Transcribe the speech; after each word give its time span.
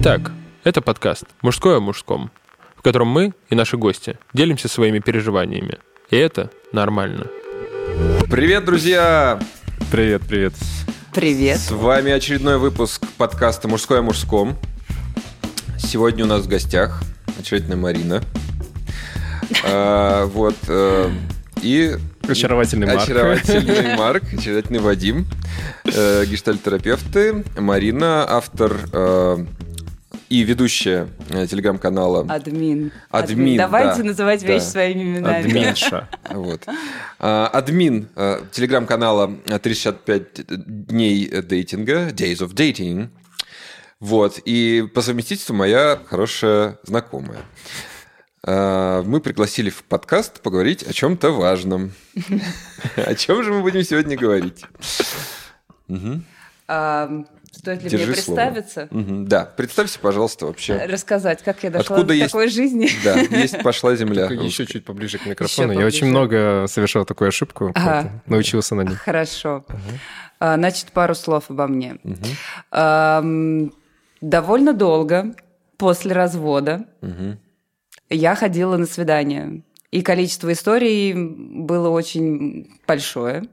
Итак, 0.00 0.32
это 0.64 0.80
подкаст 0.80 1.24
«Мужское 1.42 1.76
о 1.76 1.80
мужском», 1.80 2.30
в 2.76 2.82
котором 2.82 3.08
мы 3.08 3.32
и 3.50 3.54
наши 3.54 3.76
гости 3.76 4.18
делимся 4.32 4.68
своими 4.68 4.98
переживаниями. 4.98 5.78
И 6.10 6.16
это 6.16 6.50
нормально. 6.72 7.26
Привет, 8.30 8.64
друзья! 8.64 9.38
Привет, 9.90 10.22
привет. 10.28 10.54
Привет. 11.14 11.58
С 11.58 11.70
вами 11.70 12.12
очередной 12.12 12.58
выпуск 12.58 13.04
подкаста 13.18 13.68
«Мужское 13.68 13.98
о 13.98 14.02
мужском». 14.02 14.56
Сегодня 15.78 16.24
у 16.24 16.28
нас 16.28 16.42
в 16.42 16.48
гостях 16.48 17.02
очаровательная 17.38 17.76
Марина. 17.76 18.22
А, 19.64 20.26
Вот. 20.26 20.56
э, 20.68 21.10
И 21.62 21.96
Очаровательный 22.26 22.86
Марк. 22.86 23.02
очаровательный 23.02 23.96
Марк, 23.96 24.22
очаровательный 24.32 24.78
Вадим, 24.80 25.26
э, 25.84 26.24
гештальтерапевты, 26.26 27.44
Марина, 27.58 28.24
автор 28.26 28.78
э, 28.92 29.44
и 30.30 30.44
ведущая 30.44 31.08
э, 31.28 31.46
телеграм-канала 31.48 32.24
Админ. 32.28 32.92
Админ, 33.10 33.58
Давайте 33.58 33.98
да, 33.98 34.04
называть 34.04 34.40
да. 34.42 34.46
вещи 34.46 34.64
своими 34.64 35.02
именами. 35.02 35.46
Админша. 35.46 36.08
Вот. 36.30 36.62
А, 37.18 37.48
Админ 37.48 38.08
э, 38.14 38.42
телеграм-канала 38.52 39.26
365 39.44 40.86
дней 40.86 41.28
дейтинга, 41.42 42.10
Days 42.10 42.38
of 42.38 42.54
Dating. 42.54 43.08
Вот. 43.98 44.38
И 44.44 44.88
по 44.94 45.02
совместительству 45.02 45.54
моя 45.54 45.98
хорошая 46.06 46.78
знакомая. 46.84 47.40
А, 48.44 49.02
Мы 49.02 49.20
пригласили 49.20 49.68
в 49.68 49.82
подкаст 49.82 50.42
поговорить 50.42 50.84
о 50.84 50.92
чем-то 50.92 51.30
важном. 51.32 51.92
О 52.96 53.14
чем 53.16 53.42
же 53.42 53.52
мы 53.52 53.62
будем 53.62 53.82
сегодня 53.82 54.16
говорить? 54.16 54.64
Стоит 57.60 57.82
ли 57.82 57.90
Держи 57.90 58.06
мне 58.06 58.16
слово. 58.16 58.36
представиться? 58.38 58.88
Мгм, 58.90 59.26
Да, 59.26 59.44
представься, 59.44 59.98
пожалуйста, 60.00 60.46
вообще. 60.46 60.76
Рассказать, 60.86 61.42
как 61.42 61.62
я 61.62 61.68
дошла 61.70 61.96
Откуда 61.96 62.08
до 62.08 62.14
есть- 62.14 62.32
такой 62.32 62.48
жизни? 62.48 62.88
Да, 63.04 63.20
есть 63.20 63.62
пошла 63.62 63.94
земля. 63.96 64.24
Еще 64.30 64.64
чуть 64.64 64.84
поближе 64.86 65.18
к 65.18 65.26
микрофону. 65.26 65.78
Я 65.78 65.84
очень 65.84 66.06
много 66.06 66.64
совершал 66.68 67.04
такую 67.04 67.28
ошибку. 67.28 67.70
Ага. 67.74 68.22
Научился 68.26 68.74
на 68.74 68.80
ней. 68.82 68.94
Хорошо. 68.94 69.64
А, 70.38 70.56
Значит, 70.56 70.86
пару 70.92 71.14
слов 71.14 71.44
обо 71.50 71.66
мне. 71.66 71.98
Ам, 72.70 73.72
Довольно 74.22 74.72
долго 74.74 75.34
после 75.78 76.12
развода 76.12 76.86
я 78.10 78.34
ходила 78.34 78.76
на 78.76 78.86
свидания. 78.86 79.62
И 79.90 80.02
количество 80.02 80.52
историй 80.52 81.12
было 81.14 81.88
очень 81.90 82.70
большое. 82.86 83.44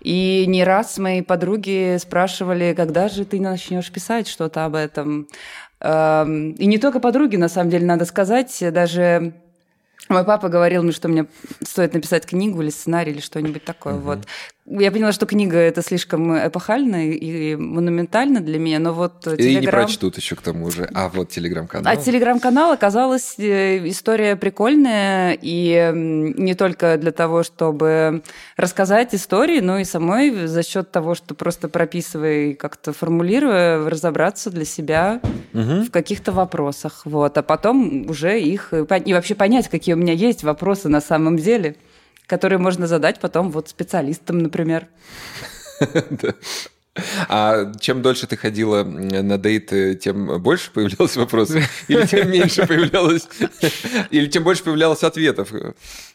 И 0.00 0.44
не 0.46 0.64
раз 0.64 0.98
мои 0.98 1.22
подруги 1.22 1.96
спрашивали, 1.98 2.74
когда 2.76 3.08
же 3.08 3.24
ты 3.24 3.40
начнешь 3.40 3.90
писать 3.90 4.28
что-то 4.28 4.64
об 4.64 4.74
этом. 4.74 5.28
Эм, 5.80 6.52
И 6.52 6.66
не 6.66 6.78
только 6.78 7.00
подруги, 7.00 7.36
на 7.36 7.48
самом 7.48 7.70
деле, 7.70 7.86
надо 7.86 8.04
сказать, 8.04 8.56
даже 8.72 9.32
мой 10.08 10.24
папа 10.24 10.48
говорил 10.48 10.82
мне, 10.82 10.92
что 10.92 11.08
мне 11.08 11.26
стоит 11.62 11.92
написать 11.94 12.24
книгу 12.24 12.62
или 12.62 12.70
сценарий 12.70 13.12
или 13.12 13.20
что-нибудь 13.20 13.64
такое. 13.64 13.94
Вот. 13.94 14.20
Я 14.70 14.92
поняла, 14.92 15.12
что 15.12 15.24
книга 15.24 15.56
это 15.56 15.82
слишком 15.82 16.36
эпохально 16.36 17.08
и 17.08 17.56
монументально 17.56 18.40
для 18.40 18.58
меня, 18.58 18.78
но 18.78 18.92
вот 18.92 19.26
И 19.26 19.30
не 19.30 19.36
Телеграм... 19.36 19.84
прочтут 19.84 20.16
еще 20.18 20.36
к 20.36 20.42
тому 20.42 20.70
же. 20.70 20.88
А 20.94 21.08
вот 21.08 21.30
телеграм-канал. 21.30 21.90
А 21.90 21.96
телеграм-канал 21.96 22.72
оказалась 22.72 23.38
э, 23.38 23.88
история 23.88 24.36
прикольная, 24.36 25.38
и 25.40 25.90
не 25.94 26.54
только 26.54 26.98
для 26.98 27.12
того, 27.12 27.42
чтобы 27.44 28.22
рассказать 28.56 29.14
истории, 29.14 29.60
но 29.60 29.78
и 29.78 29.84
самой 29.84 30.46
за 30.46 30.62
счет 30.62 30.90
того, 30.90 31.14
что 31.14 31.34
просто 31.34 31.68
прописывая 31.68 32.48
и 32.48 32.54
как-то 32.54 32.92
формулируя, 32.92 33.88
разобраться 33.88 34.50
для 34.50 34.66
себя 34.66 35.20
в 35.52 35.90
каких-то 35.90 36.32
вопросах. 36.32 37.02
Вот. 37.06 37.38
А 37.38 37.42
потом 37.42 38.10
уже 38.10 38.38
их... 38.38 38.72
пон- 38.72 39.02
И 39.04 39.14
вообще 39.14 39.34
понять, 39.34 39.68
какие 39.68 39.94
у 39.94 39.98
меня 39.98 40.12
есть 40.12 40.44
вопросы 40.44 40.88
на 40.88 41.00
самом 41.00 41.36
деле, 41.38 41.76
которые 42.28 42.60
можно 42.60 42.86
задать 42.86 43.18
потом 43.18 43.50
вот 43.50 43.68
специалистам, 43.68 44.38
например. 44.38 44.86
А 47.28 47.72
чем 47.78 48.02
дольше 48.02 48.26
ты 48.26 48.36
ходила 48.36 48.82
на 48.82 49.38
дейты, 49.38 49.94
тем 49.94 50.42
больше 50.42 50.72
появлялось 50.72 51.16
вопросов? 51.16 51.62
Или 51.88 52.04
тем 52.06 52.30
меньше 52.30 52.66
появлялось? 52.66 53.28
Или 54.10 54.26
тем 54.26 54.42
больше 54.42 54.64
появлялось 54.64 55.04
ответов? 55.04 55.52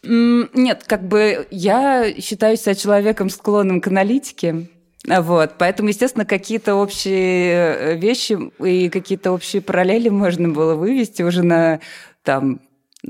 Нет, 0.03 0.83
как 0.85 1.07
бы 1.07 1.47
я 1.51 2.13
считаю 2.19 2.57
себя 2.57 2.75
человеком, 2.75 3.29
склонным 3.29 3.79
к 3.79 3.87
аналитике. 3.87 4.67
Вот, 5.05 5.55
поэтому, 5.57 5.89
естественно, 5.89 6.25
какие-то 6.25 6.75
общие 6.75 7.53
э, 7.53 7.97
вещи 7.97 8.37
и 8.63 8.89
какие-то 8.89 9.33
общие 9.33 9.61
параллели 9.61 10.07
можно 10.07 10.47
было 10.47 10.75
вывести 10.75 11.23
уже 11.23 11.43
на 11.43 11.81
там 12.23 12.61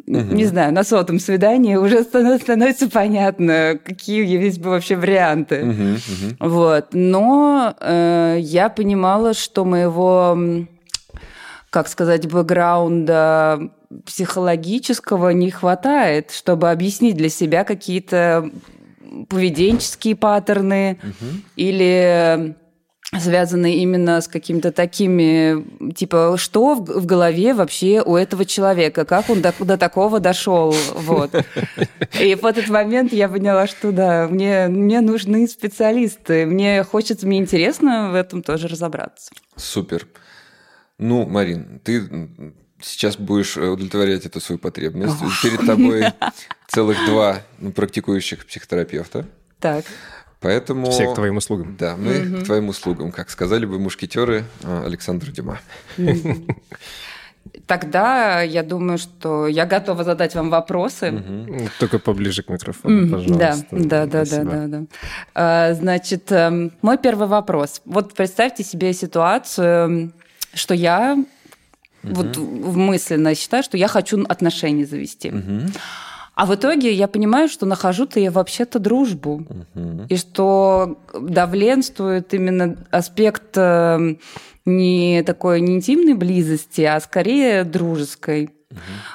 не 0.07 0.45
знаю, 0.45 0.73
на 0.73 0.83
сотом 0.83 1.19
свидании 1.19 1.75
уже 1.75 1.99
станов- 2.03 2.41
становится 2.41 2.89
понятно, 2.89 3.79
какие 3.83 4.25
есть 4.25 4.59
бы 4.59 4.71
вообще 4.71 4.95
варианты. 4.95 5.63
Мгм, 5.63 5.91
мгм. 5.91 6.37
Вот. 6.39 6.87
Но 6.93 7.75
э, 7.79 8.37
я 8.39 8.69
понимала, 8.69 9.33
что 9.33 9.65
моего, 9.65 10.37
как 11.69 11.87
сказать, 11.87 12.27
бэкграунда 12.27 13.69
психологического 14.05 15.29
не 15.29 15.51
хватает, 15.51 16.31
чтобы 16.31 16.71
объяснить 16.71 17.15
для 17.15 17.29
себя 17.29 17.63
какие-то 17.63 18.49
поведенческие 19.29 20.15
паттерны 20.15 20.99
или 21.55 22.55
связанные 23.19 23.77
именно 23.77 24.21
с 24.21 24.27
какими-то 24.27 24.71
такими, 24.71 25.91
типа, 25.93 26.35
что 26.37 26.75
в, 26.75 27.05
голове 27.05 27.53
вообще 27.53 28.01
у 28.05 28.15
этого 28.15 28.45
человека, 28.45 29.05
как 29.05 29.29
он 29.29 29.41
до, 29.41 29.53
до 29.59 29.77
такого 29.77 30.19
дошел, 30.19 30.75
вот. 30.93 31.33
И 32.19 32.35
в 32.35 32.45
этот 32.45 32.69
момент 32.69 33.13
я 33.13 33.29
поняла, 33.29 33.67
что 33.67 33.91
да, 33.91 34.27
мне, 34.27 34.67
мне 34.67 35.01
нужны 35.01 35.47
специалисты, 35.47 36.45
мне 36.45 36.83
хочется, 36.83 37.27
мне 37.27 37.39
интересно 37.39 38.11
в 38.11 38.15
этом 38.15 38.41
тоже 38.41 38.67
разобраться. 38.67 39.31
Супер. 39.55 40.07
Ну, 40.97 41.25
Марин, 41.25 41.81
ты 41.83 42.07
сейчас 42.81 43.17
будешь 43.17 43.57
удовлетворять 43.57 44.25
эту 44.25 44.39
свою 44.39 44.59
потребность. 44.59 45.15
Перед 45.41 45.65
тобой 45.65 46.05
целых 46.67 46.97
два 47.05 47.41
практикующих 47.75 48.45
психотерапевта. 48.45 49.25
Так. 49.59 49.85
Поэтому... 50.43 50.91
Все 50.91 51.09
к 51.11 51.15
твоим 51.15 51.37
услугам. 51.37 51.75
Да, 51.79 51.95
мы 51.97 52.41
к 52.41 52.45
твоим 52.45 52.69
услугам, 52.69 53.11
как 53.11 53.29
сказали 53.29 53.65
бы 53.65 53.79
мушкетеры 53.79 54.43
э, 54.63 54.83
Александр 54.85 55.31
Дюма. 55.31 55.59
Тогда 57.67 58.41
я 58.41 58.63
думаю, 58.63 58.97
что 58.97 59.47
я 59.47 59.65
готова 59.65 60.03
задать 60.03 60.35
вам 60.35 60.49
вопросы. 60.49 61.11
Ну, 61.11 61.67
Только 61.79 61.99
поближе 61.99 62.41
к 62.43 62.49
микрофону, 62.49 63.09
пожалуйста. 63.09 63.65
Да, 63.71 64.05
да, 64.05 64.05
да, 64.05 64.25
да, 64.25 64.43
да, 64.43 64.67
да. 64.67 64.83
А, 65.35 65.73
Значит, 65.73 66.31
эм, 66.31 66.71
мой 66.81 66.97
первый 66.97 67.27
вопрос. 67.27 67.81
Вот 67.85 68.13
представьте 68.13 68.63
себе 68.63 68.93
ситуацию, 68.93 70.11
что 70.53 70.73
я 70.73 71.23
вот 72.03 72.35
в- 72.37 72.75
мысленно 72.77 73.33
считаю, 73.35 73.63
что 73.63 73.77
я 73.77 73.87
хочу 73.87 74.23
отношения 74.27 74.85
завести. 74.85 75.31
А 76.35 76.45
в 76.45 76.55
итоге 76.55 76.91
я 76.91 77.07
понимаю, 77.07 77.47
что 77.47 77.65
нахожу-то 77.65 78.19
я 78.19 78.31
вообще-то 78.31 78.79
дружбу. 78.79 79.45
И 80.09 80.17
что 80.17 80.99
давленствует 81.13 82.33
именно 82.33 82.77
аспект 82.89 83.55
эм, 83.55 84.19
не 84.65 85.23
такой 85.23 85.61
не 85.61 85.75
интимной 85.75 86.15
близости, 86.15 86.81
а 86.81 86.99
скорее 86.99 87.63
дружеской. 87.63 88.49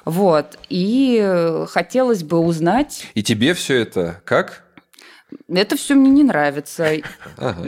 Вот. 0.04 0.58
И 0.68 1.18
э, 1.20 1.66
хотелось 1.68 2.22
бы 2.22 2.38
узнать, 2.38 3.06
И 3.14 3.24
тебе 3.24 3.54
все 3.54 3.80
это 3.80 4.20
как? 4.24 4.64
это 5.48 5.76
все 5.76 5.94
мне 5.94 6.10
не 6.10 6.24
нравится. 6.24 6.88
Ага. 7.36 7.66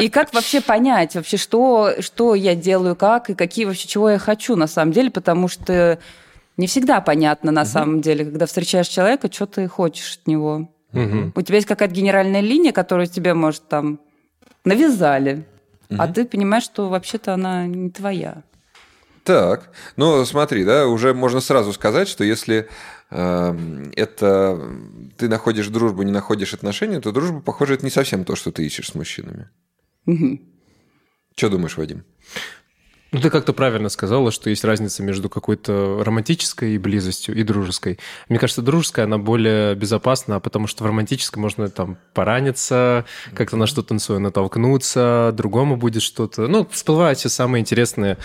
И 0.00 0.08
как 0.08 0.32
вообще 0.32 0.60
понять, 0.60 1.14
вообще, 1.16 1.36
что, 1.36 1.94
что 2.00 2.34
я 2.34 2.54
делаю, 2.54 2.96
как, 2.96 3.30
и 3.30 3.34
какие 3.34 3.64
вообще, 3.64 3.88
чего 3.88 4.10
я 4.10 4.18
хочу 4.18 4.56
на 4.56 4.66
самом 4.66 4.92
деле, 4.92 5.10
потому 5.10 5.48
что 5.48 5.98
не 6.56 6.66
всегда 6.66 7.00
понятно 7.00 7.50
на 7.52 7.64
самом 7.64 8.00
деле, 8.00 8.24
когда 8.24 8.46
встречаешь 8.46 8.88
человека, 8.88 9.32
что 9.32 9.46
ты 9.46 9.68
хочешь 9.68 10.18
от 10.20 10.26
него. 10.26 10.70
Мгм. 10.92 11.32
У 11.34 11.42
тебя 11.42 11.56
есть 11.56 11.66
какая-то 11.66 11.94
генеральная 11.94 12.40
линия, 12.40 12.72
которую 12.72 13.08
тебе, 13.08 13.34
может, 13.34 13.66
там 13.68 14.00
навязали, 14.64 15.44
а 15.90 16.08
ты 16.08 16.24
понимаешь, 16.24 16.64
что 16.64 16.88
вообще-то 16.88 17.34
она 17.34 17.66
не 17.66 17.90
твоя. 17.90 18.42
Так, 19.24 19.70
ну 19.96 20.22
смотри, 20.26 20.64
да, 20.64 20.86
уже 20.86 21.14
можно 21.14 21.40
сразу 21.40 21.72
сказать, 21.72 22.08
что 22.08 22.24
если 22.24 22.68
э, 23.10 23.88
это 23.96 24.60
ты 25.16 25.28
находишь 25.28 25.68
дружбу, 25.68 26.02
не 26.02 26.12
находишь 26.12 26.52
отношения, 26.52 27.00
то 27.00 27.10
дружба, 27.10 27.40
похоже, 27.40 27.74
это 27.74 27.86
не 27.86 27.90
совсем 27.90 28.26
то, 28.26 28.36
что 28.36 28.52
ты 28.52 28.66
ищешь 28.66 28.90
с 28.90 28.94
мужчинами. 28.94 29.48
Мгм. 30.04 30.42
Что 31.36 31.48
думаешь, 31.48 31.78
Вадим? 31.78 32.04
Ну, 33.14 33.20
ты 33.20 33.30
как-то 33.30 33.52
правильно 33.52 33.90
сказала, 33.90 34.32
что 34.32 34.50
есть 34.50 34.64
разница 34.64 35.04
между 35.04 35.28
какой-то 35.28 36.02
романтической 36.02 36.76
близостью 36.78 37.36
и 37.36 37.44
дружеской. 37.44 38.00
Мне 38.28 38.40
кажется, 38.40 38.60
дружеская, 38.60 39.04
она 39.04 39.18
более 39.18 39.76
безопасна, 39.76 40.40
потому 40.40 40.66
что 40.66 40.82
в 40.82 40.88
романтической 40.88 41.40
можно 41.40 41.68
там 41.68 41.96
пораниться, 42.12 43.04
как-то 43.32 43.56
на 43.56 43.68
что-то 43.68 43.90
танцуя 43.90 44.18
натолкнуться, 44.18 45.30
другому 45.32 45.76
будет 45.76 46.02
что-то... 46.02 46.48
Ну, 46.48 46.66
всплывают 46.68 47.20
все 47.20 47.28
самые 47.28 47.60
интересные 47.60 48.18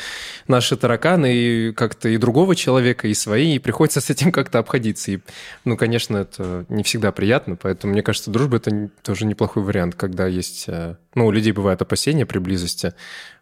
наши 0.47 0.75
тараканы, 0.75 1.35
и 1.35 1.71
как-то 1.71 2.09
и 2.09 2.17
другого 2.17 2.55
человека, 2.55 3.07
и 3.07 3.13
свои, 3.13 3.57
и 3.57 3.59
приходится 3.59 4.01
с 4.01 4.09
этим 4.09 4.31
как-то 4.31 4.57
обходиться. 4.57 5.11
И, 5.11 5.19
ну, 5.65 5.77
конечно, 5.77 6.17
это 6.17 6.65
не 6.67 6.81
всегда 6.81 7.11
приятно, 7.11 7.55
поэтому, 7.55 7.93
мне 7.93 8.01
кажется, 8.01 8.31
дружба— 8.31 8.57
это 8.57 8.89
тоже 9.03 9.27
неплохой 9.27 9.61
вариант, 9.61 9.93
когда 9.93 10.25
есть... 10.25 10.65
Ну, 11.15 11.25
у 11.25 11.31
людей 11.31 11.51
бывают 11.51 11.81
опасения 11.81 12.25
при 12.25 12.39
близости, 12.39 12.93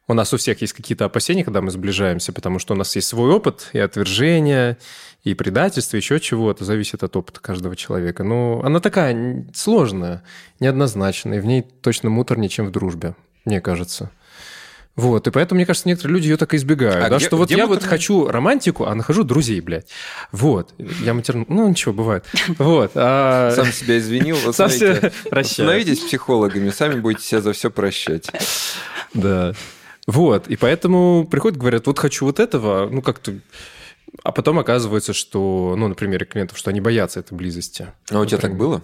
у 0.10 0.14
нас 0.14 0.34
у 0.34 0.38
всех 0.38 0.62
есть 0.62 0.72
какие-то 0.72 1.04
опасения, 1.04 1.44
когда 1.44 1.62
мы 1.62 1.70
сближаемся, 1.70 2.32
потому 2.32 2.60
что 2.60 2.74
у 2.74 2.78
нас 2.78 2.96
есть 2.96 3.08
свой 3.10 3.30
опыт 3.30 3.70
и 3.74 3.80
отвержение, 3.80 4.78
и 5.26 5.34
предательство, 5.34 5.98
еще 5.98 6.22
чего-то, 6.22 6.64
зависит 6.64 7.04
от 7.04 7.16
опыта 7.18 7.42
каждого 7.42 7.76
человека. 7.76 8.24
Но 8.24 8.62
она 8.64 8.80
такая 8.80 9.46
сложная, 9.54 10.24
неоднозначная, 10.62 11.40
и 11.40 11.42
в 11.42 11.46
ней 11.46 11.62
точно 11.62 12.10
муторнее, 12.10 12.48
чем 12.48 12.68
в 12.68 12.72
дружбе, 12.72 13.16
мне 13.44 13.60
кажется. 13.60 14.10
Вот, 14.98 15.28
и 15.28 15.32
поэтому, 15.32 15.58
мне 15.60 15.66
кажется, 15.66 15.88
некоторые 15.88 16.16
люди 16.16 16.28
ее 16.28 16.36
так 16.38 16.54
и 16.54 16.58
избегают. 16.58 17.06
А 17.06 17.10
да, 17.10 17.18
где- 17.18 17.26
что 17.28 17.38
вот 17.38 17.46
где 17.48 17.56
я 17.58 17.68
вот 17.68 17.76
муторнее? 17.76 17.90
хочу 17.90 18.28
романтику, 18.28 18.86
а 18.86 18.96
нахожу 18.96 19.24
друзей, 19.24 19.62
блядь. 19.62 19.88
Вот. 20.34 20.74
Я 21.04 21.14
матерн... 21.14 21.46
Ну, 21.48 21.70
ничего, 21.70 21.94
бывает. 21.94 22.26
Вот. 22.58 22.92
а- 22.96 23.52
Сам 23.56 23.72
себя 23.72 24.00
извинил. 24.00 24.36
Вот 24.44 24.56
Сам 24.56 24.70
смотрите, 24.70 25.12
себя. 25.30 25.44
Становитесь 25.44 26.00
психологами, 26.00 26.70
сами 26.72 27.00
будете 27.00 27.24
себя 27.24 27.42
за 27.42 27.54
все 27.54 27.70
прощать. 27.72 28.30
Да. 29.14 29.54
Вот, 30.08 30.48
и 30.48 30.56
поэтому 30.56 31.28
приходят, 31.30 31.58
говорят, 31.60 31.86
вот 31.88 32.00
хочу 32.00 32.26
вот 32.26 32.40
этого, 32.40 32.90
ну 32.90 33.02
как-то... 33.02 33.34
А 34.24 34.32
потом 34.32 34.58
оказывается, 34.58 35.14
что, 35.14 35.76
ну, 35.78 35.90
например, 35.90 36.26
клиентов, 36.26 36.58
что 36.58 36.70
они 36.72 36.82
боятся 36.82 37.20
этой 37.20 37.36
близости. 37.36 37.88
А 38.10 38.20
у 38.20 38.26
тебя 38.26 38.38
так 38.40 38.58
было? 38.58 38.82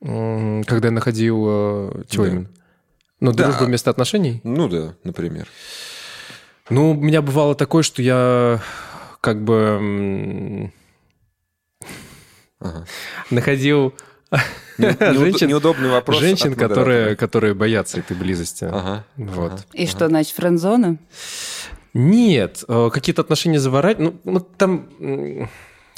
Когда 0.00 0.88
я 0.88 0.90
находил... 0.90 1.44
э, 1.48 2.02
Чего 2.08 2.24
Да. 2.24 2.30
именно? 2.30 2.48
Ну, 3.20 3.32
Да. 3.32 3.44
дружба 3.44 3.64
вместо 3.64 3.90
отношений? 3.90 4.40
Ну 4.44 4.68
да, 4.68 4.94
например. 5.04 5.48
Ну, 6.70 6.92
у 6.92 6.94
меня 6.94 7.22
бывало 7.22 7.54
такое, 7.54 7.82
что 7.82 8.02
я 8.02 8.60
как 9.20 9.42
бы 9.44 10.70
Ага. 12.60 12.86
находил 13.30 13.94
Женщин- 14.78 15.48
Неудобный 15.48 15.90
вопрос. 15.90 16.18
женщин, 16.18 16.54
которые, 16.54 17.14
которые 17.16 17.54
боятся 17.54 18.00
этой 18.00 18.16
близости. 18.16 18.64
Ага. 18.64 19.04
Вот. 19.16 19.52
ага. 19.52 19.62
И 19.72 19.86
что, 19.86 20.08
значит, 20.08 20.34
френдзона? 20.34 20.96
Нет, 21.92 22.64
э, 22.66 22.90
какие-то 22.92 23.22
отношения 23.22 23.60
заворать, 23.60 24.00
ну, 24.00 24.16
ну 24.24 24.40
там, 24.40 24.88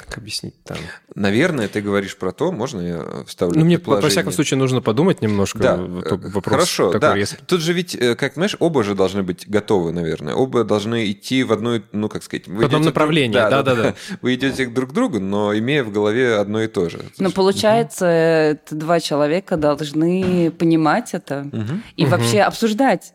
как 0.09 0.19
объяснить 0.19 0.55
там? 0.65 0.77
Наверное, 1.15 1.67
ты 1.69 1.81
говоришь 1.81 2.17
про 2.17 2.33
то, 2.33 2.53
можно 2.53 2.81
я 2.81 3.25
вставлю 3.27 3.59
Ну, 3.59 3.65
мне, 3.65 3.77
во 3.77 3.79
предположение? 3.81 4.11
всяком 4.11 4.33
случае, 4.33 4.59
нужно 4.59 4.81
подумать 4.81 5.21
немножко. 5.23 5.59
Да, 5.59 5.75
э, 5.75 5.79
в- 5.79 6.33
вопрос 6.33 6.45
хорошо, 6.45 6.87
такой, 6.93 7.01
да. 7.01 7.17
если- 7.17 7.37
Тут 7.47 7.61
же 7.61 7.73
ведь, 7.73 7.95
э, 7.95 8.15
как 8.15 8.35
понимаешь, 8.35 8.57
оба 8.59 8.85
же 8.85 8.95
должны 8.95 9.23
быть 9.23 9.49
готовы, 9.49 9.93
наверное. 9.93 10.35
Оба 10.35 10.63
должны 10.65 11.11
идти 11.11 11.43
в 11.45 11.53
одну, 11.53 11.83
ну, 11.93 12.09
как 12.09 12.23
сказать... 12.23 12.47
вы 12.49 12.63
В 12.63 12.67
одном 12.67 12.83
направлении, 12.83 13.37
друг- 13.39 13.51
да-да-да. 13.51 13.95
Вы 14.23 14.35
идете 14.37 14.67
друг 14.67 14.91
к 14.91 14.93
другу, 14.93 15.19
но 15.21 15.57
имея 15.59 15.83
в 15.85 15.91
голове 15.93 16.37
одно 16.37 16.63
и 16.63 16.67
то 16.69 16.89
же. 16.89 17.01
Ну, 17.19 17.31
получается, 17.33 18.07
это 18.07 18.75
два 18.75 19.01
человека 19.01 19.57
должны 19.57 20.51
понимать 20.53 21.15
это 21.15 21.51
и 21.97 22.07
вообще 22.07 22.41
обсуждать. 22.43 23.13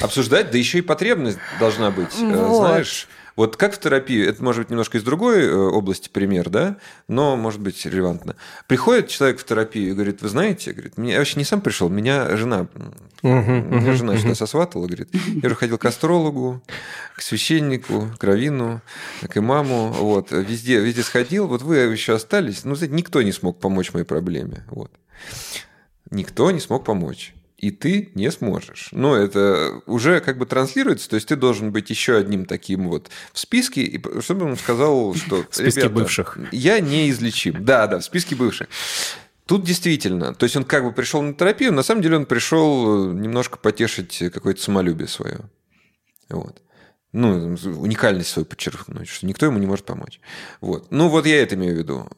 Обсуждать, 0.00 0.50
да 0.50 0.58
еще 0.58 0.78
и 0.78 0.82
потребность 0.82 1.38
должна 1.60 1.90
быть, 1.90 2.08
э, 2.20 2.24
Вот. 2.24 2.58
знаешь. 2.58 3.08
Вот 3.38 3.56
как 3.56 3.72
в 3.72 3.78
терапии, 3.78 4.26
это 4.26 4.42
может 4.42 4.62
быть 4.62 4.70
немножко 4.70 4.98
из 4.98 5.04
другой 5.04 5.44
э, 5.44 5.54
области 5.54 6.08
пример, 6.08 6.50
да, 6.50 6.76
но 7.06 7.36
может 7.36 7.60
быть 7.60 7.86
релевантно. 7.86 8.34
Приходит 8.66 9.06
человек 9.06 9.38
в 9.38 9.44
терапию 9.44 9.90
и 9.90 9.92
говорит, 9.92 10.22
вы 10.22 10.28
знаете, 10.28 10.72
говорит, 10.72 10.98
меня 10.98 11.12
я 11.12 11.18
вообще 11.20 11.38
не 11.38 11.44
сам 11.44 11.60
пришел, 11.60 11.88
меня 11.88 12.36
жена, 12.36 12.66
Мгм, 13.22 13.76
меня 13.76 13.76
мгм, 13.78 13.94
жена 13.94 14.12
мгм. 14.14 14.22
сюда 14.22 14.34
сосватала, 14.34 14.86
говорит, 14.86 15.10
я 15.12 15.46
уже 15.46 15.54
ходил 15.54 15.78
к 15.78 15.84
астрологу, 15.84 16.60
к 17.14 17.22
священнику, 17.22 18.08
к 18.18 18.24
раввину, 18.24 18.80
к 19.28 19.36
имаму, 19.36 19.92
вот, 19.92 20.32
везде, 20.32 20.80
везде 20.80 21.04
сходил, 21.04 21.46
вот 21.46 21.62
вы 21.62 21.76
еще 21.76 22.16
остались, 22.16 22.64
ну, 22.64 22.74
знаете, 22.74 22.96
никто 22.96 23.22
не 23.22 23.30
смог 23.30 23.60
помочь 23.60 23.92
моей 23.92 24.04
проблеме, 24.04 24.64
вот. 24.68 24.90
Никто 26.10 26.50
не 26.50 26.58
смог 26.58 26.84
помочь. 26.84 27.34
И 27.58 27.72
ты 27.72 28.10
не 28.14 28.30
сможешь. 28.30 28.90
Но 28.92 29.16
это 29.16 29.82
уже 29.86 30.20
как 30.20 30.38
бы 30.38 30.46
транслируется, 30.46 31.10
то 31.10 31.16
есть 31.16 31.26
ты 31.26 31.34
должен 31.34 31.72
быть 31.72 31.90
еще 31.90 32.16
одним 32.16 32.46
таким 32.46 32.88
вот 32.88 33.10
в 33.32 33.38
списке, 33.40 33.82
и 33.82 34.20
чтобы 34.20 34.46
он 34.46 34.56
сказал, 34.56 35.14
что... 35.16 35.44
В 35.50 35.54
списке 35.54 35.80
«Ребята, 35.80 35.94
бывших». 35.94 36.38
Я 36.52 36.78
неизлечим. 36.78 37.64
Да, 37.64 37.88
да, 37.88 37.98
в 37.98 38.04
списке 38.04 38.36
бывших. 38.36 38.68
Тут 39.44 39.64
действительно, 39.64 40.34
то 40.34 40.44
есть 40.44 40.56
он 40.56 40.64
как 40.64 40.84
бы 40.84 40.92
пришел 40.92 41.20
на 41.20 41.34
терапию, 41.34 41.72
на 41.72 41.82
самом 41.82 42.02
деле 42.02 42.16
он 42.16 42.26
пришел 42.26 43.10
э, 43.10 43.14
немножко 43.14 43.58
потешить 43.58 44.18
какое-то 44.32 44.62
самолюбие 44.62 45.08
свое. 45.08 45.40
Вот. 46.28 46.62
Ну, 47.12 47.56
уникальность 47.80 48.28
свою 48.28 48.46
подчеркнуть, 48.46 49.08
что 49.08 49.26
никто 49.26 49.46
ему 49.46 49.58
не 49.58 49.66
может 49.66 49.86
помочь. 49.86 50.20
Вот. 50.60 50.92
Ну, 50.92 51.08
вот 51.08 51.26
я 51.26 51.42
это 51.42 51.54
имею 51.54 51.74
в 51.74 51.78
виду. 51.78 52.08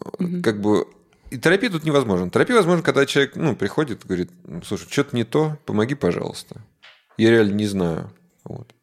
Как 0.42 0.60
бы 0.60 0.86
и 1.30 1.38
терапия 1.38 1.70
тут 1.70 1.84
невозможна. 1.84 2.30
Терапия 2.30 2.56
возможна, 2.56 2.82
когда 2.82 3.06
человек 3.06 3.36
ну, 3.36 3.54
приходит 3.56 4.04
и 4.04 4.08
говорит, 4.08 4.30
«Ну, 4.44 4.62
слушай, 4.62 4.88
что-то 4.90 5.16
не 5.16 5.24
то, 5.24 5.58
помоги, 5.64 5.94
пожалуйста. 5.94 6.62
Я 7.16 7.30
реально 7.30 7.54
не 7.54 7.66
знаю. 7.66 8.12
Вот. 8.44 8.74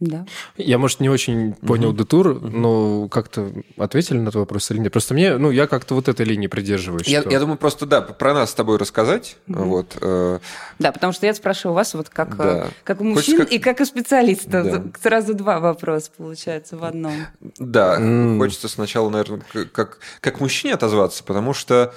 Да. 0.00 0.24
Я, 0.56 0.78
может, 0.78 1.00
не 1.00 1.10
очень 1.10 1.52
понял 1.52 1.92
детур, 1.92 2.40
но 2.40 3.06
как-то 3.08 3.52
ответили 3.76 4.16
на 4.18 4.30
твой 4.30 4.42
вопрос 4.44 4.70
или 4.70 4.78
нет? 4.78 4.92
Просто 4.92 5.12
мне, 5.12 5.36
ну, 5.36 5.50
я 5.50 5.66
как-то 5.66 5.94
вот 5.94 6.08
этой 6.08 6.24
линии 6.24 6.46
придерживаюсь. 6.46 7.06
Я, 7.06 7.20
что- 7.20 7.30
я 7.30 7.38
думаю, 7.38 7.58
просто, 7.58 7.84
да, 7.84 8.00
про 8.00 8.32
нас 8.32 8.50
с 8.50 8.54
тобой 8.54 8.78
рассказать. 8.78 9.36
Вот. 9.46 9.96
э, 10.00 10.38
Да, 10.78 10.92
потому 10.92 11.12
что 11.12 11.26
я 11.26 11.34
спрашиваю 11.34 11.74
вас 11.74 11.92
вот 11.92 12.08
как, 12.08 12.34
Да. 12.36 12.66
э, 12.66 12.70
как 12.82 13.02
у 13.02 13.04
Хочешь 13.14 13.16
мужчин 13.28 13.38
как- 13.38 13.52
и 13.52 13.58
как 13.58 13.80
у 13.80 13.84
специалиста. 13.84 14.64
Да. 14.64 14.84
Сразу 15.02 15.34
два 15.34 15.60
вопроса 15.60 16.10
получается 16.16 16.78
в 16.78 16.84
одном. 16.84 17.12
Да, 17.58 17.96
М. 17.96 18.38
хочется 18.38 18.68
сначала, 18.68 19.10
наверное, 19.10 19.42
как, 19.72 19.98
как 20.20 20.40
мужчине 20.40 20.74
отозваться, 20.74 21.22
потому 21.24 21.52
что 21.52 21.94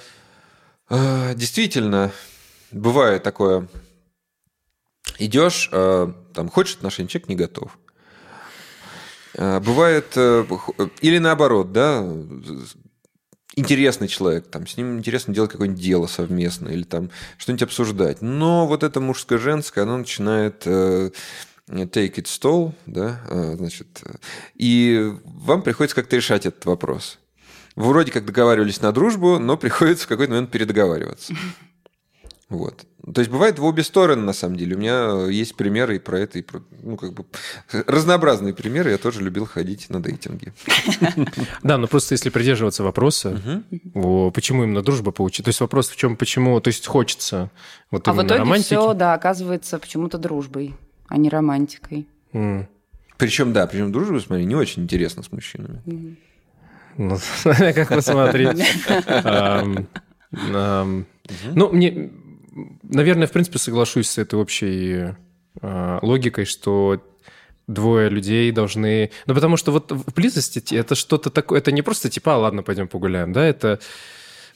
э, 0.90 1.34
действительно 1.36 2.12
бывает 2.72 3.24
такое. 3.24 3.68
Идешь, 5.20 5.70
э, 5.72 6.12
там, 6.34 6.50
хочешь 6.50 6.76
отношения, 6.76 7.08
человек 7.08 7.30
не 7.30 7.36
готов. 7.36 7.78
Э, 9.36 9.60
Бывает, 9.60 10.14
э, 10.16 10.46
х- 10.50 10.90
или 11.02 11.18
наоборот, 11.18 11.72
да, 11.72 12.06
интересный 13.56 14.08
человек, 14.08 14.48
там, 14.48 14.66
с 14.68 14.78
ним 14.78 14.98
интересно 14.98 15.34
делать 15.34 15.52
какое-нибудь 15.52 15.82
дело 15.82 16.08
совместно 16.08 16.70
или 16.70 16.84
там 16.84 17.10
что-нибудь 17.38 17.64
обсуждать. 17.64 18.22
Но 18.22 18.68
вот 18.68 18.84
это 18.84 19.00
мужско-женское, 19.00 19.84
оно 19.84 19.98
начинает 19.98 20.64
э, 20.66 21.12
take 21.68 22.16
it 22.16 22.26
stall, 22.26 22.74
да, 22.86 23.22
э, 23.30 23.56
значит, 23.58 23.88
э, 24.04 24.16
и 24.56 25.12
вам 25.24 25.62
приходится 25.62 25.96
как-то 25.96 26.16
решать 26.16 26.46
этот 26.46 26.66
вопрос. 26.66 27.20
Вы 27.76 27.86
вроде 27.86 28.12
как 28.12 28.26
договаривались 28.26 28.82
на 28.82 28.92
дружбу, 28.92 29.40
но 29.40 29.58
приходится 29.58 30.06
в 30.06 30.08
какой-то 30.10 30.32
момент 30.34 30.52
передоговариваться. 30.52 31.34
Вот. 32.50 32.86
То 33.12 33.20
есть 33.20 33.30
бывает 33.30 33.60
в 33.60 33.66
обе 33.66 33.84
стороны, 33.84 34.22
на 34.22 34.32
самом 34.32 34.56
деле. 34.56 34.78
У 34.78 34.80
меня 34.80 35.28
есть 35.30 35.56
примеры 35.56 35.98
и 35.98 36.00
про 36.00 36.20
это, 36.20 36.40
и 36.40 36.42
про, 36.42 36.62
ну, 36.82 36.96
как 36.96 37.14
бы 37.14 37.26
разнообразные 37.88 38.54
примеры. 38.54 38.92
Я 38.92 38.98
тоже 38.98 39.22
любил 39.22 39.46
ходить 39.46 39.90
на 39.90 40.02
дейтинги. 40.02 40.54
Да, 41.64 41.78
но 41.78 41.88
просто 41.88 42.14
если 42.14 42.30
придерживаться 42.30 42.84
вопроса, 42.84 43.64
почему 43.94 44.64
именно 44.64 44.82
дружба 44.82 45.12
получится. 45.12 45.44
То 45.44 45.50
есть 45.50 45.60
вопрос 45.60 45.90
в 45.90 45.96
чем, 45.96 46.16
почему, 46.16 46.60
то 46.62 46.70
есть 46.70 46.88
хочется 46.88 47.52
вот 47.92 48.08
А 48.08 48.14
в 48.14 48.16
именно 48.16 48.28
итоге 48.28 48.54
все, 48.62 48.94
да, 48.94 49.14
оказывается 49.14 49.80
почему-то 49.80 50.18
дружбой, 50.18 50.76
а 51.08 51.18
не 51.18 51.30
романтикой. 51.30 52.08
Причем, 53.18 53.54
да, 53.54 53.68
причем 53.68 53.92
дружба, 53.92 54.20
смотри, 54.20 54.46
не 54.46 54.56
очень 54.56 54.84
интересно 54.84 55.24
с 55.24 55.32
мужчинами. 55.32 56.18
Ну, 56.98 57.18
как 57.44 57.90
посмотреть. 57.90 58.64
Ну, 61.56 61.70
мне, 61.72 62.12
наверное, 62.84 63.28
в 63.28 63.32
принципе, 63.32 63.60
соглашусь 63.60 64.10
с 64.10 64.18
этой 64.18 64.36
общей 64.36 65.16
а, 65.62 66.00
логикой, 66.02 66.46
что 66.46 67.02
двое 67.68 68.10
людей 68.10 68.52
должны... 68.52 69.12
Ну, 69.26 69.34
потому 69.34 69.58
что 69.58 69.72
вот 69.72 69.92
в 69.92 70.14
близости 70.14 70.76
это 70.76 70.96
что-то 70.96 71.30
такое... 71.30 71.60
Это 71.60 71.72
не 71.72 71.82
просто 71.82 72.10
типа, 72.10 72.36
а, 72.36 72.38
ладно, 72.38 72.64
пойдем 72.64 72.88
погуляем, 72.88 73.34
да, 73.34 73.46
это 73.46 73.80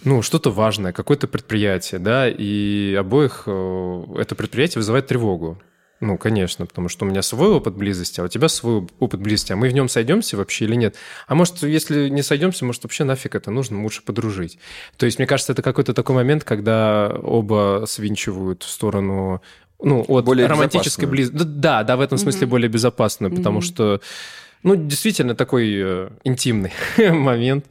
ну, 0.04 0.22
что-то 0.22 0.52
важное, 0.52 0.94
какое-то 0.94 1.28
предприятие, 1.28 2.00
да, 2.00 2.30
и 2.30 2.96
обоих 2.96 3.44
э, 3.48 4.04
это 4.18 4.36
предприятие 4.36 4.80
вызывает 4.80 5.08
тревогу. 5.08 5.60
Ну, 6.00 6.18
конечно, 6.18 6.66
потому 6.68 6.90
что 6.90 7.06
у 7.06 7.08
меня 7.10 7.24
свой 7.24 7.50
опыт 7.50 7.76
близости, 7.76 8.20
а 8.20 8.26
у 8.26 8.28
тебя 8.28 8.50
свой 8.50 8.88
опыт 9.00 9.20
близости, 9.20 9.52
а 9.52 9.56
мы 9.56 9.68
в 9.70 9.74
нем 9.74 9.90
сойдемся 9.90 10.38
вообще 10.38 10.66
или 10.66 10.76
нет? 10.76 10.96
А 11.28 11.34
может, 11.34 11.64
если 11.64 12.10
не 12.10 12.22
сойдемся, 12.22 12.66
может, 12.66 12.84
вообще 12.84 13.04
нафиг 13.04 13.34
это 13.34 13.50
нужно, 13.50 13.82
лучше 13.82 14.04
подружить. 14.04 14.60
То 14.98 15.08
есть, 15.08 15.18
мне 15.18 15.26
кажется, 15.26 15.54
это 15.54 15.64
какой-то 15.64 15.94
такой 15.96 16.16
момент, 16.16 16.44
когда 16.44 17.18
оба 17.24 17.86
свинчивают 17.88 18.62
в 18.64 18.70
сторону 18.70 19.42
ну, 19.80 20.04
от 20.08 20.26
Более 20.26 20.48
романтической 20.48 21.08
близости. 21.08 21.44
Да, 21.44 21.84
да, 21.84 21.98
в 21.98 22.02
этом 22.02 22.18
смысле 22.18 22.48
более 22.48 22.70
безопасную, 22.70 23.36
потому 23.36 23.60
Мгм. 23.60 23.66
что, 23.66 24.02
ну, 24.64 24.76
действительно, 24.76 25.36
такой 25.36 25.74
э, 25.76 26.10
интимный 26.24 26.74
момент 26.98 27.66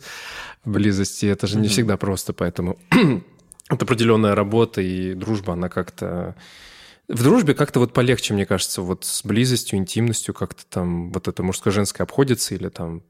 близости. 0.65 1.27
Это 1.27 1.47
же 1.47 1.57
не 1.57 1.63
Мгм. 1.63 1.71
всегда 1.71 1.97
просто, 1.97 2.33
поэтому 2.33 2.77
это 3.71 3.85
определенная 3.85 4.35
работа 4.35 4.81
и 4.81 5.15
дружба, 5.15 5.53
она 5.53 5.69
как-то... 5.69 6.35
В 7.09 7.23
дружбе 7.23 7.55
как-то 7.55 7.79
вот 7.81 7.93
полегче, 7.93 8.35
мне 8.35 8.47
кажется, 8.47 8.83
вот 8.83 9.05
с 9.05 9.23
близостью, 9.25 9.79
интимностью 9.79 10.35
как-то 10.35 10.65
там 10.69 11.13
вот 11.13 11.29
это 11.29 11.43
мужско-женское 11.43 12.03
обходится 12.05 12.55
или 12.55 12.69
там... 12.69 13.03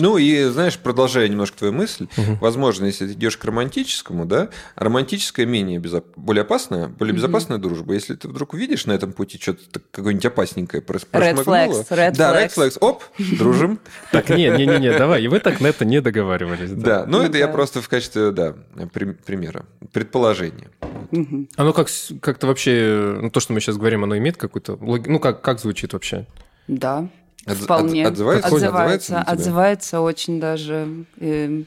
Ну 0.00 0.16
и, 0.16 0.44
знаешь, 0.44 0.78
продолжая 0.78 1.28
немножко 1.28 1.58
твою 1.58 1.72
мысль, 1.74 2.08
Мгм. 2.16 2.36
возможно, 2.40 2.86
если 2.86 3.06
ты 3.06 3.12
идешь 3.12 3.36
к 3.36 3.44
романтическому, 3.44 4.24
да, 4.24 4.48
романтическая 4.76 5.44
менее 5.44 5.78
безо- 5.78 6.02
более 6.16 6.40
опасная, 6.42 6.88
более 6.88 7.14
безопасная 7.14 7.58
дружба. 7.58 7.92
Если 7.92 8.14
ты 8.14 8.28
вдруг 8.28 8.54
увидишь 8.54 8.86
на 8.86 8.92
этом 8.92 9.12
пути 9.12 9.38
что-то 9.40 9.80
какое-нибудь 9.92 10.24
опасненькое 10.24 10.82
Red 10.82 11.06
прошмыгнуло, 11.10 11.44
flags, 11.44 11.88
red 11.90 12.16
да, 12.16 12.42
red 12.42 12.52
flags. 12.54 12.78
оп, 12.80 13.04
дружим. 13.18 13.78
Так, 14.10 14.30
не-не-не, 14.30 14.96
давай, 14.98 15.22
и 15.22 15.28
вы 15.28 15.38
так 15.38 15.60
на 15.60 15.66
это 15.68 15.84
не 15.84 16.00
договаривались. 16.00 16.70
Да, 16.70 17.04
ну 17.06 17.20
это 17.22 17.36
я 17.36 17.46
просто 17.46 17.80
в 17.82 17.88
качестве, 17.90 18.32
да, 18.32 18.54
при- 18.92 19.12
примера, 19.12 19.66
предположения. 19.92 20.70
Мгм. 21.10 21.48
Оно 21.56 21.72
как, 21.72 21.88
как-то 22.20 22.46
вообще, 22.46 23.18
ну, 23.22 23.30
то, 23.30 23.40
что 23.40 23.52
мы 23.52 23.60
сейчас 23.60 23.76
говорим, 23.76 24.04
оно 24.04 24.16
имеет 24.18 24.36
какую-то... 24.36 24.76
Ну, 24.80 25.18
как, 25.18 25.40
как 25.42 25.60
звучит 25.60 25.92
вообще? 25.92 26.26
Да. 26.66 27.08
От- 27.46 27.56
Вполне. 27.56 28.04
от- 28.06 28.12
отзывается? 28.12 28.48
отзывается, 28.48 29.20
отзывается 29.20 30.00
очень 30.00 30.38
даже. 30.40 31.06
э, 31.18 31.62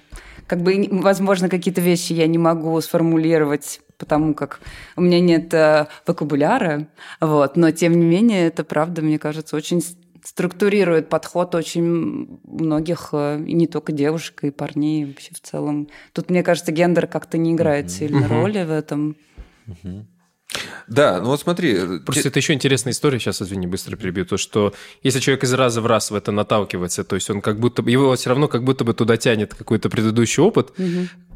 как 0.48 0.62
бы, 0.62 0.88
возможно, 0.92 1.48
какие-то 1.50 1.82
вещи 1.82 2.14
я 2.14 2.28
не 2.28 2.38
могу 2.38 2.80
сформулировать, 2.82 3.80
потому 3.98 4.34
как 4.34 4.60
у 4.98 5.02
меня 5.02 5.20
нет 5.22 5.54
э, 5.54 5.88
вокабуляра, 6.06 6.88
вот. 7.20 7.56
Но 7.58 7.72
тем 7.72 7.94
не 8.00 8.06
менее, 8.06 8.48
это 8.48 8.64
правда, 8.64 9.02
мне 9.02 9.18
кажется, 9.18 9.56
очень 9.56 9.82
структурирует 10.24 11.10
подход 11.10 11.56
очень 11.56 12.40
многих, 12.44 13.10
э, 13.14 13.42
и 13.48 13.54
не 13.54 13.66
только 13.68 13.92
девушек, 13.92 14.44
и 14.44 14.52
парней 14.52 15.06
вообще 15.06 15.34
в 15.34 15.40
целом. 15.42 15.88
Тут, 16.14 16.30
мне 16.30 16.44
кажется, 16.44 16.72
гендер 16.72 17.08
как-то 17.08 17.38
не 17.38 17.54
играет 17.54 17.90
сильно 17.90 18.20
Мгм. 18.28 18.30
роли 18.42 18.64
в 18.64 18.72
этом. 18.72 19.16
Да, 20.88 21.20
ну 21.22 21.28
вот 21.28 21.40
смотри. 21.40 22.00
Просто 22.06 22.24
те- 22.24 22.30
это 22.30 22.40
еще 22.40 22.54
интересная 22.54 22.92
история, 22.92 23.20
сейчас, 23.20 23.42
извини, 23.42 23.68
быстро 23.68 23.96
перебью, 23.96 24.26
то, 24.26 24.36
что 24.38 24.74
если 25.02 25.20
человек 25.22 25.44
из 25.46 25.54
раза 25.54 25.80
в 25.82 25.86
раз 25.86 26.12
в 26.12 26.16
это 26.16 26.32
наталкивается, 26.34 27.04
то 27.06 27.16
есть 27.16 27.30
он 27.30 27.42
как 27.42 27.60
будто 27.60 27.82
бы, 27.82 27.90
его 27.92 28.14
все 28.16 28.30
равно 28.30 28.48
как 28.50 28.64
будто 28.64 28.84
бы 28.84 28.94
туда 28.94 29.16
тянет 29.16 29.54
какой-то 29.56 29.90
предыдущий 29.90 30.44
опыт, 30.44 30.74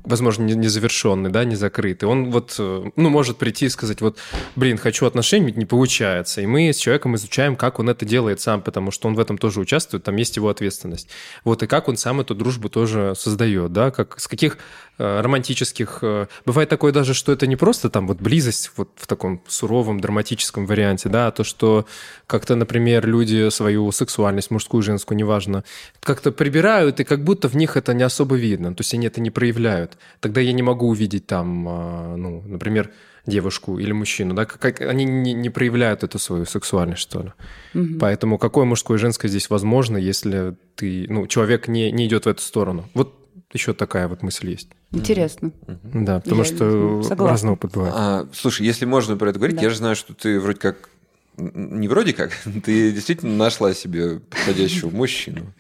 возможно, 0.04 0.44
не- 0.44 0.54
незавершенный, 0.54 1.32
да, 1.32 1.46
не 1.46 1.56
закрытый, 1.56 2.08
он 2.08 2.30
вот, 2.30 2.56
э, 2.60 2.92
ну, 2.96 3.10
может 3.10 3.38
прийти 3.38 3.66
и 3.66 3.70
сказать, 3.70 4.02
вот, 4.02 4.20
блин, 4.56 4.78
хочу 4.78 5.06
отношений, 5.08 5.48
ведь 5.48 5.58
не 5.58 5.66
получается. 5.66 6.42
И 6.42 6.46
мы 6.46 6.70
с 6.74 6.78
человеком 6.78 7.16
изучаем, 7.16 7.56
как 7.56 7.80
он 7.80 7.90
это 7.90 8.06
делает 8.06 8.40
сам, 8.40 8.62
потому 8.62 8.92
что 8.92 9.08
он 9.08 9.16
в 9.16 9.20
этом 9.20 9.40
тоже 9.40 9.60
участвует, 9.62 10.04
там 10.04 10.16
есть 10.18 10.36
его 10.36 10.50
ответственность. 10.50 11.08
Вот, 11.44 11.64
и 11.64 11.68
как 11.68 11.88
он 11.88 11.98
сам 11.98 12.22
эту 12.22 12.36
дружбу 12.36 12.70
тоже 12.70 13.14
создает, 13.18 13.72
да, 13.74 13.90
как, 13.90 14.20
с 14.20 14.28
каких 14.28 14.58
э, 14.58 14.58
романтических... 14.98 16.00
э, 16.02 16.28
Бывает 16.46 16.70
такое 16.70 16.92
даже, 16.92 17.14
что 17.14 17.32
это 17.32 17.48
не 17.48 17.56
просто 17.56 17.90
там 17.90 18.08
вот 18.08 18.22
близость 18.22 18.72
вот 18.78 18.90
в 18.96 19.08
таком 19.08 19.42
суровом, 19.48 20.00
драматическом 20.00 20.66
варианте, 20.66 21.10
да, 21.10 21.28
а 21.28 21.32
то, 21.32 21.44
что 21.44 21.86
как-то, 22.28 22.56
например, 22.56 23.06
люди 23.06 23.50
свою 23.50 23.92
сексуальность, 23.92 24.52
мужскую, 24.52 24.84
женскую, 24.84 25.18
неважно, 25.18 25.64
как-то 26.00 26.32
прибирают, 26.32 27.00
и 27.00 27.04
как 27.04 27.24
будто 27.24 27.48
в 27.48 27.56
них 27.56 27.78
это 27.78 27.94
не 27.94 28.04
особо 28.04 28.36
видно, 28.36 28.74
то 28.74 28.82
есть 28.82 28.94
они 28.94 29.08
это 29.08 29.22
не 29.22 29.32
проявляют. 29.32 29.98
Тогда 30.20 30.42
я 30.42 30.54
не 30.54 30.64
могу 30.64 30.88
увидеть 30.90 31.28
там, 31.28 31.66
а, 31.68 32.16
ну, 32.16 32.44
например, 32.46 32.92
девушку 33.26 33.80
или 33.80 33.92
мужчину, 33.92 34.34
да, 34.34 34.46
как, 34.46 34.82
они 34.82 35.04
не, 35.04 35.34
не 35.34 35.50
проявляют 35.50 36.04
эту 36.04 36.20
свою 36.20 36.46
сексуальность, 36.46 37.02
что 37.02 37.24
ли. 37.24 37.34
Мгм. 37.74 38.00
Поэтому 38.00 38.38
какое 38.38 38.66
мужское 38.66 38.98
и 38.98 39.02
женское 39.02 39.28
здесь 39.28 39.50
возможно, 39.50 39.98
если 39.98 40.56
ты, 40.76 41.08
ну, 41.10 41.28
человек 41.28 41.68
не, 41.68 41.92
не 41.92 42.06
идет 42.06 42.26
в 42.26 42.30
эту 42.30 42.42
сторону? 42.42 42.88
Вот 42.94 43.25
еще 43.56 43.74
такая 43.74 44.08
вот 44.08 44.22
мысль 44.22 44.50
есть. 44.52 44.70
Интересно. 44.92 45.52
Да, 45.84 46.20
потому 46.20 46.42
Я 46.44 46.46
что 46.46 47.04
согласна. 47.04 47.28
разный 47.30 47.52
опыт 47.54 47.72
бывает. 47.72 47.94
А, 47.98 48.28
слушай, 48.34 48.66
если 48.66 48.86
можно 48.86 49.18
про 49.18 49.30
это 49.32 49.40
говорить, 49.40 49.58
Да. 49.58 49.64
я 49.64 49.70
же 49.70 49.78
знаю, 49.78 49.96
что 49.96 50.14
ты 50.14 50.40
вроде 50.40 50.60
как 50.60 50.90
не 51.38 51.90
вроде 51.90 52.14
как, 52.14 52.32
ты 52.64 52.94
действительно 52.94 53.36
нашла 53.36 53.74
себе 53.74 54.20
подходящего 54.20 54.90
мужчину, 54.90 55.54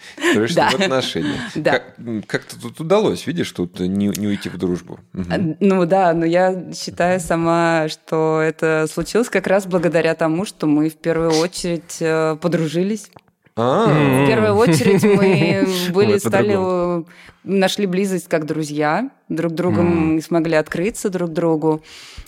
Да. 0.56 0.70
в 0.70 0.76
отношения. 0.76 1.36
Да. 1.56 1.72
Как, 1.80 1.96
как-то 2.28 2.58
тут 2.62 2.80
удалось, 2.80 3.28
видишь, 3.28 3.52
тут 3.52 3.80
не, 3.82 4.08
не 4.08 4.28
уйти 4.28 4.48
в 4.48 4.58
дружбу. 4.58 5.00
А, 5.14 5.38
Ну 5.60 5.86
да, 5.86 6.14
но 6.14 6.26
я 6.26 6.72
считаю 6.74 7.20
сама, 7.20 7.90
что 7.90 8.40
это 8.42 8.88
случилось 8.90 9.28
как 9.30 9.48
раз 9.48 9.66
благодаря 9.66 10.16
тому, 10.16 10.46
что 10.46 10.66
мы 10.66 10.90
в 10.90 10.96
первую 10.96 11.32
очередь 11.32 11.98
э, 12.00 12.38
подружились. 12.42 13.10
А. 13.58 13.86
В 13.88 14.28
первую 14.28 14.56
очередь 14.56 15.04
мы 15.04 15.66
были, 15.94 16.18
стали, 16.18 17.06
нашли 17.46 17.86
близость 17.86 18.28
как 18.28 18.46
друзья, 18.46 19.10
друг 19.30 19.54
другом 19.54 20.22
смогли 20.22 20.56
открыться 20.56 21.10
друг 21.10 21.32
другу. 21.32 21.82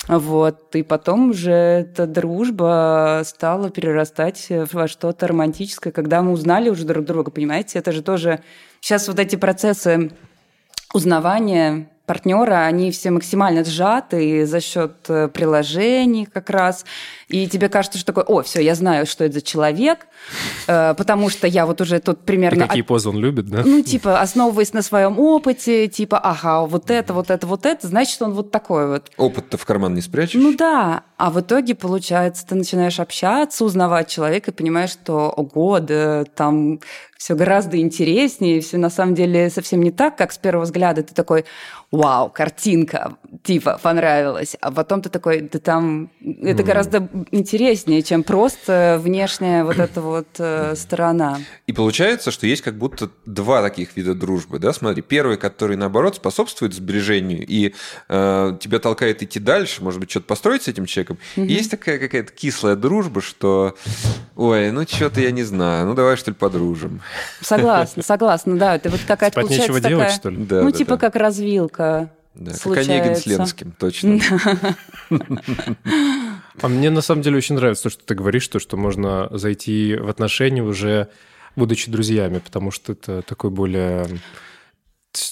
Вот. 0.08 0.74
И 0.74 0.84
потом 0.84 1.32
уже 1.32 1.52
эта 1.52 2.08
дружба 2.08 3.24
стала 3.26 3.70
перерастать 3.70 4.48
во 4.72 4.88
что-то 4.88 5.28
романтическое, 5.28 5.92
когда 5.92 6.22
мы 6.22 6.32
узнали 6.32 6.70
уже 6.70 6.86
друг 6.86 7.04
друга, 7.04 7.30
понимаете? 7.30 7.80
Это 7.80 7.92
же 7.92 8.02
тоже... 8.02 8.40
Сейчас 8.80 9.08
вот 9.10 9.20
эти 9.20 9.36
процессы 9.36 10.12
узнавания 10.94 11.90
партнера, 12.08 12.66
они 12.66 12.90
все 12.92 13.12
максимально 13.12 13.66
сжаты 13.66 14.46
за 14.46 14.62
счет 14.62 14.94
э, 15.10 15.28
приложений 15.28 16.30
как 16.34 16.50
раз. 16.50 16.86
И 17.28 17.48
тебе 17.48 17.68
кажется, 17.68 18.00
что 18.00 18.14
такое, 18.14 18.24
о, 18.24 18.42
все, 18.42 18.62
я 18.62 18.76
знаю, 18.76 19.06
что 19.06 19.26
это 19.26 19.36
за 19.36 19.42
человек, 19.42 20.08
э, 20.68 20.94
потому 20.98 21.30
что 21.30 21.48
я 21.48 21.66
вот 21.66 21.82
уже 21.82 22.00
тут 22.00 22.22
И 22.22 22.26
примерно... 22.26 22.66
какие 22.66 22.82
позы 22.82 23.10
он 23.10 23.18
любит, 23.18 23.48
да? 23.48 23.62
Ну, 23.66 23.84
типа, 23.84 24.22
основываясь 24.22 24.72
на 24.72 24.82
своем 24.82 25.20
опыте, 25.20 25.90
типа, 25.90 26.18
ага, 26.18 26.66
вот 26.66 26.90
это, 26.90 27.14
вот 27.14 27.30
это, 27.30 27.46
вот 27.46 27.66
это, 27.66 27.86
значит, 27.86 28.22
он 28.22 28.32
вот 28.32 28.52
такой 28.52 28.88
вот. 28.88 29.12
опыт-то 29.18 29.58
в 29.58 29.66
карман 29.66 29.94
не 29.94 30.02
спрячешь? 30.02 30.42
Ну 30.42 30.56
да, 30.56 31.04
а 31.18 31.30
в 31.30 31.42
итоге, 31.42 31.76
получается, 31.76 32.48
ты 32.48 32.56
начинаешь 32.56 33.02
общаться, 33.02 33.66
узнавать 33.66 34.08
человека 34.08 34.52
и 34.52 34.54
понимаешь, 34.54 34.92
что, 34.92 35.30
ого, 35.30 35.82
да, 35.82 36.24
там 36.24 36.80
все 37.18 37.36
гораздо 37.36 37.80
интереснее, 37.80 38.62
все 38.62 38.78
на 38.78 38.90
самом 38.90 39.16
деле 39.16 39.50
совсем 39.50 39.82
не 39.82 39.92
так, 39.92 40.18
как 40.18 40.32
с 40.32 40.38
первого 40.38 40.64
взгляда. 40.64 41.04
Ты 41.04 41.14
такой, 41.14 41.46
вау, 41.92 42.30
картинка, 42.30 43.18
типа, 43.44 43.80
понравилась. 43.82 44.56
А 44.60 44.72
потом 44.72 45.02
ты 45.02 45.10
такой, 45.10 45.42
да 45.42 45.60
там, 45.60 46.12
это 46.42 46.64
гораздо 46.64 47.08
интереснее, 47.32 48.04
чем 48.04 48.24
просто 48.24 49.00
внешняя 49.02 49.64
вот 49.64 49.80
эта 49.80 50.02
вот 50.02 50.28
э, 50.38 50.76
сторона. 50.76 51.40
И 51.66 51.74
получается, 51.74 52.32
что 52.32 52.46
есть 52.46 52.62
как 52.62 52.78
будто 52.78 53.10
два 53.26 53.62
таких 53.62 53.96
вида 53.96 54.14
дружбы, 54.14 54.60
да? 54.60 54.74
Смотри, 54.74 55.02
первый, 55.02 55.38
который 55.38 55.78
наоборот 55.78 56.18
способствует 56.18 56.74
сближению 56.74 57.46
и 57.48 57.74
э, 58.10 58.58
тебя 58.60 58.80
толкает 58.80 59.24
идти 59.24 59.40
дальше, 59.40 59.84
может 59.84 60.00
быть, 60.00 60.12
что-то 60.12 60.26
построить 60.28 60.64
с 60.64 60.68
этим 60.68 60.86
человеком. 60.86 61.18
И 61.36 61.54
есть 61.54 61.72
такая 61.72 62.00
какая-то 62.00 62.32
кислая 62.32 62.76
дружба, 62.76 63.22
что, 63.22 63.76
ой, 64.36 64.72
ну 64.72 64.84
что-то 64.88 65.22
я 65.22 65.32
не 65.32 65.44
знаю, 65.44 65.88
ну 65.88 65.94
давай 65.94 66.18
что 66.18 66.32
ли 66.32 66.36
подружим. 66.36 67.02
Согласна, 67.42 68.04
согласна, 68.04 68.58
да. 68.58 68.76
Это 68.76 68.90
вот 68.90 69.02
какая-то 69.08 69.42
Спать 69.42 69.50
нечего 69.50 69.68
получается 69.68 69.90
делать, 69.90 70.08
такая... 70.08 70.20
что 70.20 70.30
ли? 70.30 70.38
Да, 70.46 70.62
ну, 70.64 70.72
да, 70.72 70.78
типа 70.78 70.92
да. 70.92 70.98
как 70.98 71.16
развилка. 71.16 72.10
Да, 72.36 72.52
как 72.52 72.62
случается. 72.62 72.92
Онегин 72.94 73.16
с 73.16 73.26
Ленским, 73.26 73.72
точно. 73.78 74.20
А 76.60 76.70
мне 76.70 76.90
на 76.90 77.02
самом 77.02 77.22
деле 77.22 77.38
очень 77.38 77.54
нравится 77.54 77.84
то, 77.84 77.90
что 77.92 78.04
ты 78.04 78.16
говоришь, 78.16 78.48
то, 78.48 78.58
что 78.58 78.78
можно 78.78 79.30
зайти 79.32 79.96
в 79.96 80.10
отношения 80.10 80.64
уже 80.64 81.08
будучи 81.56 81.92
друзьями, 81.92 82.40
потому 82.40 82.72
что 82.72 82.94
это 82.94 83.22
такой 83.22 83.50
более, 83.50 84.08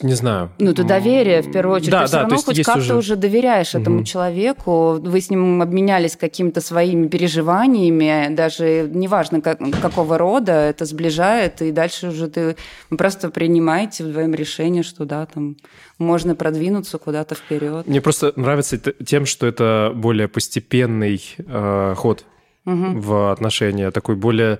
не 0.02 0.14
знаю. 0.14 0.52
Ну, 0.60 0.72
это 0.72 0.84
доверие, 0.84 1.42
в 1.42 1.52
первую 1.52 1.76
очередь. 1.78 1.92
Да, 1.92 2.02
ты 2.02 2.06
все 2.08 2.12
да, 2.14 2.18
то 2.18 2.22
равно 2.24 2.36
есть 2.36 2.46
хоть 2.46 2.64
как-то 2.64 2.80
уже- 2.82 2.96
уже... 2.96 3.16
доверяешь 3.16 3.76
этому 3.76 3.98
Мгм. 3.98 4.06
человеку. 4.06 5.00
Вы 5.02 5.22
с 5.22 5.30
ним 5.30 5.62
обменялись 5.62 6.16
какими-то 6.16 6.62
своими 6.62 7.08
переживаниями, 7.08 8.34
даже 8.34 8.90
неважно, 8.94 9.42
как, 9.42 9.60
какого 9.82 10.18
рода, 10.18 10.52
это 10.52 10.86
сближает, 10.86 11.62
и 11.62 11.72
дальше 11.72 12.10
уже 12.10 12.28
ты 12.28 12.56
просто 12.90 13.30
принимаете 13.30 14.04
вдвоем 14.04 14.34
решение, 14.34 14.84
что 14.84 15.06
да, 15.06 15.26
там 15.26 15.58
можно 15.98 16.36
продвинуться 16.36 16.98
куда-то 16.98 17.36
вперед. 17.36 17.88
Мне 17.88 18.02
просто 18.02 18.34
нравится 18.36 18.78
тем, 18.78 19.26
что 19.26 19.48
это 19.48 19.92
более 19.96 20.28
постепенный 20.28 21.22
э, 21.38 21.94
ход 21.96 22.26
в 22.66 23.32
отношения, 23.32 23.92
такой 23.92 24.16
более, 24.16 24.58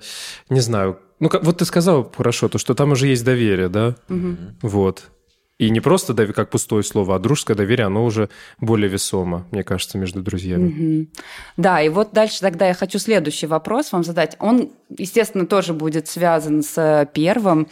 не 0.48 0.60
знаю, 0.60 0.98
ну 1.18 1.28
как, 1.28 1.42
вот 1.44 1.58
ты 1.58 1.64
сказал 1.64 2.08
хорошо, 2.16 2.48
то 2.48 2.56
что 2.58 2.74
там 2.74 2.92
уже 2.92 3.08
есть 3.08 3.24
доверие, 3.24 3.68
да, 3.68 3.96
вот. 4.62 5.04
И 5.58 5.70
не 5.70 5.80
просто 5.80 6.12
доверие, 6.12 6.34
как 6.34 6.50
пустое 6.50 6.82
слово, 6.82 7.16
а 7.16 7.18
дружеское 7.18 7.54
доверие, 7.54 7.86
оно 7.86 8.04
уже 8.04 8.28
более 8.60 8.90
весомо, 8.90 9.46
мне 9.50 9.62
кажется, 9.62 9.96
между 9.96 10.22
друзьями. 10.22 10.68
Мгм. 10.68 11.08
Да, 11.56 11.80
и 11.80 11.88
вот 11.88 12.10
дальше 12.12 12.40
тогда 12.40 12.68
я 12.68 12.74
хочу 12.74 12.98
следующий 12.98 13.46
вопрос 13.46 13.92
вам 13.92 14.04
задать. 14.04 14.36
Он, 14.38 14.70
естественно, 14.90 15.46
тоже 15.46 15.72
будет 15.72 16.08
связан 16.08 16.62
с 16.62 16.76
э, 16.76 17.06
первым, 17.10 17.68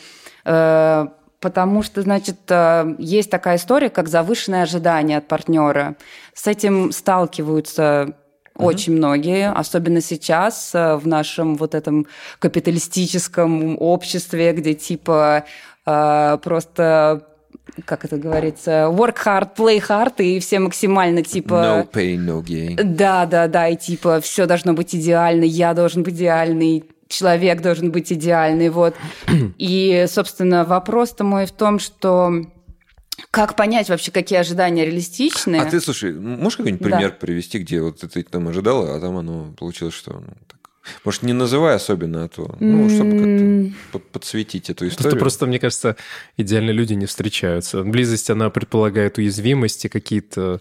э, 0.47 1.07
потому 1.41 1.83
что, 1.83 2.01
значит, 2.01 2.39
э, 2.49 2.97
есть 2.99 3.29
такая 3.29 3.57
история, 3.57 3.91
как 3.91 4.09
завышенное 4.09 4.63
ожидание 4.63 5.19
от 5.19 5.29
партнера. 5.29 5.97
С 6.33 6.47
этим 6.47 6.91
сталкиваются 6.91 8.17
очень 8.57 8.95
многие, 8.95 9.51
особенно 9.51 10.01
сейчас 10.01 10.71
в 10.73 11.03
нашем 11.05 11.57
вот 11.57 11.75
этом 11.75 12.07
капиталистическом 12.39 13.77
обществе, 13.79 14.53
где 14.53 14.75
типа 14.75 15.45
э, 15.85 16.39
просто 16.43 17.34
как 17.85 18.05
это 18.05 18.17
говорится, 18.17 18.89
work 18.91 19.17
hard, 19.25 19.57
play 19.57 19.83
hard, 19.87 20.23
и 20.23 20.39
все 20.39 20.59
максимально 20.59 21.23
типа... 21.23 21.55
No 21.55 21.91
pain, 21.91 22.19
no 22.19 22.43
gain. 22.43 22.83
Да, 22.83 23.27
да, 23.27 23.49
да, 23.49 23.69
и 23.69 23.77
типа 23.77 24.21
все 24.21 24.47
должно 24.47 24.75
быть 24.75 24.95
идеально, 24.95 25.45
я 25.45 25.75
должен 25.75 26.03
быть 26.03 26.15
идеальный, 26.15 26.85
человек 27.09 27.61
должен 27.63 27.91
быть 27.91 28.13
идеальный, 28.13 28.69
вот. 28.69 28.95
И, 29.59 30.05
собственно, 30.09 30.65
вопрос-то 30.65 31.25
мой 31.25 31.47
в 31.47 31.53
том, 31.53 31.79
что 31.79 32.33
как 33.31 33.57
понять 33.57 33.89
вообще, 33.89 34.11
какие 34.11 34.39
ожидания 34.39 34.85
реалистичные? 34.85 35.63
А 35.63 35.65
ты, 35.67 35.81
слушай, 35.81 36.13
можешь 36.13 36.57
какой-нибудь 36.57 36.89
Да. 36.89 36.97
пример 36.97 37.17
привести, 37.19 37.59
где 37.59 37.81
вот 37.81 38.01
ты 38.01 38.23
там 38.25 38.49
ожидала, 38.49 38.97
а 38.97 39.01
там 39.01 39.17
оно 39.17 39.53
получилось, 39.59 39.95
что... 39.95 40.13
ну, 40.15 40.35
так. 40.49 40.59
Может, 41.05 41.23
не 41.23 41.33
называй 41.33 41.75
особенно, 41.77 42.25
а 42.25 42.29
то, 42.29 42.55
ну, 42.61 42.89
чтобы 42.89 43.11
как-то 43.17 43.73
под- 43.93 44.11
подсветить 44.11 44.71
эту 44.71 44.85
Просто, 44.85 45.01
историю. 45.03 45.19
просто, 45.21 45.47
мне 45.47 45.59
кажется, 45.59 45.97
идеальные 46.37 46.73
люди 46.75 46.95
не 46.95 47.07
встречаются. 47.07 47.83
Близость, 47.83 48.31
она 48.31 48.51
предполагает 48.51 49.19
уязвимости, 49.19 49.89
какие-то 49.89 50.61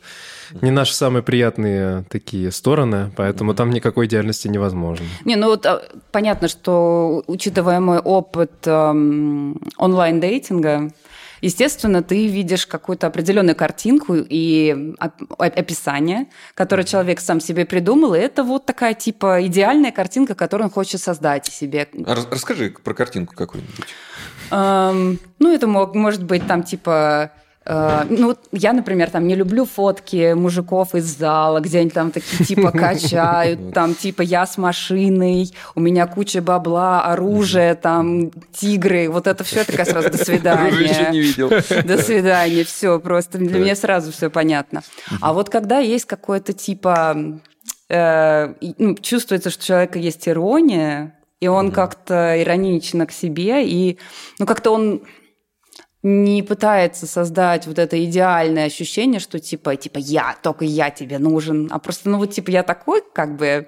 не 0.61 0.71
наши 0.71 0.93
самые 0.95 1.23
приятные 1.23 2.05
такие 2.09 2.51
стороны, 2.51 3.11
поэтому 3.15 3.53
там 3.53 3.69
никакой 3.71 4.05
идеальности 4.07 4.47
невозможно. 4.47 5.05
Не, 5.25 5.35
ну 5.35 5.47
вот 5.47 5.65
а, 5.65 5.81
понятно, 6.11 6.47
что 6.47 7.23
учитывая 7.27 7.79
мой 7.79 7.99
опыт 7.99 8.51
эм, 8.65 9.59
онлайн-дейтинга, 9.77 10.91
естественно, 11.43 12.01
ты 12.01 12.27
видишь 12.27 12.65
какую-то 12.65 13.07
определенную 13.07 13.55
картинку 13.55 14.15
и 14.17 14.93
оп- 14.99 15.39
описание, 15.39 16.25
которое 16.55 16.83
человек 16.83 17.19
сам 17.19 17.39
себе 17.39 17.65
придумал, 17.65 18.15
и 18.15 18.19
это 18.19 18.43
вот 18.43 18.65
такая 18.65 18.93
типа 18.93 19.45
идеальная 19.45 19.91
картинка, 19.91 20.33
которую 20.35 20.67
он 20.67 20.71
хочет 20.71 21.01
создать 21.01 21.45
себе. 21.45 21.87
А 22.05 22.15
рас- 22.15 22.27
расскажи 22.31 22.73
про 22.83 22.93
картинку 22.93 23.35
какую-нибудь. 23.35 23.85
Эм, 24.51 25.19
ну, 25.39 25.53
это 25.53 25.67
мог- 25.67 25.95
может 25.95 26.23
быть 26.23 26.47
там 26.47 26.63
типа... 26.63 27.31
э, 27.65 28.05
ну, 28.09 28.27
вот 28.27 28.39
я, 28.51 28.73
например, 28.73 29.09
там 29.09 29.27
не 29.27 29.35
люблю 29.35 29.65
фотки 29.65 30.33
мужиков 30.33 30.95
из 30.95 31.05
зала, 31.17 31.59
где 31.59 31.79
они 31.79 31.89
там 31.89 32.11
такие 32.11 32.45
типа 32.45 32.71
качают, 32.77 33.73
там 33.73 33.95
типа 33.95 34.21
я 34.21 34.45
с 34.45 34.57
машиной, 34.57 35.51
у 35.75 35.79
меня 35.79 36.07
куча 36.07 36.41
бабла, 36.41 37.03
оружие, 37.03 37.75
там 37.75 38.31
тигры, 38.51 39.09
вот 39.09 39.27
это 39.27 39.43
все 39.43 39.63
такая 39.63 39.85
сразу 39.85 40.09
до 40.09 40.17
еще 40.17 40.31
не 40.31 40.37
свидания. 40.37 41.21
видел. 41.21 41.49
До 41.83 41.97
свидания, 41.97 42.63
все, 42.65 42.99
просто 42.99 43.37
для 43.37 43.59
меня 43.59 43.75
сразу 43.75 44.11
все 44.11 44.29
понятно. 44.29 44.81
А 45.21 45.33
вот 45.33 45.49
когда 45.49 45.79
есть 45.79 46.05
какое-то 46.05 46.53
типа 46.53 47.39
э, 47.89 48.53
ну, 48.77 48.95
чувствуется, 48.95 49.49
что 49.49 49.63
у 49.63 49.65
человека 49.67 49.99
есть 49.99 50.27
ирония, 50.27 51.15
и 51.39 51.47
он 51.47 51.71
как-то 51.71 52.41
иронично 52.41 53.05
к 53.05 53.11
себе, 53.11 53.67
и 53.67 53.97
ну 54.39 54.45
как-то 54.45 54.71
он 54.71 55.01
не 56.03 56.43
пытается 56.43 57.07
создать 57.07 57.65
вот 57.65 57.79
это 57.79 58.03
идеальное 58.03 58.65
ощущение, 58.65 59.21
что 59.21 59.39
типа, 59.39 59.77
типа 59.77 59.97
я, 59.99 60.35
только 60.43 60.65
я 60.65 60.89
тебе 60.89 61.17
нужен, 61.17 61.69
а 61.71 61.79
просто, 61.79 62.09
ну 62.09 62.17
вот 62.17 62.31
типа 62.31 62.51
я 62.51 62.63
такой, 62.63 63.01
как 63.13 63.37
бы, 63.37 63.67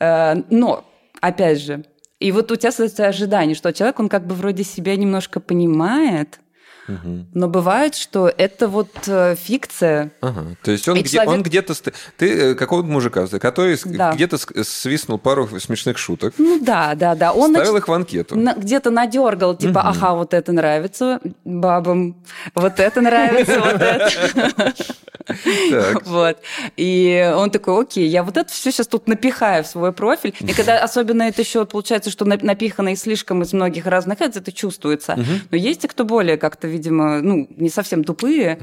э, 0.00 0.34
но, 0.50 0.84
опять 1.20 1.60
же, 1.60 1.84
и 2.20 2.32
вот 2.32 2.50
у 2.50 2.56
тебя 2.56 2.72
создается 2.72 3.06
ожидание, 3.06 3.54
что 3.54 3.72
человек, 3.72 4.00
он 4.00 4.08
как 4.08 4.26
бы 4.26 4.34
вроде 4.34 4.64
себя 4.64 4.96
немножко 4.96 5.40
понимает, 5.40 6.40
но 6.86 7.48
бывает, 7.48 7.94
что 7.94 8.30
это 8.36 8.68
вот 8.68 8.90
э, 9.06 9.36
фикция, 9.36 10.12
Ага. 10.20 10.56
То 10.62 10.70
есть 10.70 10.86
он, 10.88 10.98
где, 11.00 11.08
человек- 11.08 11.28
он 11.30 11.42
где-то... 11.42 11.74
Ты 12.18 12.50
э, 12.50 12.54
какого-то 12.54 12.88
мужика, 12.88 13.26
который 13.26 13.78
Да. 13.84 14.12
где-то 14.12 14.36
свистнул 14.64 15.18
пару 15.18 15.48
смешных 15.60 15.96
шуток, 15.98 16.34
ну 16.38 16.58
да, 16.60 16.94
да, 16.94 17.14
да, 17.14 17.32
он 17.32 17.52
ставил 17.54 17.74
нач- 17.74 17.78
их 17.78 17.88
в 17.88 17.92
анкету. 17.92 18.36
на- 18.38 18.54
где-то 18.54 18.90
надергал, 18.90 19.56
типа, 19.56 19.80
ага, 19.82 20.14
вот 20.14 20.34
это 20.34 20.52
нравится 20.52 21.20
бабам, 21.44 22.16
вот 22.54 22.78
это 22.80 23.00
нравится, 23.00 23.60
вот 23.60 23.80
это. 23.80 24.74
Вот. 26.04 26.38
И 26.76 27.32
он 27.36 27.50
такой, 27.50 27.80
окей, 27.82 28.06
я 28.08 28.22
вот 28.22 28.36
это 28.36 28.50
все 28.52 28.70
сейчас 28.70 28.86
тут 28.86 29.08
напихаю 29.08 29.64
в 29.64 29.66
свой 29.66 29.92
профиль. 29.92 30.34
И 30.40 30.52
когда 30.52 30.78
особенно 30.84 31.22
это 31.24 31.42
еще 31.42 31.64
получается, 31.64 32.10
что 32.10 32.24
на- 32.24 32.38
напихано 32.40 32.90
и 32.92 32.96
слишком 32.96 33.42
из 33.42 33.52
многих 33.52 33.86
разных, 33.86 34.20
это, 34.20 34.38
это 34.40 34.52
чувствуется. 34.52 35.18
Но 35.50 35.56
есть 35.56 35.84
и 35.84 35.88
кто 35.88 36.04
более 36.04 36.36
как-то, 36.36 36.66
видимо, 36.68 37.20
ну, 37.22 37.46
не 37.56 37.70
совсем 37.70 38.04
тупые. 38.04 38.58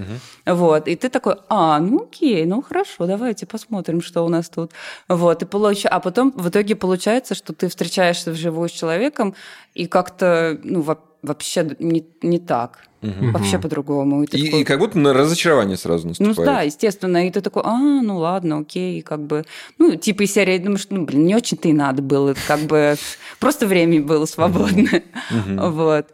Вот. 0.45 0.87
И 0.87 0.95
ты 0.95 1.09
такой, 1.09 1.35
а, 1.49 1.79
ну 1.79 2.03
окей, 2.03 2.45
ну 2.45 2.61
хорошо, 2.61 3.05
давайте 3.05 3.45
посмотрим, 3.45 4.01
что 4.01 4.23
у 4.23 4.29
нас 4.29 4.49
тут. 4.49 4.71
Вот. 5.07 5.41
И 5.43 5.45
получ... 5.45 5.85
А 5.85 5.99
потом 5.99 6.31
в 6.35 6.49
итоге 6.49 6.75
получается, 6.75 7.35
что 7.35 7.53
ты 7.53 7.67
встречаешься 7.67 8.31
вживую 8.31 8.69
с 8.69 8.71
человеком, 8.71 9.35
и 9.73 9.87
как-то, 9.87 10.59
ну, 10.63 10.81
во- 10.81 10.99
вообще 11.21 11.75
не, 11.79 12.05
не 12.21 12.39
так. 12.39 12.79
Вообще 13.01 13.57
по-другому. 13.57 14.23
И 14.23 14.25
И, 14.25 14.27
такой, 14.27 14.61
и 14.61 14.63
как 14.63 14.77
будто 14.79 14.99
на 14.99 15.11
разочарование 15.13 15.75
сразу 15.75 16.05
ну 16.05 16.27
наступает. 16.27 16.45
да, 16.45 16.61
естественно. 16.61 17.27
И 17.27 17.31
ты 17.31 17.41
такой, 17.41 17.63
а, 17.65 17.77
ну 17.77 18.17
ладно, 18.17 18.59
окей, 18.59 19.01
как 19.01 19.25
бы... 19.25 19.43
Ну, 19.79 19.95
типа 19.95 20.23
из 20.23 20.33
серии, 20.33 20.59
думаешь, 20.59 20.85
ну, 20.91 21.03
блин, 21.05 21.25
не 21.25 21.35
очень-то 21.35 21.67
и 21.67 21.73
надо 21.73 22.03
было, 22.03 22.35
как 22.47 22.59
бы... 22.61 22.95
Просто 23.39 23.65
время 23.65 24.01
было 24.01 24.25
свободное. 24.25 25.03
Вот. 25.31 26.07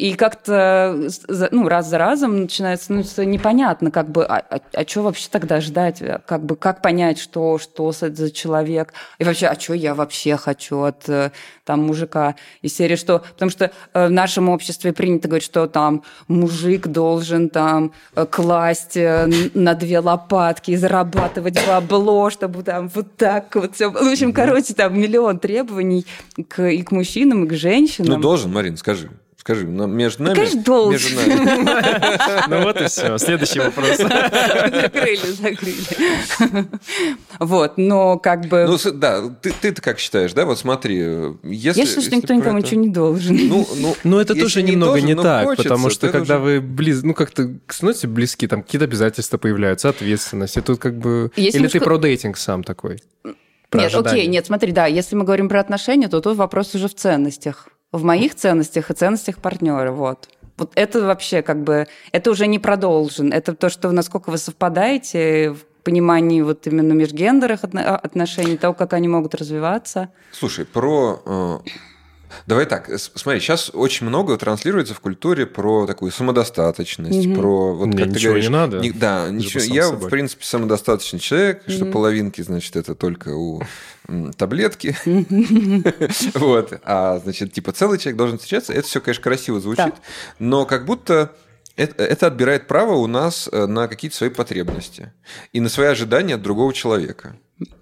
И 0.00 0.14
как-то, 0.14 0.96
за- 1.08 1.50
ну, 1.50 1.68
раз 1.68 1.90
за 1.90 1.98
разом 1.98 2.40
начинается 2.40 2.84
становиться 2.86 3.26
непонятно, 3.26 3.90
как 3.90 4.08
бы, 4.10 4.24
а, 4.24 4.42
что 4.86 5.02
вообще 5.02 5.28
тогда 5.30 5.60
ждать? 5.60 6.02
Как 6.24 6.42
бы, 6.42 6.56
как 6.56 6.80
понять, 6.80 7.18
что, 7.18 7.58
что 7.58 7.92
за 7.92 8.30
человек? 8.30 8.94
И 9.18 9.24
вообще, 9.24 9.48
а 9.48 9.60
что 9.60 9.74
я 9.74 9.94
вообще 9.94 10.38
хочу 10.38 10.84
от 10.84 11.06
э, 11.10 11.32
там 11.66 11.84
мужика? 11.84 12.36
Из 12.62 12.74
серии, 12.74 12.96
что... 12.96 13.18
Потому 13.18 13.50
что 13.50 13.72
э, 13.92 14.06
в 14.06 14.10
нашем 14.10 14.48
обществе 14.48 14.94
принято 14.94 15.28
говорить, 15.28 15.44
что 15.44 15.66
там 15.66 16.02
мужик 16.28 16.86
должен 16.86 17.50
там 17.50 17.92
э, 18.14 18.24
класть 18.24 18.96
э, 18.96 19.28
на 19.52 19.74
две 19.74 19.98
лопатки 19.98 20.70
и 20.70 20.76
зарабатывать 20.76 21.60
бабло, 21.66 22.30
чтобы 22.30 22.62
там 22.62 22.88
вот 22.88 23.16
так 23.16 23.54
вот 23.54 23.74
все... 23.74 23.90
В 23.90 23.96
общем, 23.96 24.32
короче, 24.32 24.72
там 24.72 24.98
миллион 24.98 25.38
требований 25.38 26.06
к, 26.48 26.66
и 26.66 26.82
к 26.82 26.90
мужчинам, 26.90 27.44
и 27.44 27.48
к 27.48 27.52
женщинам. 27.52 28.14
Ну, 28.14 28.18
должен, 28.18 28.50
Марин, 28.50 28.78
скажи. 28.78 29.10
Скажи, 29.40 29.66
но 29.66 29.86
между 29.86 30.22
нами... 30.24 30.34
конечно, 30.34 30.62
должен. 30.62 31.16
Между 31.16 31.16
нами. 31.64 32.46
Ну 32.50 32.62
вот 32.62 32.78
и 32.78 32.86
все. 32.88 33.16
Следующий 33.16 33.60
вопрос. 33.60 33.96
Закрыли, 33.96 35.30
закрыли. 35.32 36.68
Вот, 37.38 37.78
но 37.78 38.18
как 38.18 38.46
бы... 38.48 38.66
Ну, 38.66 38.76
да, 38.92 39.22
ты- 39.40 39.54
ты-то 39.58 39.80
как 39.80 39.98
считаешь, 39.98 40.34
да? 40.34 40.44
Вот 40.44 40.58
смотри, 40.58 40.96
если... 41.42 41.80
Я 41.80 41.86
считаю, 41.86 42.02
что 42.06 42.16
никто 42.16 42.34
никому 42.34 42.58
ничего 42.58 42.82
не 42.82 42.90
должен. 42.90 43.34
Ну, 43.48 43.66
ну, 43.76 43.96
Ну, 44.04 44.18
это 44.18 44.34
тоже 44.34 44.62
не 44.62 44.72
немного 44.72 45.00
не 45.00 45.14
так, 45.14 45.56
потому 45.56 45.88
то 45.88 45.94
что 45.94 46.08
когда 46.10 46.38
вы 46.38 46.60
близ, 46.60 47.02
ну 47.02 47.14
как-то 47.14 47.50
становитесь 47.68 48.04
близки, 48.10 48.46
там 48.46 48.62
какие-то 48.62 48.84
обязательства 48.84 49.38
появляются, 49.38 49.88
ответственность. 49.88 50.58
И 50.58 50.60
тут 50.60 50.78
как 50.80 50.98
бы... 50.98 51.30
Или 51.36 51.66
ты 51.66 51.80
про 51.80 51.96
дейтинг 51.96 52.36
сам 52.36 52.62
такой? 52.62 53.02
Нет, 53.72 53.94
окей, 53.94 54.26
нет, 54.26 54.44
смотри, 54.44 54.72
да, 54.72 54.84
если 54.84 55.16
мы 55.16 55.24
говорим 55.24 55.48
про 55.48 55.60
отношения, 55.60 56.08
то 56.08 56.20
тут 56.20 56.36
вопрос 56.36 56.74
уже 56.74 56.88
в 56.88 56.94
ценностях. 56.94 57.68
В 57.92 58.04
моих 58.04 58.34
ценностях 58.34 58.90
и 58.90 58.94
ценностях 58.94 59.38
партнера, 59.38 59.90
вот. 59.90 60.28
Вот 60.56 60.72
это 60.74 61.00
вообще 61.02 61.42
как 61.42 61.62
бы, 61.62 61.86
это 62.12 62.30
уже 62.30 62.46
не 62.46 62.58
продолжен. 62.58 63.32
Это 63.32 63.54
то, 63.54 63.68
что 63.70 63.90
насколько 63.90 64.30
вы 64.30 64.38
совпадаете 64.38 65.52
в 65.52 65.64
понимании 65.82 66.42
вот 66.42 66.66
именно 66.66 66.92
межгендерных 66.92 67.64
отно- 67.64 67.96
отношений, 67.96 68.56
того, 68.56 68.74
как 68.74 68.92
они 68.92 69.08
могут 69.08 69.34
развиваться. 69.34 70.10
Слушай, 70.32 70.66
про... 70.66 71.22
э, 71.24 71.58
Давай 72.46 72.66
так, 72.66 72.88
смотри, 72.98 73.40
сейчас 73.40 73.70
очень 73.72 74.06
много 74.06 74.36
транслируется 74.36 74.94
в 74.94 75.00
культуре 75.00 75.46
про 75.46 75.86
такую 75.86 76.12
самодостаточность, 76.12 77.34
про 77.34 77.74
вот 77.74 77.86
Не, 77.88 77.96
как 77.96 78.06
ты 78.08 78.14
ничего 78.14 78.30
говоришь, 78.32 78.44
не 78.48 78.52
надо. 78.52 78.78
не- 78.80 78.92
да, 78.92 79.26
Живу 79.26 79.38
ничего. 79.38 79.62
Я 79.74 79.84
собой. 79.88 80.06
в 80.06 80.10
принципе 80.10 80.44
самодостаточный 80.44 81.18
человек, 81.18 81.62
что 81.68 81.86
половинки, 81.86 82.40
значит, 82.42 82.76
это 82.76 82.94
только 82.94 83.30
у 83.34 83.62
таблетки, 84.36 84.96
вот, 86.34 86.72
а 86.84 87.18
значит, 87.22 87.52
типа 87.52 87.72
целый 87.72 87.98
человек 87.98 88.16
должен 88.18 88.38
встречаться. 88.38 88.72
Это 88.72 88.86
все, 88.86 89.00
конечно, 89.00 89.22
красиво 89.22 89.60
звучит, 89.60 89.84
Да. 89.86 89.92
но 90.38 90.66
как 90.66 90.84
будто 90.86 91.32
это, 91.76 92.02
это 92.02 92.26
отбирает 92.26 92.66
право 92.66 92.94
у 92.94 93.06
нас 93.06 93.48
э, 93.50 93.66
на 93.66 93.88
какие-то 93.88 94.16
свои 94.16 94.30
потребности 94.30 95.12
и 95.52 95.60
на 95.60 95.68
свои 95.68 95.86
ожидания 95.88 96.34
от 96.34 96.42
другого 96.42 96.72
человека. 96.72 97.36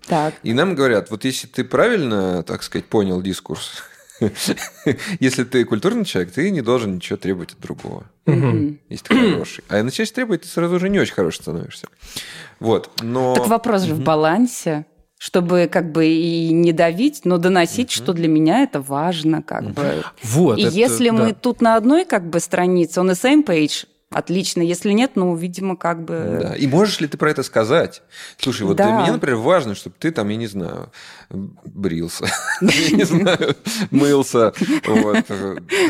Так. 0.06 0.34
И 0.42 0.52
нам 0.52 0.74
говорят, 0.74 1.10
вот 1.10 1.24
если 1.24 1.46
ты 1.46 1.64
правильно, 1.64 2.42
так 2.42 2.62
сказать, 2.62 2.86
понял 2.86 3.22
дискурс, 3.22 3.82
если 5.20 5.44
ты 5.44 5.64
культурный 5.64 6.04
человек, 6.04 6.32
ты 6.32 6.50
не 6.50 6.60
должен 6.60 6.96
ничего 6.96 7.16
требовать 7.16 7.52
от 7.52 7.60
другого. 7.60 8.04
Если 8.26 9.04
ты 9.06 9.32
хороший. 9.32 9.64
А 9.68 9.82
начинаешь 9.82 10.10
требовать, 10.10 10.42
ты 10.42 10.48
сразу 10.48 10.76
уже 10.76 10.88
не 10.88 10.98
очень 10.98 11.14
хороший 11.14 11.42
становишься. 11.42 11.88
Вот. 12.60 12.90
Но... 13.02 13.34
Так 13.34 13.48
вопрос 13.48 13.82
же 13.82 13.94
в 13.94 14.00
балансе, 14.00 14.86
чтобы 15.18 15.68
как 15.70 15.92
бы 15.92 16.06
и 16.06 16.52
не 16.52 16.72
давить, 16.72 17.22
но 17.24 17.38
доносить, 17.38 17.90
что 17.90 18.12
для 18.12 18.28
меня 18.28 18.62
это 18.62 18.80
важно, 18.80 19.42
как 19.42 19.70
бы. 19.70 20.04
Вот. 20.22 20.58
И 20.58 20.62
это- 20.62 20.74
если 20.74 21.10
да. 21.10 21.16
мы 21.16 21.32
тут 21.34 21.60
на 21.60 21.76
одной 21.76 22.04
как 22.04 22.28
бы 22.28 22.40
странице, 22.40 23.00
on 23.00 23.10
the 23.10 23.14
same 23.14 23.44
page, 23.44 23.86
отлично. 24.10 24.62
Если 24.62 24.92
нет, 24.92 25.12
ну, 25.14 25.34
видимо, 25.34 25.76
как 25.76 26.04
бы... 26.04 26.38
Да. 26.42 26.54
И 26.54 26.66
можешь 26.66 27.00
ли 27.00 27.06
ты 27.08 27.16
про 27.18 27.30
это 27.30 27.42
сказать? 27.42 28.02
Слушай, 28.38 28.62
вот 28.62 28.76
Да. 28.76 28.84
для 28.84 28.92
меня, 29.02 29.12
например, 29.12 29.36
важно, 29.38 29.74
чтобы 29.74 29.96
ты 29.98 30.10
там, 30.10 30.28
я 30.28 30.36
не 30.36 30.46
знаю, 30.46 30.90
брился, 31.30 32.26
я 32.60 32.96
не 32.96 33.04
знаю, 33.04 33.56
мылся. 33.90 34.52
То 34.84 35.14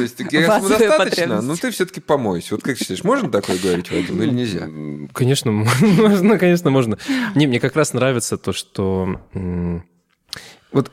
есть 0.00 0.18
достаточно, 0.18 1.40
но 1.42 1.56
ты 1.56 1.70
все-таки 1.70 2.00
помойся. 2.00 2.54
Вот 2.54 2.62
как 2.64 2.76
считаешь, 2.76 3.04
можно 3.04 3.30
такое 3.30 3.58
говорить, 3.58 3.90
Вадим, 3.90 4.22
или 4.22 4.30
нельзя? 4.30 4.68
Конечно, 5.12 5.52
можно, 5.80 6.38
конечно, 6.38 6.70
можно. 6.70 6.98
Не, 7.34 7.46
мне 7.46 7.60
как 7.60 7.76
раз 7.76 7.92
нравится 7.92 8.36
то, 8.36 8.52
что 8.52 9.20
вот 10.72 10.92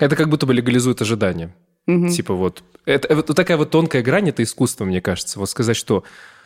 это 0.00 0.16
как 0.16 0.28
будто 0.28 0.46
бы 0.46 0.54
легализует 0.54 1.00
ожидания. 1.00 1.54
Мгм. 1.86 2.08
Типа 2.08 2.34
вот, 2.34 2.62
это 2.84 3.14
вот 3.14 3.26
такая 3.26 3.56
вот 3.56 3.70
тонкая 3.70 4.02
грань, 4.02 4.28
это 4.28 4.42
искусство, 4.42 4.84
мне 4.84 5.00
кажется. 5.00 5.38
Вот 5.38 5.50
сказать, 5.50 5.76
что 5.76 6.04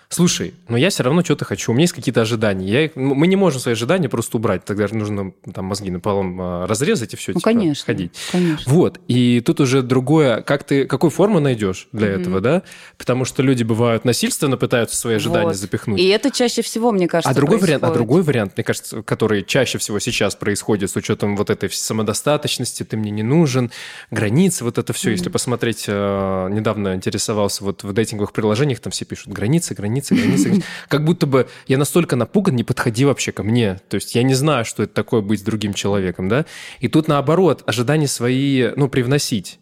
Слушай, 0.08 0.54
но 0.68 0.76
я 0.76 0.90
все 0.90 1.02
равно 1.02 1.24
что-то 1.24 1.44
хочу, 1.44 1.72
у 1.72 1.74
меня 1.74 1.82
есть 1.84 1.92
какие-то 1.92 2.20
ожидания. 2.22 2.66
Я 2.68 2.84
м- 2.84 2.90
мы 3.16 3.26
не 3.26 3.34
можем 3.34 3.60
свои 3.60 3.72
ожидания 3.72 4.08
просто 4.08 4.36
убрать, 4.36 4.64
тогда 4.64 4.86
нужно 4.92 5.32
там 5.52 5.64
мозги 5.64 5.90
напалом 5.90 6.38
а, 6.40 6.66
разрезать 6.66 7.12
и 7.14 7.16
все, 7.16 7.32
Ну, 7.32 7.40
типа, 7.40 7.50
конечно. 7.50 7.84
ходить. 7.84 8.12
Конечно. 8.30 8.72
Вот, 8.72 9.00
и 9.08 9.40
тут 9.44 9.60
уже 9.60 9.82
другое, 9.82 10.42
как 10.42 10.62
ты, 10.64 10.84
какую 10.86 11.10
форму 11.10 11.40
найдешь 11.40 11.88
для 11.92 12.06
этого, 12.08 12.40
да? 12.40 12.62
Потому 12.98 13.24
что 13.24 13.42
люди 13.42 13.64
бывают 13.64 14.04
насильственно 14.04 14.56
пытаются 14.56 14.96
свои 14.96 15.16
ожидания 15.16 15.48
Вот. 15.48 15.56
запихнуть. 15.56 15.98
И 16.00 16.06
это 16.06 16.30
чаще 16.30 16.62
всего, 16.62 16.92
мне 16.92 17.08
кажется, 17.08 17.30
А 17.30 17.34
другой, 17.34 17.58
вариант, 17.58 17.82
а 17.82 17.86
происходит. 17.88 18.06
другой 18.06 18.22
вариант, 18.22 18.52
мне 18.56 18.62
кажется, 18.64 19.02
который 19.02 19.42
чаще 19.42 19.78
всего 19.78 19.98
сейчас 19.98 20.36
происходит 20.36 20.88
с 20.90 20.96
учетом 20.96 21.36
вот 21.36 21.50
этой 21.50 21.68
самодостаточности, 21.70 22.84
ты 22.84 22.96
мне 22.96 23.10
не 23.10 23.22
нужен, 23.24 23.72
границы, 24.12 24.62
вот 24.64 24.78
это 24.78 24.92
все. 24.92 25.10
Если 25.10 25.28
посмотреть, 25.30 25.86
э, 25.88 26.48
недавно 26.52 26.94
интересовался 26.94 27.64
вот 27.64 27.82
в 27.82 27.92
дейтинговых 27.92 28.32
приложениях, 28.32 28.78
там 28.80 28.92
все 28.92 29.04
пишут 29.04 29.32
границы, 29.32 29.74
границы, 29.74 29.95
границы. 30.00 30.48
границы. 30.48 30.64
Как 30.88 31.04
будто 31.04 31.26
бы 31.26 31.48
я 31.66 31.78
настолько 31.78 32.16
напуган, 32.16 32.56
не 32.56 32.64
подходи 32.64 33.04
вообще 33.04 33.32
ко 33.32 33.42
мне. 33.42 33.80
То 33.88 33.96
есть 33.96 34.14
я 34.14 34.22
не 34.22 34.34
знаю, 34.34 34.64
что 34.64 34.82
это 34.82 34.94
такое 34.94 35.20
быть 35.20 35.40
с 35.40 35.42
другим 35.42 35.74
человеком, 35.74 36.28
да? 36.28 36.46
И 36.80 36.88
тут 36.88 37.08
наоборот, 37.08 37.62
ожидания 37.66 38.08
свои, 38.08 38.70
ну, 38.76 38.88
привносить. 38.88 39.58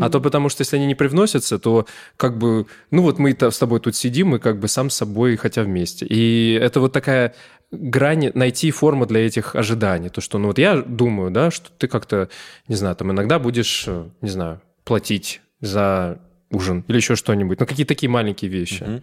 А 0.00 0.08
то 0.08 0.20
потому 0.20 0.48
что 0.48 0.62
если 0.62 0.76
они 0.76 0.86
не 0.86 0.94
привносятся, 0.94 1.58
то 1.58 1.86
как 2.16 2.38
бы, 2.38 2.66
ну 2.90 3.02
вот 3.02 3.18
мы 3.18 3.36
с 3.38 3.58
тобой 3.58 3.80
тут 3.80 3.94
сидим, 3.94 4.34
и 4.34 4.38
как 4.38 4.58
бы 4.58 4.66
сам 4.66 4.88
с 4.88 4.96
собой, 4.96 5.36
хотя 5.36 5.62
вместе. 5.62 6.06
И 6.06 6.58
это 6.60 6.80
вот 6.80 6.92
такая 6.92 7.34
грань, 7.70 8.30
найти 8.34 8.70
форму 8.70 9.04
для 9.04 9.26
этих 9.26 9.54
ожиданий. 9.54 10.08
То, 10.08 10.20
что, 10.20 10.38
ну 10.38 10.48
вот 10.48 10.58
я 10.58 10.76
думаю, 10.76 11.30
да, 11.30 11.50
что 11.50 11.70
ты 11.76 11.86
как-то, 11.88 12.30
не 12.68 12.76
знаю, 12.76 12.96
там 12.96 13.12
иногда 13.12 13.38
будешь, 13.38 13.84
э, 13.86 14.08
не 14.22 14.30
знаю, 14.30 14.62
платить 14.84 15.42
за 15.60 16.18
ужин 16.54 16.84
или 16.88 16.96
еще 16.96 17.16
что-нибудь. 17.16 17.60
Ну, 17.60 17.66
какие-то 17.66 17.94
такие 17.94 18.08
маленькие 18.08 18.50
вещи. 18.50 18.82
Мгм. 18.82 19.02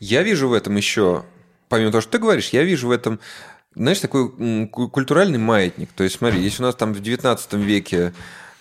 Я 0.00 0.22
вижу 0.22 0.48
в 0.48 0.52
этом 0.52 0.76
еще, 0.76 1.24
помимо 1.68 1.90
того, 1.90 2.00
что 2.00 2.12
ты 2.12 2.18
говоришь, 2.18 2.48
я 2.50 2.62
вижу 2.62 2.88
в 2.88 2.90
этом, 2.90 3.20
знаешь, 3.74 3.98
такой 3.98 4.30
культуральный 4.68 5.38
маятник. 5.38 5.90
То 5.92 6.04
есть, 6.04 6.16
смотри, 6.16 6.40
если 6.40 6.62
у 6.62 6.66
нас 6.66 6.74
там 6.74 6.92
в 6.92 7.00
19 7.00 7.52
веке 7.54 8.12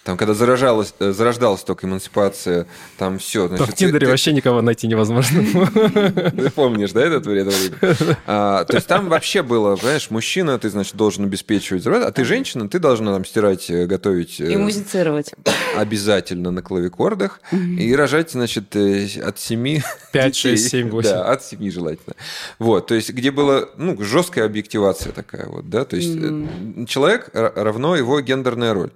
там, 0.06 0.18
когда 0.18 0.36
заражалась, 0.36 0.94
э, 1.00 1.12
зарождалась 1.12 1.63
только 1.63 1.88
эмансипация, 1.88 2.68
там 3.00 3.18
все. 3.18 3.48
В 3.48 3.74
Тиндере 3.74 4.08
вообще 4.08 4.34
никого 4.34 4.62
найти 4.62 4.86
невозможно. 4.86 5.41
Ты 6.32 6.52
помнишь, 6.52 6.91
да, 6.91 7.02
этот 7.02 7.26
время? 7.26 7.52
А, 8.28 8.65
то 8.65 8.76
есть 8.76 8.88
там 8.88 9.10
вообще 9.10 9.41
было, 9.41 9.76
понимаешь, 9.76 10.10
мужчина, 10.12 10.60
ты, 10.60 10.70
значит, 10.70 10.96
должен 10.96 11.26
обеспечивать, 11.26 11.86
а 11.88 12.12
ты 12.12 12.24
женщина, 12.24 12.70
ты 12.70 12.80
должна 12.80 13.13
там 13.13 13.26
стирать, 13.26 13.70
э, 13.70 13.86
готовить 13.88 14.39
э, 14.39 14.52
И 14.52 14.58
музицировать. 14.58 15.34
обязательно 15.76 16.52
на 16.52 16.62
клавикордах 16.62 17.39
и 17.52 17.96
рожать, 17.96 18.32
значит, 18.32 18.76
э, 18.76 19.08
от 19.24 19.39
7 19.39 19.82
Пять, 20.12 20.36
шесть, 20.36 20.70
семь, 20.70 20.89
восемь. 20.89 21.10
Да, 21.10 21.32
от 21.32 21.44
7 21.44 21.72
желательно. 21.72 22.15
Вот, 22.60 22.88
то 22.88 22.96
есть 22.96 23.10
где 23.10 23.32
была, 23.32 23.65
ну, 23.78 24.00
жесткая 24.02 24.46
объективация 24.46 25.12
такая 25.12 25.48
вот, 25.48 25.70
да, 25.70 25.84
то 25.84 25.96
есть 25.96 26.15
э, 26.15 26.86
человек 26.88 27.30
ра- 27.34 27.54
равно 27.56 27.96
его 27.96 28.22
гендерная 28.22 28.74
роль. 28.74 28.91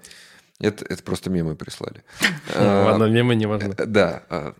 Это, 0.61 0.83
это 0.89 1.01
просто 1.03 1.29
мемы 1.29 1.55
прислали. 1.55 2.03
А, 2.53 2.85
Ладно, 2.91 3.05
мемы 3.05 3.35
не 3.35 3.45
важно. 3.45 3.73
э, 3.77 3.85
Да. 3.85 4.23
а, 4.29 4.53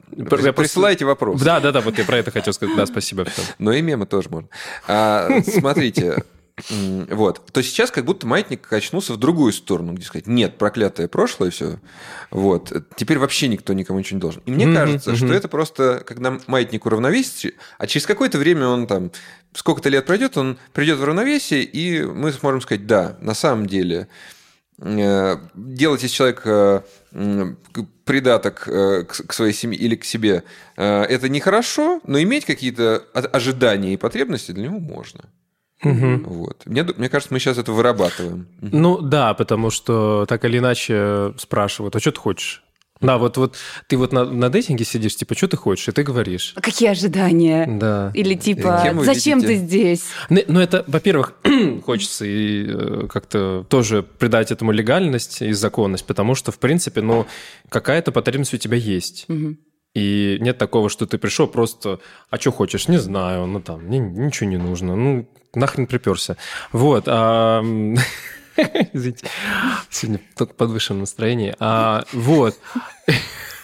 Присылайте 0.55 1.05
вопрос. 1.05 1.41
Да, 1.41 1.59
да, 1.59 1.71
да, 1.71 1.81
вот 1.81 1.97
я 1.97 2.05
про 2.05 2.17
это 2.17 2.31
хотел 2.31 2.53
сказать. 2.53 2.75
Да, 2.75 2.85
спасибо. 2.85 3.25
Но 3.59 3.73
и 3.73 3.81
мемы 3.81 4.05
тоже 4.05 4.29
можно. 4.29 4.47
А, 4.87 5.27
смотрите, 5.41 6.23
вот. 6.69 7.45
То 7.51 7.61
сейчас 7.63 7.89
как 7.91 8.05
будто 8.05 8.27
маятник 8.27 8.61
качнулся 8.61 9.13
в 9.13 9.17
другую 9.17 9.51
сторону, 9.53 9.93
где 9.93 10.05
сказать, 10.05 10.27
нет, 10.27 10.57
проклятое 10.57 11.07
прошлое, 11.07 11.49
все. 11.51 11.79
Вот. 12.31 12.71
Теперь 12.95 13.17
вообще 13.17 13.47
никто 13.47 13.73
никому 13.73 13.99
ничего 13.99 14.17
не 14.17 14.21
должен. 14.21 14.41
И 14.45 14.51
мне 14.51 14.65
Мгм, 14.67 14.75
кажется, 14.75 15.15
что 15.15 15.25
мгм. 15.25 15.33
это 15.35 15.47
просто, 15.47 16.03
когда 16.05 16.37
маятник 16.47 16.85
уравновесится, 16.85 17.49
а 17.77 17.87
через 17.87 18.05
какое-то 18.05 18.37
время 18.37 18.67
он 18.67 18.87
там, 18.87 19.11
сколько-то 19.53 19.89
лет 19.89 20.05
пройдет, 20.05 20.37
он 20.37 20.57
придет 20.73 20.99
в 20.99 21.03
равновесие, 21.03 21.63
и 21.63 22.03
мы 22.03 22.31
сможем 22.33 22.61
сказать, 22.61 22.85
да, 22.85 23.17
на 23.21 23.33
самом 23.33 23.65
деле, 23.65 24.07
делать 24.81 26.03
из 26.03 26.11
человека 26.11 26.83
к- 27.11 27.85
придаток 28.05 28.67
э, 28.67 29.03
к 29.03 29.33
своей 29.33 29.53
семье 29.53 29.77
или 29.79 29.95
к 29.95 30.05
себе, 30.05 30.43
э, 30.77 31.01
это 31.03 31.29
нехорошо, 31.29 31.99
но 32.05 32.21
иметь 32.21 32.45
какие-то 32.45 33.03
ожидания 33.13 33.93
и 33.93 33.97
потребности 33.97 34.51
для 34.51 34.63
него 34.65 34.79
можно. 34.79 35.25
Мгм. 35.83 36.23
Вот. 36.23 36.63
Мне, 36.65 36.83
мне 36.83 37.07
кажется, 37.09 37.33
мы 37.33 37.39
сейчас 37.39 37.57
это 37.57 37.71
вырабатываем. 37.71 38.47
Ну 38.61 38.99
да, 39.01 39.33
потому 39.33 39.69
что 39.69 40.25
так 40.27 40.43
или 40.45 40.57
иначе 40.57 41.33
спрашивают, 41.37 41.95
а 41.95 41.99
что 41.99 42.11
ты 42.11 42.19
хочешь? 42.19 42.63
Да, 43.01 43.17
вот, 43.17 43.37
вот 43.37 43.55
ты 43.87 43.95
вот 43.97 44.11
на, 44.11 44.25
на 44.25 44.49
дейтинге 44.49 44.83
сидишь, 44.83 45.15
типа, 45.15 45.35
что 45.35 45.47
ты 45.47 45.55
хочешь, 45.55 45.87
и 45.87 45.91
ты 45.91 46.03
говоришь. 46.03 46.53
А 46.55 46.61
Какие 46.61 46.89
ожидания? 46.89 47.65
Да. 47.65 48.11
Или 48.13 48.35
типа, 48.35 48.93
зачем 49.03 49.39
ты 49.39 49.53
видите? 49.53 49.65
здесь? 49.65 50.03
Ну, 50.29 50.41
ну, 50.47 50.59
это, 50.59 50.83
во-первых, 50.85 51.35
хочется 51.85 52.25
и 52.25 52.65
э, 52.67 53.07
как-то 53.07 53.65
тоже 53.69 54.03
придать 54.03 54.51
этому 54.51 54.71
легальность 54.71 55.41
и 55.41 55.53
законность, 55.53 56.05
потому 56.05 56.35
что, 56.35 56.51
в 56.51 56.59
принципе, 56.59 57.01
ну, 57.01 57.25
какая-то 57.69 58.11
потребность 58.11 58.53
у 58.53 58.57
тебя 58.57 58.75
есть. 58.75 59.25
Мгм. 59.29 59.59
И 59.95 60.37
нет 60.41 60.57
такого, 60.57 60.89
что 60.89 61.05
ты 61.05 61.17
пришел 61.17 61.47
просто, 61.47 61.99
а 62.29 62.37
что 62.37 62.51
хочешь, 62.51 62.87
не 62.87 62.97
знаю, 62.97 63.47
ну 63.47 63.59
там, 63.59 63.85
мне 63.85 63.97
ничего 63.97 64.49
не 64.49 64.57
нужно, 64.57 64.95
ну 64.95 65.27
нахрен 65.55 65.87
приперся. 65.87 66.37
Вот. 66.71 67.05
а, 67.07 67.63
Извините, 68.93 69.27
сегодня 69.89 70.21
только 70.35 70.53
подвышенное 70.53 71.01
настроение. 71.01 71.55
А, 71.59 72.03
вот. 72.13 72.57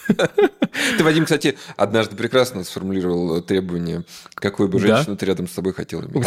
Ты, 0.06 1.02
Вадим, 1.04 1.24
кстати, 1.24 1.58
однажды 1.76 2.16
прекрасно 2.16 2.62
сформулировал 2.64 3.40
требование, 3.42 4.04
какую 4.34 4.68
бы 4.68 4.78
Да? 4.80 4.96
женщину 4.96 5.16
ты 5.16 5.26
рядом 5.26 5.48
с 5.48 5.52
собой 5.52 5.72
хотел 5.72 6.02
иметь. 6.02 6.26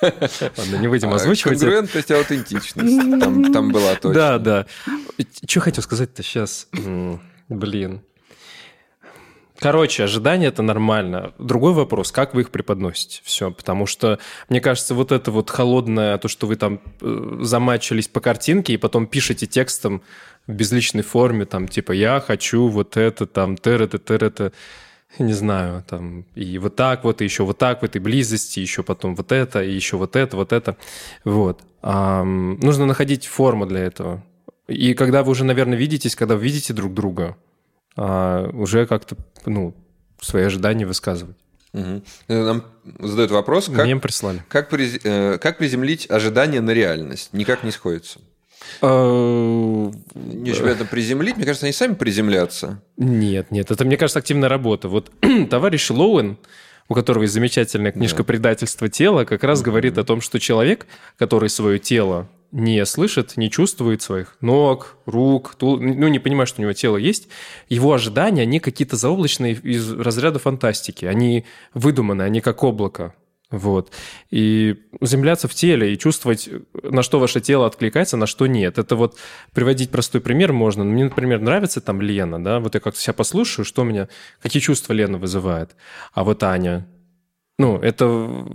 Ладно, 0.02 0.76
не 0.76 0.88
будем 0.88 1.10
А, 1.12 1.16
озвучивать. 1.16 1.58
Конгруентность 1.58 2.10
и 2.10 2.14
аутентичность. 2.14 3.20
Там, 3.20 3.52
там 3.52 3.70
была 3.70 3.94
точно. 3.94 4.14
Да, 4.14 4.38
да. 4.38 4.66
Что 5.46 5.60
хотел 5.60 5.82
сказать-то 5.82 6.22
сейчас? 6.22 6.68
Блин. 7.48 8.02
Короче, 9.58 10.04
ожидания 10.04 10.46
это 10.46 10.62
нормально. 10.62 11.32
Другой 11.38 11.72
вопрос, 11.72 12.12
как 12.12 12.34
вы 12.34 12.42
их 12.42 12.50
преподносите. 12.50 13.20
Все, 13.24 13.50
потому 13.50 13.86
что, 13.86 14.18
мне 14.48 14.60
кажется, 14.60 14.94
вот 14.94 15.12
это 15.12 15.30
вот 15.30 15.50
холодное, 15.50 16.18
то, 16.18 16.28
что 16.28 16.46
вы 16.46 16.56
там 16.56 16.80
э, 17.00 17.38
замачились 17.40 18.08
по 18.08 18.20
картинке 18.20 18.74
и 18.74 18.76
потом 18.76 19.06
пишете 19.06 19.46
текстом 19.46 20.02
в 20.46 20.52
безличной 20.52 21.02
форме, 21.02 21.44
там, 21.44 21.68
типа, 21.68 21.92
я 21.92 22.20
хочу 22.20 22.68
вот 22.68 22.96
это, 22.96 23.26
там, 23.26 23.56
тыр-это, 23.56 23.98
тыр-это, 23.98 24.52
не 25.18 25.32
знаю, 25.32 25.82
там, 25.88 26.26
и 26.34 26.58
вот 26.58 26.76
так 26.76 27.04
вот, 27.04 27.20
и 27.20 27.24
еще 27.24 27.44
вот 27.44 27.58
так 27.58 27.82
в 27.82 27.84
этой 27.84 28.00
близости, 28.00 28.60
еще 28.60 28.82
потом 28.82 29.14
вот 29.14 29.32
это, 29.32 29.62
и 29.62 29.72
еще 29.72 29.96
вот 29.96 30.16
это, 30.16 30.36
вот 30.36 30.52
это. 30.52 30.76
Вот. 31.24 31.62
Ам, 31.82 32.58
нужно 32.60 32.86
находить 32.86 33.26
форму 33.26 33.66
для 33.66 33.80
этого. 33.80 34.22
И 34.68 34.94
когда 34.94 35.22
вы 35.22 35.30
уже, 35.30 35.44
наверное, 35.44 35.78
видитесь, 35.78 36.16
когда 36.16 36.36
вы 36.36 36.42
видите 36.42 36.72
друг 36.72 36.92
друга, 36.92 37.36
а, 37.96 38.48
уже 38.52 38.86
как-то, 38.86 39.16
ну, 39.46 39.74
свои 40.20 40.44
ожидания 40.44 40.86
высказывать. 40.86 41.36
Мгм. 41.72 42.02
Нам 42.28 42.64
задают 43.00 43.30
вопрос, 43.32 43.66
как, 43.74 43.86
Мем 43.86 44.00
прислали. 44.00 44.42
как, 44.48 44.72
приз- 44.72 45.00
э, 45.04 45.38
как 45.38 45.58
приземлить 45.58 46.10
ожидания 46.10 46.60
на 46.60 46.70
реальность? 46.70 47.30
Никак 47.32 47.64
не 47.64 47.70
сходится. 47.70 48.20
А, 48.80 49.90
Не 50.14 50.50
очень 50.50 50.62
понятно, 50.62 50.86
приземлить. 50.86 51.36
Мне 51.36 51.44
кажется, 51.44 51.66
они 51.66 51.72
сами 51.72 51.94
приземлятся. 51.94 52.80
Нет, 52.96 53.50
нет, 53.50 53.70
это, 53.70 53.84
мне 53.84 53.96
кажется, 53.96 54.18
активная 54.20 54.48
работа. 54.48 54.88
Вот 54.88 55.10
товарищ 55.50 55.90
Лоуэн, 55.90 56.38
у 56.88 56.94
которого 56.94 57.22
есть 57.22 57.34
замечательная 57.34 57.92
книжка 57.92 58.24
«Предательство 58.24 58.88
тела», 58.88 59.24
как 59.24 59.44
раз 59.44 59.60
говорит 59.60 59.98
о 59.98 60.04
том, 60.04 60.20
что 60.20 60.38
человек, 60.40 60.86
который 61.18 61.48
свое 61.50 61.78
тело 61.78 62.28
не 62.52 62.84
слышит, 62.86 63.36
не 63.36 63.50
чувствует 63.50 64.02
своих 64.02 64.36
ног, 64.40 64.96
рук, 65.06 65.56
тул- 65.58 65.78
ну, 65.78 66.08
не 66.08 66.18
понимает, 66.18 66.48
что 66.48 66.60
у 66.60 66.62
него 66.62 66.72
тело 66.72 66.96
есть, 66.96 67.28
его 67.68 67.92
ожидания, 67.92 68.42
они 68.42 68.60
какие-то 68.60 68.96
заоблачные 68.96 69.54
из 69.54 69.92
разряда 69.92 70.38
фантастики. 70.38 71.04
Они 71.04 71.44
выдуманы, 71.74 72.22
они 72.22 72.40
как 72.40 72.62
облако. 72.62 73.14
Вот. 73.50 73.92
И 74.30 74.74
замедляться 75.00 75.46
в 75.46 75.54
теле 75.54 75.92
и 75.92 75.98
чувствовать, 75.98 76.48
на 76.82 77.02
что 77.02 77.20
ваше 77.20 77.40
тело 77.40 77.66
откликается, 77.66 78.16
на 78.16 78.26
что 78.26 78.46
нет. 78.46 78.76
Это 78.78 78.96
вот 78.96 79.16
приводить 79.54 79.90
простой 79.90 80.20
пример 80.20 80.52
можно. 80.52 80.82
Мне, 80.82 81.04
например, 81.04 81.40
нравится 81.40 81.80
там 81.80 82.00
Лена, 82.00 82.42
да, 82.42 82.58
вот 82.58 82.74
я 82.74 82.80
как-то 82.80 83.00
себя 83.00 83.12
послушаю, 83.12 83.64
что 83.64 83.82
у 83.82 83.84
меня, 83.84 84.08
какие 84.42 84.60
чувства 84.60 84.94
Лена 84.94 85.18
вызывает. 85.18 85.76
А 86.12 86.24
вот 86.24 86.42
Аня, 86.42 86.88
ну, 87.58 87.78
это, 87.78 88.46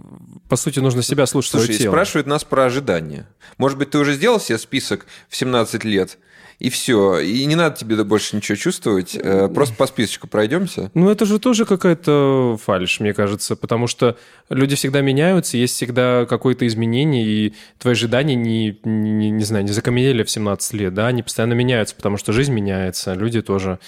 по 0.47 0.55
сути, 0.55 0.79
нужно 0.79 1.01
себя 1.01 1.25
слушать, 1.25 1.51
Слушай, 1.51 1.65
свое 1.65 1.79
тело. 1.79 1.91
спрашивают 1.93 2.27
нас 2.27 2.43
про 2.43 2.65
ожидания. 2.65 3.27
Может 3.57 3.77
быть, 3.77 3.89
ты 3.91 3.97
уже 3.97 4.13
сделал 4.13 4.39
себе 4.39 4.57
список 4.59 5.07
в 5.27 5.35
17 5.35 5.83
лет, 5.83 6.19
и 6.59 6.69
все. 6.69 7.17
И 7.17 7.43
не 7.45 7.55
надо 7.55 7.75
тебе 7.75 8.03
больше 8.03 8.35
ничего 8.35 8.55
чувствовать. 8.55 9.15
э, 9.19 9.47
Просто 9.47 9.73
по 9.73 9.87
списочку 9.87 10.27
пройдемся. 10.27 10.91
Ну, 10.93 11.09
это 11.09 11.25
же 11.25 11.39
тоже 11.39 11.65
какая-то 11.65 12.59
фальшь, 12.63 12.99
мне 12.99 13.13
кажется, 13.15 13.55
потому 13.55 13.87
что 13.87 14.17
люди 14.49 14.75
всегда 14.75 15.01
меняются, 15.01 15.57
есть 15.57 15.73
всегда 15.73 16.27
какое-то 16.29 16.67
изменение, 16.67 17.25
и 17.25 17.53
твои 17.79 17.93
ожидания 17.93 18.35
не, 18.35 18.79
не, 18.83 19.31
не 19.31 19.43
знаю, 19.43 19.65
не 19.65 19.71
закаменели 19.71 20.21
в 20.21 20.29
17 20.29 20.73
лет, 20.73 20.93
да, 20.93 21.07
они 21.07 21.23
постоянно 21.23 21.53
меняются, 21.53 21.95
потому 21.95 22.17
что 22.17 22.31
жизнь 22.33 22.53
меняется, 22.53 23.15
люди 23.15 23.41
тоже. 23.41 23.79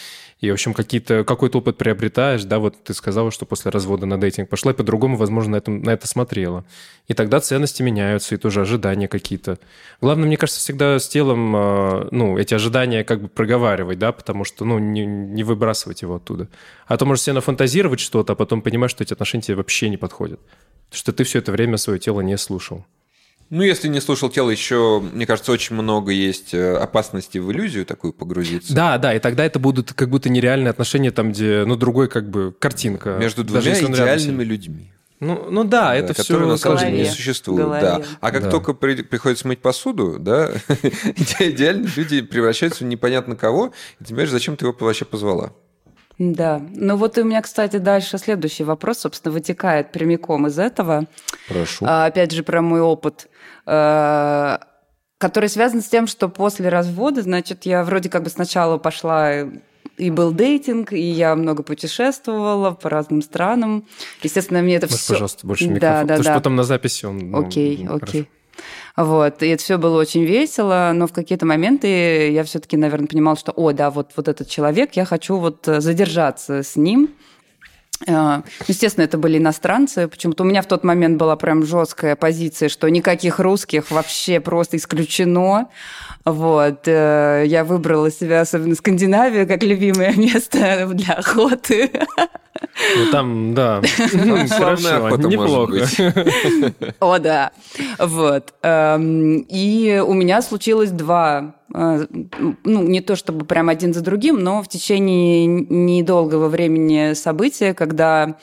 И, 0.43 0.49
в 0.49 0.53
общем, 0.55 0.73
какие-то, 0.73 1.23
какой-то 1.23 1.59
опыт 1.59 1.77
приобретаешь, 1.77 2.43
да, 2.43 2.59
вот 2.59 2.75
ты 2.83 2.93
сказала, 2.93 3.31
что 3.31 3.45
после 3.45 3.71
развода 3.71 4.05
на 4.05 4.19
дейтинг 4.19 4.49
пошла 4.49 4.73
и 4.73 4.75
по-другому, 4.75 5.15
возможно, 5.15 5.53
на, 5.53 5.55
этом, 5.55 5.81
на 5.81 5.91
это 5.91 6.05
смотрела. 6.05 6.65
И 7.07 7.13
тогда 7.13 7.39
ценности 7.39 7.81
меняются, 7.81 8.35
и 8.35 8.37
тоже 8.37 8.59
ожидания 8.59 9.07
какие-то. 9.07 9.57
Главное, 10.01 10.27
мне 10.27 10.35
кажется, 10.35 10.59
всегда 10.59 10.99
с 10.99 11.07
телом, 11.07 11.55
э, 11.55 12.07
ну, 12.11 12.37
эти 12.37 12.53
ожидания 12.53 13.05
как 13.05 13.21
бы 13.21 13.29
проговаривать, 13.29 13.99
да, 13.99 14.11
потому 14.11 14.43
что, 14.43 14.65
ну, 14.65 14.79
не, 14.79 15.05
не 15.05 15.45
выбрасывать 15.45 16.01
его 16.01 16.15
оттуда. 16.15 16.49
А 16.87 16.97
то 16.97 17.05
можешь 17.05 17.23
себе 17.23 17.35
нафантазировать 17.35 18.01
что-то, 18.01 18.33
а 18.33 18.35
потом 18.35 18.61
понимаешь, 18.61 18.91
что 18.91 19.01
эти 19.01 19.13
отношения 19.13 19.43
тебе 19.43 19.55
вообще 19.55 19.87
не 19.87 19.95
подходят. 19.95 20.41
Что 20.91 21.13
ты 21.13 21.23
все 21.23 21.39
это 21.39 21.53
время 21.53 21.77
свое 21.77 21.99
тело 21.99 22.19
не 22.19 22.37
слушал. 22.37 22.83
Ну, 23.49 23.61
если 23.61 23.87
не 23.87 24.01
слушал 24.01 24.29
тело, 24.29 24.49
еще, 24.49 24.99
мне 25.13 25.25
кажется, 25.27 25.51
очень 25.51 25.75
много 25.75 26.11
есть 26.11 26.53
э, 26.53 26.75
опасности 26.77 27.37
в 27.37 27.51
иллюзию 27.51 27.85
такую 27.85 28.11
погрузиться. 28.13 28.73
Да, 28.73 28.97
да, 28.97 29.13
и 29.13 29.19
тогда 29.19 29.45
это 29.45 29.59
будут 29.59 29.93
как 29.93 30.09
будто 30.09 30.29
нереальные 30.29 30.71
отношения, 30.71 31.11
там, 31.11 31.31
где, 31.31 31.63
ну, 31.65 31.75
другой 31.75 32.07
как 32.09 32.29
бы 32.29 32.53
картинка. 32.57 33.17
Между 33.19 33.43
Даже 33.43 33.61
двумя 33.61 33.75
рядом 33.79 33.93
идеальными 33.93 34.43
людьми. 34.43 34.91
Ну, 35.19 35.47
ну 35.51 35.63
да, 35.63 35.89
да, 35.89 35.95
это 35.95 36.13
которые 36.15 36.43
все 36.43 36.51
на 36.51 36.57
самом 36.57 36.77
деле 36.79 36.91
не 36.91 36.97
голове. 36.99 37.11
существуют. 37.15 37.67
В 37.67 37.71
Да. 37.71 37.79
голове. 37.79 38.05
А 38.19 38.31
как 38.31 38.43
Да. 38.43 38.49
только 38.49 38.73
при- 38.73 39.03
приходится 39.03 39.47
мыть 39.47 39.59
посуду, 39.59 40.17
да, 40.19 40.51
идеальные 41.39 41.89
люди 41.95 42.21
превращаются 42.21 42.83
в 42.83 42.87
непонятно 42.87 43.35
кого, 43.35 43.67
и 43.99 44.03
ты 44.03 44.09
понимаешь, 44.09 44.29
зачем 44.31 44.57
ты 44.57 44.65
его 44.65 44.75
вообще 44.79 45.05
позвала. 45.05 45.53
Да. 46.19 46.61
Ну 46.75 46.95
вот 46.97 47.17
у 47.17 47.23
меня, 47.23 47.41
кстати, 47.41 47.77
дальше 47.77 48.17
следующий 48.17 48.63
вопрос, 48.63 48.99
собственно, 48.99 49.33
вытекает 49.33 49.91
прямиком 49.91 50.47
из 50.47 50.59
этого. 50.59 51.05
Прошу. 51.47 51.85
А, 51.87 52.05
опять 52.05 52.31
же, 52.31 52.43
про 52.43 52.61
мой 52.61 52.81
опыт, 52.81 53.29
э, 53.65 54.57
который 55.17 55.49
связан 55.49 55.81
с 55.81 55.87
тем, 55.87 56.07
что 56.07 56.29
после 56.29 56.69
развода, 56.69 57.21
значит, 57.21 57.65
я 57.65 57.83
вроде 57.83 58.09
как 58.09 58.23
бы 58.23 58.29
сначала 58.29 58.77
пошла 58.77 59.45
и 59.97 60.09
был 60.09 60.31
дейтинг, 60.31 60.91
и 60.93 60.99
я 60.99 61.35
много 61.35 61.63
путешествовала 61.63 62.71
по 62.71 62.89
разным 62.89 63.21
странам. 63.21 63.85
Естественно, 64.21 64.61
мне 64.61 64.75
это 64.75 64.87
Можешь, 64.87 65.01
все... 65.01 65.13
пожалуйста, 65.13 65.47
больше 65.47 65.67
Да, 65.67 65.71
микрофон. 65.73 65.89
да, 65.97 66.01
Потому 66.01 66.23
что 66.23 66.31
да. 66.31 66.35
потом 66.35 66.55
на 66.55 66.63
записи 66.63 67.05
он... 67.05 67.17
ну, 67.31 67.45
Окей, 67.45 67.77
ну, 67.83 67.93
хорошо. 67.93 68.05
окей. 68.05 68.29
Вот, 68.95 69.41
и 69.41 69.47
это 69.47 69.63
все 69.63 69.77
было 69.77 69.99
очень 69.99 70.23
весело, 70.23 70.91
но 70.93 71.07
в 71.07 71.13
какие-то 71.13 71.45
моменты 71.45 72.31
я 72.31 72.43
все-таки, 72.43 72.77
наверное, 72.77 73.07
понимала, 73.07 73.35
что, 73.35 73.51
о, 73.51 73.71
да, 73.71 73.89
вот, 73.89 74.11
вот 74.15 74.27
этот 74.27 74.47
человек, 74.47 74.93
я 74.93 75.05
хочу 75.05 75.37
вот 75.37 75.67
э, 75.67 75.81
задержаться 75.81 76.61
с 76.61 76.75
ним. 76.75 77.09
Э, 78.07 78.41
Естественно, 78.67 79.05
это 79.05 79.17
были 79.17 79.37
иностранцы. 79.37 80.07
Почему-то 80.07 80.43
у 80.43 80.45
меня 80.45 80.61
в 80.61 80.67
тот 80.67 80.83
момент 80.83 81.17
была 81.17 81.35
прям 81.35 81.65
жесткая 81.65 82.15
позиция, 82.15 82.69
что 82.69 82.87
никаких 82.89 83.39
русских 83.39 83.91
вообще 83.91 84.39
просто 84.39 84.77
исключено. 84.77 85.69
Вот. 86.25 86.87
э, 86.87 87.43
Я 87.45 87.63
выбрала 87.63 88.11
себя, 88.11 88.41
особенно 88.41 88.75
Скандинавию, 88.75 89.47
как 89.47 89.63
любимое 89.63 90.13
место 90.17 90.87
для 90.93 91.15
охоты. 91.15 91.91
Ну, 92.97 93.11
там, 93.11 93.53
да, 93.53 93.81
Славная 94.07 94.47
хорошо, 94.99 95.17
неплохо. 95.17 95.71
быть. 95.71 95.99
О, 96.99 97.19
да. 97.19 97.51
Вот. 97.99 98.53
Эм, 98.61 99.39
И 99.49 100.01
у 100.05 100.13
меня 100.13 100.41
случилось 100.41 100.91
два, 100.91 101.55
э, 101.73 102.05
ну, 102.63 102.83
не 102.83 103.01
то 103.01 103.15
чтобы 103.15 103.45
прям 103.45 103.69
один 103.69 103.93
за 103.93 104.01
другим, 104.01 104.39
но 104.39 104.61
в 104.63 104.67
течение 104.67 105.45
недолгого 105.45 106.47
времени 106.47 107.13
события, 107.13 107.73
когда 107.73 108.35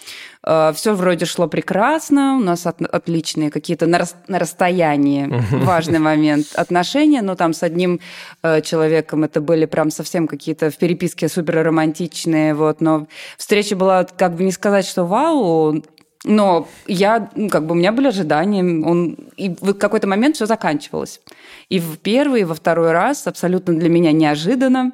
все 0.42 0.94
вроде 0.94 1.26
шло 1.26 1.48
прекрасно, 1.48 2.36
у 2.36 2.40
нас 2.40 2.66
от- 2.66 2.80
отличные 2.80 3.50
какие-то 3.50 3.86
на, 3.86 3.98
рас- 3.98 4.16
на 4.26 4.38
расстоянии, 4.38 5.28
важный 5.64 5.98
момент, 5.98 6.46
отношения, 6.54 7.20
но 7.22 7.34
там 7.34 7.52
с 7.52 7.62
одним 7.62 8.00
э, 8.42 8.62
человеком 8.62 9.24
это 9.24 9.40
были 9.40 9.66
прям 9.66 9.90
совсем 9.90 10.26
какие-то 10.26 10.70
в 10.70 10.78
переписке 10.78 11.28
супер 11.28 11.62
романтичные, 11.64 12.54
вот, 12.54 12.80
но 12.80 13.06
встреча 13.36 13.76
была 13.76 14.04
как 14.04 14.34
бы 14.36 14.44
не 14.44 14.52
сказать, 14.52 14.86
что 14.86 15.04
вау, 15.04 15.82
но 16.24 16.68
я, 16.86 17.30
ну, 17.34 17.48
как 17.48 17.66
бы 17.66 17.72
у 17.72 17.74
меня 17.74 17.92
были 17.92 18.08
ожидания, 18.08 18.62
он, 18.62 19.16
и 19.36 19.50
в 19.60 19.74
какой-то 19.74 20.06
момент 20.06 20.36
все 20.36 20.46
заканчивалось. 20.46 21.20
И 21.68 21.78
в 21.78 21.98
первый, 21.98 22.42
и 22.42 22.44
во 22.44 22.54
второй 22.54 22.92
раз 22.92 23.26
абсолютно 23.26 23.74
для 23.78 23.88
меня 23.88 24.12
неожиданно. 24.12 24.92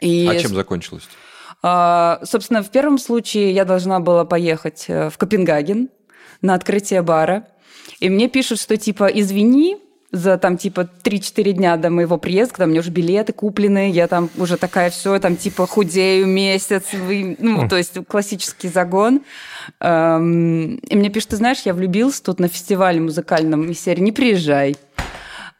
И, 0.00 0.26
А 0.28 0.36
чем 0.36 0.54
закончилось? 0.54 1.08
Собственно, 1.62 2.62
в 2.62 2.70
первом 2.70 2.98
случае 2.98 3.52
я 3.52 3.64
должна 3.64 4.00
была 4.00 4.24
поехать 4.24 4.86
э, 4.88 5.10
в 5.10 5.18
Копенгаген 5.18 5.88
на 6.42 6.54
открытие 6.54 7.02
бара. 7.02 7.46
И 7.98 8.08
мне 8.08 8.28
пишут, 8.28 8.60
что 8.60 8.76
типа 8.76 9.04
извини, 9.06 9.76
за 10.12 10.38
там 10.38 10.56
типа 10.56 10.88
3-4 11.04 11.52
дня 11.52 11.76
до 11.76 11.90
моего 11.90 12.16
приезда, 12.18 12.54
когда 12.54 12.64
у 12.64 12.68
меня 12.68 12.80
уже 12.80 12.90
билеты 12.90 13.32
куплены, 13.32 13.90
я 13.90 14.08
там 14.08 14.28
уже 14.38 14.56
такая 14.56 14.90
все, 14.90 15.18
там 15.20 15.36
типа 15.36 15.66
худею 15.66 16.26
месяц, 16.26 16.84
вы- 16.94 17.36
ну, 17.38 17.68
то 17.68 17.76
есть 17.76 17.98
классический 18.08 18.68
загон. 18.68 19.20
Эм, 19.80 20.76
И 20.76 20.96
мне 20.96 21.10
пишут, 21.10 21.30
ты 21.30 21.36
знаешь, 21.36 21.60
я 21.64 21.74
влюбился 21.74 22.22
тут 22.24 22.40
на 22.40 22.48
фестивале 22.48 23.00
музыкальном 23.00 23.70
из 23.70 23.80
серии 23.80 24.00
«Не 24.00 24.12
приезжай». 24.12 24.76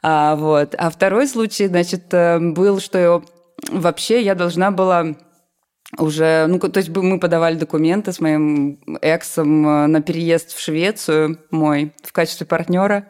А, 0.02 0.34
вот. 0.34 0.74
а 0.78 0.88
второй 0.90 1.28
случай, 1.28 1.66
значит, 1.66 2.04
э, 2.14 2.38
был, 2.40 2.80
что 2.80 3.22
вообще 3.70 4.22
я 4.22 4.34
должна 4.34 4.70
была 4.70 5.14
уже, 5.98 6.46
ну, 6.46 6.58
то 6.58 6.78
есть 6.78 6.90
мы 6.90 7.18
подавали 7.18 7.56
документы 7.56 8.12
с 8.12 8.20
моим 8.20 8.78
эксом 9.02 9.66
э, 9.66 9.86
на 9.86 10.00
переезд 10.00 10.52
в 10.52 10.60
Швецию 10.60 11.38
мой 11.50 11.92
в 12.02 12.12
качестве 12.12 12.46
партнера. 12.46 13.08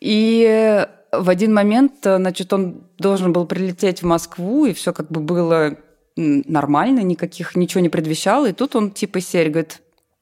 И 0.00 0.86
в 1.12 1.28
один 1.28 1.52
момент, 1.52 2.06
э, 2.06 2.16
значит, 2.16 2.52
он 2.52 2.84
должен 2.98 3.32
был 3.32 3.46
прилететь 3.46 4.02
в 4.02 4.06
Москву, 4.06 4.66
и 4.66 4.72
все 4.72 4.92
как 4.92 5.08
бы 5.08 5.20
было 5.20 5.76
нормально, 6.16 7.00
никаких, 7.00 7.56
ничего 7.56 7.80
не 7.80 7.88
предвещало. 7.88 8.48
И 8.48 8.52
тут 8.52 8.74
он 8.76 8.90
типа 8.90 9.20
серии 9.20 9.50
говорит, 9.50 9.80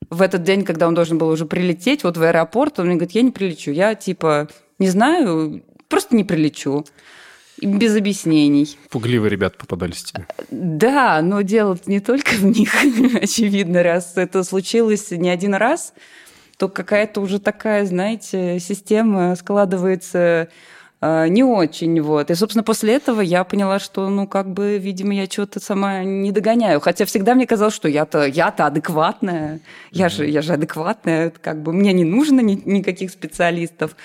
в 0.08 0.22
этот 0.22 0.42
день, 0.42 0.64
когда 0.64 0.88
он 0.88 0.94
должен 0.94 1.18
был 1.18 1.28
уже 1.28 1.46
прилететь, 1.46 2.04
вот 2.04 2.16
в 2.16 2.22
аэропорт, 2.22 2.78
он 2.78 2.86
мне 2.86 2.96
говорит, 2.96 3.14
я 3.14 3.22
не 3.22 3.30
прилечу, 3.30 3.70
я 3.70 3.94
типа 3.94 4.48
не 4.78 4.88
знаю, 4.88 5.62
просто 5.88 6.16
не 6.16 6.24
прилечу. 6.24 6.84
Без 7.60 7.96
объяснений. 7.96 8.78
Пугливые 8.88 9.30
ребята 9.30 9.56
попадались 9.58 10.02
тебе. 10.02 10.26
Да, 10.50 11.20
но 11.22 11.42
дело 11.42 11.78
не 11.86 12.00
только 12.00 12.30
в 12.32 12.44
них, 12.44 12.72
очевидно, 13.22 13.82
раз 13.82 14.12
это 14.16 14.44
случилось 14.44 15.10
не 15.10 15.28
один 15.28 15.54
раз, 15.54 15.92
то 16.56 16.68
какая-то 16.68 17.20
уже 17.20 17.38
такая, 17.38 17.86
знаете, 17.86 18.58
система 18.60 19.34
складывается 19.36 20.48
не 21.02 21.42
очень. 21.42 22.00
Вот. 22.00 22.30
И, 22.30 22.34
собственно, 22.34 22.62
после 22.62 22.94
этого 22.94 23.20
я 23.22 23.44
поняла, 23.44 23.78
что, 23.78 24.08
ну, 24.10 24.26
как 24.26 24.52
бы, 24.52 24.76
видимо, 24.78 25.14
я 25.14 25.26
чего-то 25.26 25.58
сама 25.60 26.04
не 26.04 26.30
догоняю. 26.30 26.80
Хотя 26.80 27.04
всегда 27.06 27.34
мне 27.34 27.46
казалось, 27.46 27.74
что 27.74 27.88
я-то 27.88 28.26
я-то 28.26 28.66
адекватная. 28.66 29.60
Я 29.90 30.08
же, 30.08 30.26
я 30.28 30.42
же 30.42 30.52
адекватная. 30.52 31.30
Как 31.30 31.62
бы 31.62 31.72
мне 31.72 31.92
не 31.92 32.04
нужно 32.04 32.40
ни- 32.40 32.62
никаких 32.64 33.10
специалистов. 33.10 33.96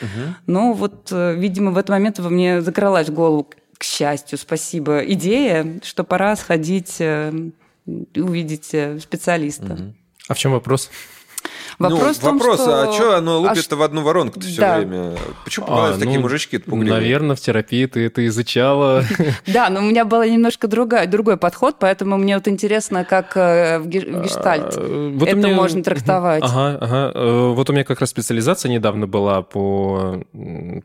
Но 0.48 0.74
вот, 0.74 1.10
э, 1.12 1.36
видимо, 1.36 1.72
в 1.72 1.78
этот 1.78 1.90
момент 1.90 2.20
во 2.20 2.30
мне 2.30 2.62
закралась 2.62 3.10
в 3.10 3.14
голову, 3.14 3.50
к 3.78 3.84
счастью, 3.84 4.38
спасибо, 4.38 5.00
идея, 5.00 5.80
что 5.84 6.06
пора 6.06 6.36
сходить 6.38 6.96
э, 7.00 7.34
и 8.14 8.22
увидеть 8.22 8.70
э, 8.74 9.00
специалиста. 9.00 9.94
А 10.30 10.34
в 10.34 10.38
чем 10.38 10.54
вопрос? 10.54 10.90
Вопрос, 11.80 12.02
ну, 12.02 12.14
в 12.14 12.20
том, 12.20 12.38
вопрос, 12.38 12.62
что... 12.62 12.84
а 12.90 12.94
что 12.94 13.18
оно 13.18 13.36
а 13.36 13.38
лупит-то 13.40 13.76
в 13.76 13.82
одну 13.82 14.02
воронку 14.02 14.40
все 14.40 14.62
Да. 14.62 14.78
время? 14.78 15.16
Почему 15.44 15.66
попадаются 15.66 15.98
А, 15.98 16.00
такие 16.00 16.18
ну, 16.18 16.24
мужички 16.24 16.58
пугливые? 16.58 16.94
Наверное, 17.02 17.36
в 17.36 17.40
терапии 17.42 17.86
ты 17.86 18.06
это 18.06 18.26
изучала. 18.28 19.04
Да, 19.48 19.70
но 19.70 19.80
у 19.80 19.84
меня 19.84 20.06
был 20.06 20.24
немножко 20.24 20.68
другая, 20.68 21.08
другой 21.08 21.38
подход, 21.38 21.76
поэтому 21.80 22.18
мне 22.18 22.36
вот 22.36 22.48
интересно, 22.48 23.04
как 23.06 23.36
э, 23.36 23.80
в 23.80 23.88
ге- 23.88 24.02
в 24.02 24.24
гештальт 24.24 24.76
А, 24.78 25.26
это 25.26 25.48
можно 25.50 25.84
трактовать. 25.84 26.44
Ага, 26.44 26.78
ага. 26.82 27.12
Э, 27.14 27.52
Вот 27.54 27.70
у 27.70 27.74
меня 27.74 27.84
как 27.84 28.00
раз 28.00 28.10
специализация 28.10 28.70
недавно 28.72 29.08
была 29.08 29.42
по 29.42 30.24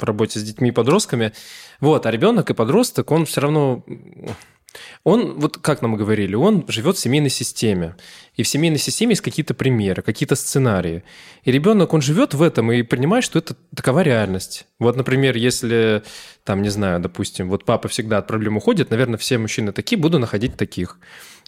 работе 0.01 0.39
с 0.39 0.43
детьми 0.43 0.69
и 0.71 0.73
подростками. 0.73 1.33
Вот, 1.81 2.05
а 2.07 2.11
ребенок 2.11 2.51
и 2.51 2.55
подросток, 2.55 3.11
он 3.11 3.25
все 3.27 3.41
равно... 3.41 3.83
Он, 5.05 5.39
вот 5.39 5.59
как 5.59 5.83
нам 5.83 5.97
говорили, 5.97 6.35
он 6.35 6.65
живет 6.69 6.97
в 6.97 7.01
семейной 7.01 7.31
системе. 7.31 7.97
И 8.35 8.43
в 8.43 8.49
семейной 8.49 8.79
системе 8.79 9.13
есть 9.13 9.23
какие-то 9.23 9.55
примеры, 9.55 10.03
какие-то 10.03 10.37
сценарии. 10.37 11.03
И 11.45 11.51
ребенок, 11.51 11.93
он 11.93 12.01
живет 12.01 12.35
в 12.35 12.43
этом 12.43 12.71
и 12.73 12.83
принимает, 12.83 13.25
что 13.25 13.39
это 13.39 13.57
такова 13.75 14.01
реальность. 14.01 14.67
Вот, 14.79 14.97
например, 14.97 15.37
если, 15.37 16.03
там, 16.45 16.63
не 16.63 16.69
знаю, 16.69 17.01
допустим, 17.01 17.49
вот 17.49 17.65
папа 17.65 17.89
всегда 17.89 18.19
от 18.19 18.27
проблем 18.27 18.57
уходит, 18.57 18.91
наверное, 18.91 19.19
все 19.19 19.39
мужчины 19.39 19.73
такие, 19.73 19.99
буду 19.99 20.19
находить 20.19 20.57
таких. 20.57 20.99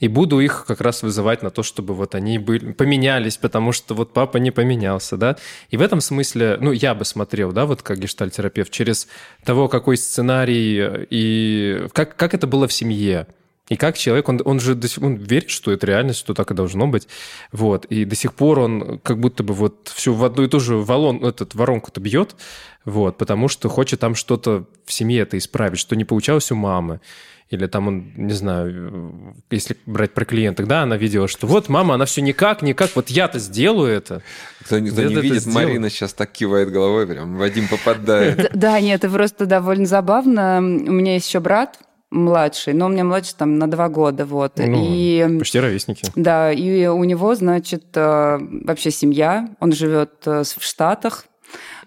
И 0.02 0.08
буду 0.08 0.40
их 0.40 0.64
как 0.66 0.80
раз 0.80 1.04
вызывать 1.04 1.44
на 1.44 1.50
то, 1.50 1.62
чтобы 1.62 1.94
вот 1.94 2.16
они 2.16 2.38
были, 2.38 2.72
поменялись, 2.72 3.36
потому 3.36 3.70
что 3.70 3.94
вот 3.94 4.12
папа 4.12 4.38
не 4.38 4.50
поменялся, 4.50 5.16
да. 5.16 5.36
И 5.70 5.76
в 5.76 5.80
этом 5.80 6.00
смысле, 6.00 6.58
ну, 6.60 6.72
я 6.72 6.96
бы 6.96 7.04
смотрел, 7.04 7.52
да, 7.52 7.66
вот 7.66 7.82
как 7.82 8.00
гештальтерапевт, 8.00 8.72
через 8.72 9.06
того, 9.44 9.68
какой 9.68 9.96
сценарий 9.96 11.06
и 11.08 11.86
как, 11.92 12.16
как 12.16 12.34
это 12.34 12.48
было 12.48 12.66
в 12.66 12.72
семье. 12.72 13.28
И 13.72 13.76
как 13.76 13.96
человек, 13.96 14.28
он, 14.28 14.38
он 14.44 14.60
же 14.60 14.74
до 14.74 14.86
сих, 14.86 15.02
он 15.02 15.14
верит, 15.14 15.48
что 15.48 15.72
это 15.72 15.86
реальность, 15.86 16.18
что 16.18 16.34
так 16.34 16.50
и 16.50 16.54
должно 16.54 16.86
быть. 16.88 17.08
Вот. 17.52 17.86
И 17.86 18.04
до 18.04 18.14
сих 18.14 18.34
пор 18.34 18.58
он 18.58 18.98
как 18.98 19.18
будто 19.18 19.42
бы 19.42 19.54
вот 19.54 19.90
всю 19.94 20.12
в 20.12 20.22
одну 20.26 20.42
и 20.42 20.48
ту 20.48 20.60
же 20.60 20.76
валон, 20.76 21.24
этот 21.24 21.54
воронку-то 21.54 21.98
бьет, 21.98 22.36
вот, 22.84 23.16
потому 23.16 23.48
что 23.48 23.70
хочет 23.70 23.98
там 24.00 24.14
что-то 24.14 24.66
в 24.84 24.92
семье 24.92 25.22
это 25.22 25.38
исправить, 25.38 25.78
что 25.78 25.96
не 25.96 26.04
получалось 26.04 26.52
у 26.52 26.54
мамы. 26.54 27.00
Или 27.48 27.66
там 27.66 27.88
он, 27.88 28.12
не 28.14 28.34
знаю, 28.34 29.36
если 29.50 29.74
брать 29.86 30.12
про 30.12 30.26
клиенток, 30.26 30.66
да, 30.66 30.82
она 30.82 30.98
видела, 30.98 31.26
что 31.26 31.46
вот 31.46 31.70
мама, 31.70 31.94
она 31.94 32.04
все 32.04 32.20
никак, 32.20 32.60
никак, 32.60 32.90
вот 32.94 33.08
я-то 33.08 33.38
сделаю 33.38 33.90
это. 33.90 34.22
Кто, 34.66 34.76
кто 34.76 35.02
не 35.02 35.14
видит, 35.14 35.46
Марина 35.46 35.88
сейчас 35.88 36.12
так 36.12 36.30
кивает 36.30 36.70
головой, 36.70 37.06
прям 37.06 37.38
Вадим 37.38 37.68
попадает. 37.68 38.50
Да, 38.52 38.78
нет, 38.80 39.02
это 39.02 39.14
просто 39.14 39.46
довольно 39.46 39.86
забавно. 39.86 40.58
У 40.58 40.92
меня 40.92 41.14
есть 41.14 41.28
еще 41.28 41.40
брат, 41.40 41.78
младший, 42.12 42.74
но 42.74 42.86
у 42.86 42.88
меня 42.88 43.04
младший 43.04 43.34
там 43.36 43.58
на 43.58 43.66
два 43.66 43.88
года, 43.88 44.24
вот. 44.24 44.52
Ну, 44.56 44.84
и, 44.86 45.38
почти 45.38 45.58
ровесники. 45.58 46.04
Да, 46.14 46.52
и 46.52 46.86
у 46.86 47.02
него, 47.04 47.34
значит, 47.34 47.84
э, 47.94 48.38
вообще 48.64 48.90
семья, 48.90 49.48
он 49.60 49.72
живет 49.72 50.12
э, 50.26 50.42
в 50.44 50.62
Штатах, 50.62 51.24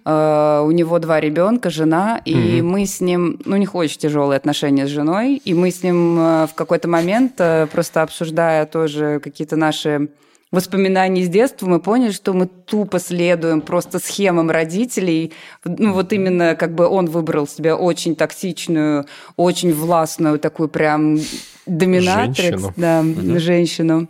э, 0.04 0.64
у 0.66 0.72
него 0.72 1.00
два 1.00 1.20
ребенка, 1.20 1.70
жена, 1.70 2.22
и 2.26 2.60
mm 2.60 2.62
мы 2.64 2.86
с 2.86 3.00
ним, 3.00 3.40
ну, 3.46 3.56
у 3.56 3.60
них 3.60 3.76
очень 3.76 4.00
тяжелые 4.00 4.38
отношения 4.38 4.88
с 4.88 4.90
женой, 4.90 5.42
и 5.46 5.54
мы 5.54 5.70
с 5.72 5.84
ним 5.84 6.16
в 6.16 6.52
какой-то 6.56 6.88
момент, 6.88 7.40
просто 7.72 8.02
обсуждая 8.02 8.66
тоже 8.66 9.20
какие-то 9.24 9.56
наши 9.56 10.10
воспоминаний 10.56 11.24
с 11.24 11.30
детства, 11.30 11.68
мы 11.68 11.80
поняли, 11.80 12.12
что 12.12 12.34
мы 12.34 12.48
тупо 12.48 13.00
следуем 13.00 13.62
просто 13.62 14.00
схемам 14.00 14.50
родителей. 14.50 15.34
Ну, 15.64 15.94
вот 15.94 16.14
именно 16.14 16.56
как 16.56 16.74
бы 16.74 16.88
он 16.88 17.06
выбрал 17.06 17.48
себе 17.48 17.74
очень 17.74 18.16
токсичную, 18.16 19.06
очень 19.36 19.74
властную 19.74 20.40
такую 20.40 20.70
прям 20.70 21.20
доминатрикс, 21.66 22.38
женщину. 22.38 22.74
Да, 22.76 23.02
угу. 23.02 23.40
женщину. 23.40 24.10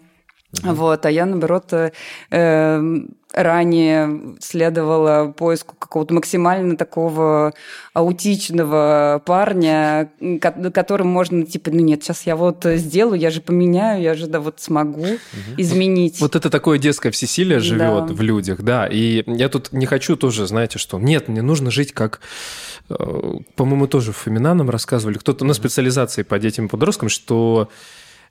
Угу. 0.63 0.73
Вот, 0.73 1.05
а 1.05 1.12
я, 1.12 1.25
наоборот, 1.25 1.73
э, 1.73 1.91
ранее 3.36 4.38
следовала 4.39 5.32
поиску 5.32 5.76
какого-то 5.76 6.13
максимально 6.13 6.78
такого 6.78 7.54
аутичного 7.93 9.21
парня, 9.26 10.10
которым 10.74 11.08
можно, 11.08 11.45
типа, 11.45 11.69
ну 11.71 11.82
нет, 11.82 12.04
сейчас 12.04 12.26
я 12.26 12.36
вот 12.36 12.65
сделаю, 12.65 13.19
я 13.19 13.30
же 13.30 13.41
поменяю, 13.41 14.02
я 14.02 14.15
же, 14.15 14.28
да, 14.28 14.39
вот 14.39 14.62
смогу 14.62 15.02
угу. 15.02 15.17
изменить. 15.58 16.19
Вот 16.21 16.36
это 16.36 16.50
такое 16.50 16.80
детское 16.80 17.12
всесилие 17.12 17.60
живет 17.60 18.08
да. 18.08 18.13
в 18.13 18.21
людях, 18.21 18.62
да. 18.62 18.88
И 18.88 19.24
я 19.28 19.50
тут 19.50 19.74
не 19.74 19.86
хочу 19.86 20.15
тоже, 20.15 20.48
знаете, 20.48 20.80
что 20.80 20.98
нет, 20.98 21.28
мне 21.28 21.41
нужно 21.41 21.71
жить 21.71 21.91
как 21.91 22.21
э, 22.89 22.95
по-моему, 23.56 23.88
тоже 23.88 24.13
Фомина 24.13 24.54
нам 24.54 24.69
рассказывали, 24.69 25.17
кто-то 25.17 25.43
на 25.43 25.54
специализации 25.54 26.24
по 26.24 26.39
детям 26.39 26.67
и 26.67 26.69
подросткам, 26.69 27.10
что 27.10 27.69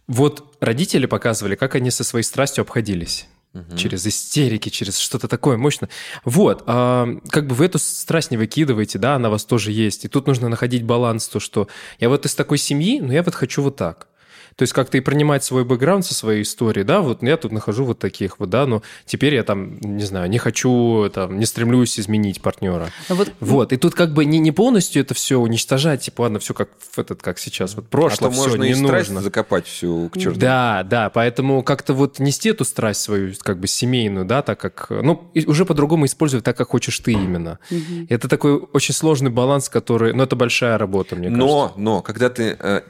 вот 0.06 0.56
родители 0.60 1.06
показывали, 1.06 1.56
как 1.56 1.74
они 1.74 1.90
со 1.90 2.04
своей 2.04 2.24
страстью 2.24 2.62
обходились 2.62 3.28
угу. 3.54 3.76
через 3.76 4.06
истерики, 4.06 4.68
через 4.68 4.98
что-то 4.98 5.28
такое 5.28 5.56
мощное. 5.56 5.88
Вот, 6.24 6.64
а, 6.66 7.08
как 7.30 7.46
бы 7.46 7.54
вы 7.54 7.66
эту 7.66 7.78
страсть 7.78 8.30
не 8.30 8.36
выкидываете, 8.36 8.98
да, 8.98 9.14
она 9.14 9.28
у 9.28 9.32
вас 9.32 9.44
тоже 9.44 9.72
есть. 9.72 10.04
И 10.04 10.08
тут 10.08 10.26
нужно 10.26 10.48
находить 10.48 10.84
баланс, 10.84 11.28
то, 11.28 11.40
что 11.40 11.68
я 11.98 12.08
вот 12.08 12.26
из 12.26 12.34
такой 12.34 12.58
семьи, 12.58 13.00
но 13.00 13.12
я 13.12 13.22
вот 13.22 13.34
хочу 13.34 13.62
вот 13.62 13.76
так. 13.76 14.08
То 14.56 14.62
есть 14.62 14.72
как-то 14.72 14.98
и 14.98 15.00
принимать 15.00 15.42
свой 15.42 15.64
бэкграунд 15.64 16.04
со 16.04 16.14
своей 16.14 16.42
историей, 16.42 16.84
да, 16.84 17.00
вот 17.00 17.22
я 17.22 17.36
тут 17.36 17.52
нахожу 17.52 17.84
вот 17.84 17.98
таких 17.98 18.38
вот, 18.38 18.50
да, 18.50 18.66
но 18.66 18.82
теперь 19.04 19.34
я 19.34 19.42
там, 19.42 19.78
не 19.80 20.04
знаю, 20.04 20.30
не 20.30 20.38
хочу, 20.38 21.10
там, 21.12 21.38
не 21.38 21.46
стремлюсь 21.46 21.98
изменить 21.98 22.40
партнера. 22.40 22.90
Ну 23.08 23.16
вот, 23.16 23.32
вот. 23.40 23.72
и 23.72 23.76
тут 23.76 23.94
как 23.94 24.12
бы 24.12 24.24
не, 24.24 24.38
не 24.38 24.52
полностью 24.52 25.02
это 25.02 25.14
все 25.14 25.38
уничтожать, 25.38 26.02
типа, 26.02 26.22
ладно, 26.22 26.38
все 26.38 26.54
как 26.54 26.68
в 26.78 26.98
этот, 26.98 27.22
как 27.22 27.38
сейчас, 27.38 27.74
вот 27.74 27.88
прошлое, 27.88 28.30
а 28.30 28.32
все, 28.32 28.42
можно 28.42 28.62
не 28.62 28.70
и 28.70 28.74
нужно. 28.74 29.20
закопать 29.20 29.66
всю 29.66 30.08
к 30.10 30.18
черту. 30.18 30.38
Да, 30.38 30.84
да, 30.84 31.10
поэтому 31.10 31.62
как-то 31.62 31.94
вот 31.94 32.18
нести 32.18 32.50
эту 32.50 32.64
страсть 32.64 33.00
свою, 33.00 33.32
как 33.40 33.58
бы 33.58 33.66
семейную, 33.66 34.24
да, 34.24 34.42
так 34.42 34.60
как, 34.60 34.86
ну, 34.90 35.30
уже 35.46 35.64
по-другому 35.64 36.06
использовать 36.06 36.44
так, 36.44 36.56
как 36.56 36.68
хочешь 36.68 36.98
ты 37.00 37.12
именно. 37.12 37.58
Угу. 37.70 38.06
Это 38.08 38.28
такой 38.28 38.56
очень 38.72 38.94
сложный 38.94 39.30
баланс, 39.30 39.68
который, 39.68 40.12
ну, 40.12 40.22
это 40.22 40.36
большая 40.36 40.78
работа, 40.78 41.16
мне 41.16 41.28
но, 41.28 41.46
кажется. 41.46 41.80
Но, 41.80 41.94
но, 41.96 42.02
когда 42.02 42.30
ты 42.30 42.56
э, 42.58 42.82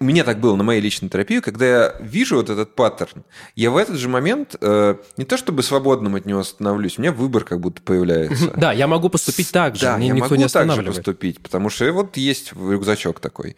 у 0.00 0.04
меня 0.04 0.24
так 0.24 0.40
было 0.40 0.56
на 0.56 0.64
моей 0.64 0.80
личной 0.80 1.08
терапии, 1.08 1.40
когда 1.40 1.66
я 1.66 1.94
вижу 2.00 2.36
вот 2.36 2.50
этот 2.50 2.74
паттерн, 2.74 3.24
я 3.54 3.70
в 3.70 3.76
этот 3.76 3.96
же 3.96 4.08
момент 4.08 4.56
э, 4.60 4.96
не 5.16 5.24
то 5.24 5.36
чтобы 5.36 5.62
свободным 5.62 6.14
от 6.14 6.26
него 6.26 6.42
становлюсь, 6.42 6.98
у 6.98 7.02
меня 7.02 7.12
выбор 7.12 7.44
как 7.44 7.60
будто 7.60 7.82
появляется. 7.82 8.52
Да, 8.56 8.72
я 8.72 8.86
могу 8.86 9.08
поступить 9.08 9.50
так 9.50 9.76
же, 9.76 9.82
да, 9.82 9.96
мне 9.96 10.08
я 10.08 10.14
никто 10.14 10.30
могу 10.30 10.42
не 10.42 10.48
так 10.48 10.70
же 10.70 10.82
поступить, 10.82 11.40
потому 11.40 11.70
что 11.70 11.90
вот 11.92 12.16
есть 12.16 12.52
рюкзачок 12.52 13.20
такой. 13.20 13.56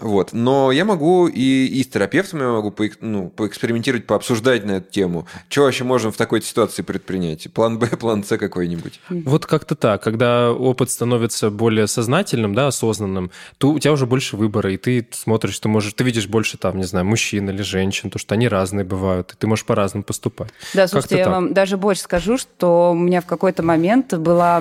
Вот. 0.00 0.32
Но 0.32 0.72
я 0.72 0.84
могу 0.84 1.28
и, 1.28 1.66
и 1.66 1.82
с 1.82 1.88
терапевтом 1.88 2.40
я 2.40 2.48
могу 2.48 2.70
по, 2.70 2.84
ну, 3.00 3.28
поэкспериментировать, 3.28 4.06
пообсуждать 4.06 4.64
на 4.64 4.72
эту 4.72 4.90
тему. 4.90 5.26
Что 5.48 5.62
вообще 5.62 5.84
можно 5.84 6.10
в 6.10 6.16
такой 6.16 6.42
ситуации 6.42 6.82
предпринять? 6.82 7.52
План 7.52 7.78
Б, 7.78 7.86
план 7.88 8.24
С 8.24 8.36
какой-нибудь. 8.36 9.00
Вот 9.08 9.46
как-то 9.46 9.74
так. 9.74 10.02
Когда 10.02 10.52
опыт 10.52 10.90
становится 10.90 11.50
более 11.50 11.86
сознательным, 11.86 12.54
да, 12.54 12.68
осознанным, 12.68 13.30
то 13.58 13.70
у 13.70 13.78
тебя 13.78 13.92
уже 13.92 14.06
больше 14.06 14.36
выбора, 14.36 14.72
и 14.72 14.76
ты 14.76 15.06
смотришь, 15.12 15.54
что 15.54 15.68
можешь, 15.78 15.92
ты 15.92 16.02
видишь 16.02 16.26
больше 16.26 16.58
там, 16.58 16.76
не 16.76 16.84
знаю, 16.84 17.06
мужчин 17.06 17.48
или 17.48 17.62
женщин, 17.62 18.10
то 18.10 18.18
что 18.18 18.34
они 18.34 18.48
разные 18.48 18.84
бывают, 18.84 19.32
и 19.32 19.36
ты 19.36 19.46
можешь 19.46 19.64
по-разному 19.64 20.02
поступать. 20.02 20.50
Да, 20.74 20.88
слушайте, 20.88 21.18
я 21.18 21.24
так. 21.24 21.34
вам 21.34 21.54
даже 21.54 21.76
больше 21.76 22.02
скажу, 22.02 22.36
что 22.36 22.90
у 22.90 22.94
меня 22.94 23.20
в 23.20 23.26
какой-то 23.26 23.62
момент 23.62 24.12
была 24.14 24.60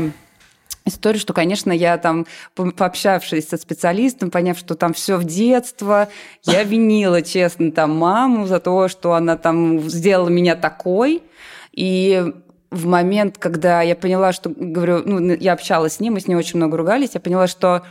история, 0.85 1.17
что, 1.17 1.33
конечно, 1.33 1.71
я 1.71 1.97
там, 1.97 2.27
пообщавшись 2.55 3.49
со 3.49 3.57
специалистом, 3.57 4.29
поняв, 4.29 4.59
что 4.59 4.75
там 4.75 4.93
все 4.93 5.17
в 5.17 5.23
детство, 5.23 6.07
я 6.43 6.63
винила, 6.63 7.23
честно, 7.23 7.71
там 7.71 7.97
маму 7.97 8.45
за 8.45 8.59
то, 8.59 8.87
что 8.87 9.13
она 9.13 9.37
там 9.37 9.89
сделала 9.89 10.29
меня 10.29 10.55
такой, 10.55 11.23
и 11.71 12.31
в 12.69 12.85
момент, 12.85 13.39
когда 13.39 13.81
я 13.81 13.95
поняла, 13.95 14.33
что, 14.33 14.51
говорю, 14.55 15.01
ну, 15.03 15.33
я 15.33 15.53
общалась 15.53 15.93
с 15.93 15.99
ним, 15.99 16.13
мы 16.13 16.19
с 16.19 16.27
ним 16.27 16.37
очень 16.37 16.57
много 16.57 16.77
ругались, 16.77 17.11
я 17.15 17.19
поняла, 17.19 17.47
что 17.47 17.83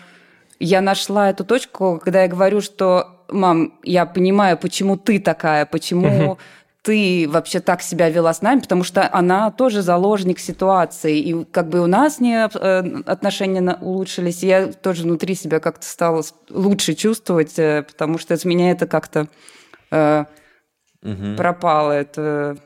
я 0.61 0.81
нашла 0.81 1.31
эту 1.31 1.45
точку, 1.45 2.01
когда 2.03 2.23
я 2.23 2.29
говорю, 2.29 2.61
что, 2.61 3.16
мам, 3.29 3.79
я 3.83 4.07
понимаю, 4.07 4.59
почему 4.59 4.97
ты 4.97 5.19
такая, 5.19 5.67
почему 5.67 6.39
ты 6.87 7.27
вообще 7.29 7.59
так 7.59 7.83
себя 7.83 8.09
вела 8.11 8.33
с 8.33 8.43
нами, 8.43 8.61
потому 8.61 8.85
что 8.85 9.13
она 9.13 9.51
тоже 9.51 9.83
заложник 9.83 10.39
ситуации. 10.39 11.19
И 11.19 11.45
как 11.45 11.69
бы 11.69 11.81
у 11.81 11.89
нас 11.89 12.21
не 12.21 12.47
э, 12.47 13.03
отношения 13.07 13.77
улучшились, 13.81 14.45
и 14.45 14.47
я 14.47 14.73
тоже 14.73 15.03
внутри 15.03 15.35
себя 15.35 15.59
как-то 15.59 15.85
стала 15.85 16.23
лучше 16.49 16.95
чувствовать, 16.95 17.59
э, 17.59 17.83
потому 17.83 18.19
что 18.19 18.35
из 18.35 18.45
меня 18.45 18.71
это 18.71 18.87
как-то 18.87 19.27
э, 19.91 20.27
угу. 21.03 21.37
пропало. 21.37 21.91
Это 21.91 22.57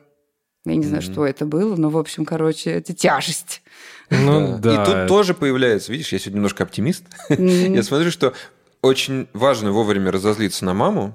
я 0.67 0.77
не 0.77 0.85
знаю, 0.85 1.03
угу. 1.03 1.13
что 1.13 1.27
это 1.27 1.47
было, 1.47 1.75
но, 1.77 1.89
в 1.89 1.97
общем, 1.97 2.27
короче, 2.27 2.73
это 2.73 2.93
тяжесть. 2.93 3.63
Ну, 4.11 4.59
да. 4.59 4.83
И 4.83 4.87
тут 4.87 5.09
тоже 5.09 5.33
появляется, 5.33 5.93
видишь, 5.93 6.13
я 6.13 6.19
сегодня 6.19 6.37
немножко 6.37 6.65
оптимист. 6.65 7.05
Я 7.31 7.83
смотрю, 7.83 8.11
что 8.11 8.35
очень 8.83 9.29
важно 9.33 9.73
вовремя 9.73 10.11
разозлиться 10.11 10.65
на 10.65 10.75
маму, 10.75 11.15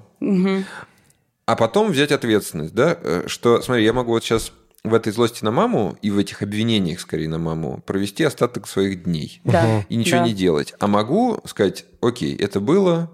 а 1.46 1.56
потом 1.56 1.90
взять 1.90 2.12
ответственность, 2.12 2.74
да, 2.74 2.98
э, 3.00 3.24
что, 3.26 3.62
смотри, 3.62 3.84
я 3.84 3.92
могу 3.92 4.12
вот 4.12 4.24
сейчас 4.24 4.52
в 4.82 4.94
этой 4.94 5.12
злости 5.12 5.44
на 5.44 5.50
маму 5.50 5.96
и 6.02 6.10
в 6.10 6.18
этих 6.18 6.42
обвинениях, 6.42 7.00
скорее, 7.00 7.28
на 7.28 7.38
маму, 7.38 7.82
провести 7.86 8.24
остаток 8.24 8.68
своих 8.68 9.04
дней 9.04 9.40
да. 9.44 9.84
и 9.88 9.96
ничего 9.96 10.18
да. 10.18 10.26
не 10.26 10.32
делать. 10.32 10.74
А 10.78 10.86
могу 10.86 11.40
сказать, 11.44 11.86
окей, 12.00 12.36
это 12.36 12.60
было, 12.60 13.10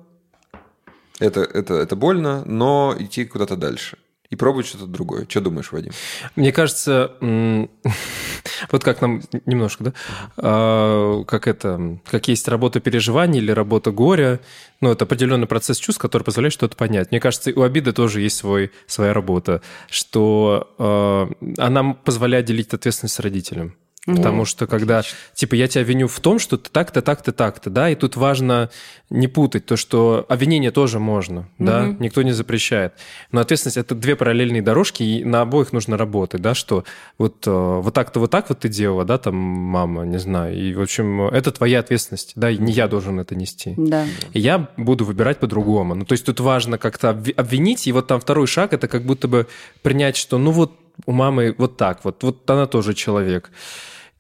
это, 1.19 1.41
это, 1.41 1.75
это 1.75 1.97
больно, 1.97 2.45
но 2.45 2.95
идти 2.99 3.25
куда-то 3.25 3.57
дальше 3.57 3.99
и 4.33 4.37
пробовать 4.37 4.67
что-то 4.67 4.87
другое. 4.87 5.27
Что 5.29 5.43
думаешь, 5.43 5.73
Вадим? 5.73 5.93
Мне 6.37 6.53
кажется, 6.53 7.13
вот 7.21 8.83
как 8.83 9.03
нам 9.03 9.21
немножко, 9.45 9.85
да, 9.85 9.93
а, 10.39 11.23
как 11.25 11.47
это, 11.47 11.99
как 12.11 12.29
есть 12.29 12.49
работа 12.49 12.81
переживаний 12.81 13.41
или 13.41 13.51
работа 13.51 13.91
горя, 13.91 14.41
ну, 14.81 14.91
это 14.91 15.05
определенный 15.05 15.47
процесс 15.47 15.77
чувств, 15.77 16.01
который 16.01 16.23
позволяет 16.23 16.55
что-то 16.55 16.77
понять. 16.79 17.11
Мне 17.11 17.21
кажется, 17.21 17.53
у 17.55 17.61
обиды 17.61 17.93
тоже 17.93 18.23
есть 18.23 18.39
свой, 18.39 18.73
своя 18.87 19.13
работа, 19.13 19.61
что 19.91 20.75
э, 20.79 21.53
она 21.59 21.93
позволяет 21.93 22.47
делить 22.47 22.73
ответственность 22.73 23.15
с 23.15 23.21
родителем. 23.21 23.77
Потому 24.05 24.45
что 24.45 24.67
когда, 24.67 25.03
типа, 25.33 25.55
я 25.55 25.69
тебя 25.69 25.85
виню 25.85 26.09
в 26.09 26.19
том, 26.19 26.41
что 26.41 26.57
ты 26.57 26.69
так-то, 26.71 27.03
так-то, 27.03 27.31
так-то, 27.31 27.71
да, 27.71 27.89
и 27.89 27.95
тут 27.95 28.17
важно 28.17 28.69
не 29.11 29.29
путать 29.29 29.65
то, 29.65 29.77
что 29.77 30.27
обвинение 30.29 30.73
тоже 30.73 30.99
можно, 30.99 31.49
да, 31.59 31.95
никто 32.01 32.23
не 32.23 32.33
запрещает. 32.33 32.95
Но 33.31 33.41
ответственность– 33.41 33.77
это 33.77 33.95
две 33.95 34.17
параллельные 34.17 34.61
дорожки, 34.61 35.05
и 35.05 35.25
на 35.25 35.43
обоих 35.43 35.73
нужно 35.73 35.97
работать, 35.97 36.43
да, 36.43 36.55
что 36.55 36.85
вот, 37.17 37.47
э, 37.47 37.51
вот 37.51 37.95
так-то, 37.95 38.19
вот 38.19 38.33
так 38.33 38.49
вот 38.49 38.59
ты 38.61 38.69
делала, 38.69 39.05
да, 39.05 39.19
там, 39.19 39.37
мама, 39.37 40.05
не 40.05 40.19
знаю, 40.19 40.57
и, 40.57 40.75
в 40.75 40.81
общем, 40.81 41.23
это 41.23 41.53
твоя 41.53 41.79
ответственность, 41.79 42.33
да, 42.35 42.51
и 42.51 42.59
не 42.59 42.73
я 42.73 42.89
должен 42.89 43.21
это 43.21 43.37
нести. 43.37 43.75
Да. 43.77 44.05
И 44.33 44.41
я 44.41 44.69
буду 44.77 45.05
выбирать 45.05 45.39
по-другому. 45.39 45.95
Ну, 45.95 46.05
то 46.05 46.15
есть 46.15 46.27
тут 46.27 46.41
важно 46.41 46.77
как-то 46.77 47.11
обви- 47.11 47.35
обвинить, 47.35 47.87
и 47.87 47.93
вот 47.93 48.09
там 48.09 48.21
второй 48.21 48.49
шаг– 48.49 48.73
это 48.75 48.89
как 48.89 49.05
будто 49.05 49.29
бы 49.29 49.47
принять, 49.83 50.17
что, 50.17 50.39
ну, 50.39 50.51
вот 50.51 50.73
у 51.07 51.13
мамы 51.13 51.55
вот 51.57 51.77
так, 51.77 52.05
вот, 52.05 52.25
вот 52.25 52.51
она 52.51 52.67
тоже 52.67 52.95
человек. 52.95 53.51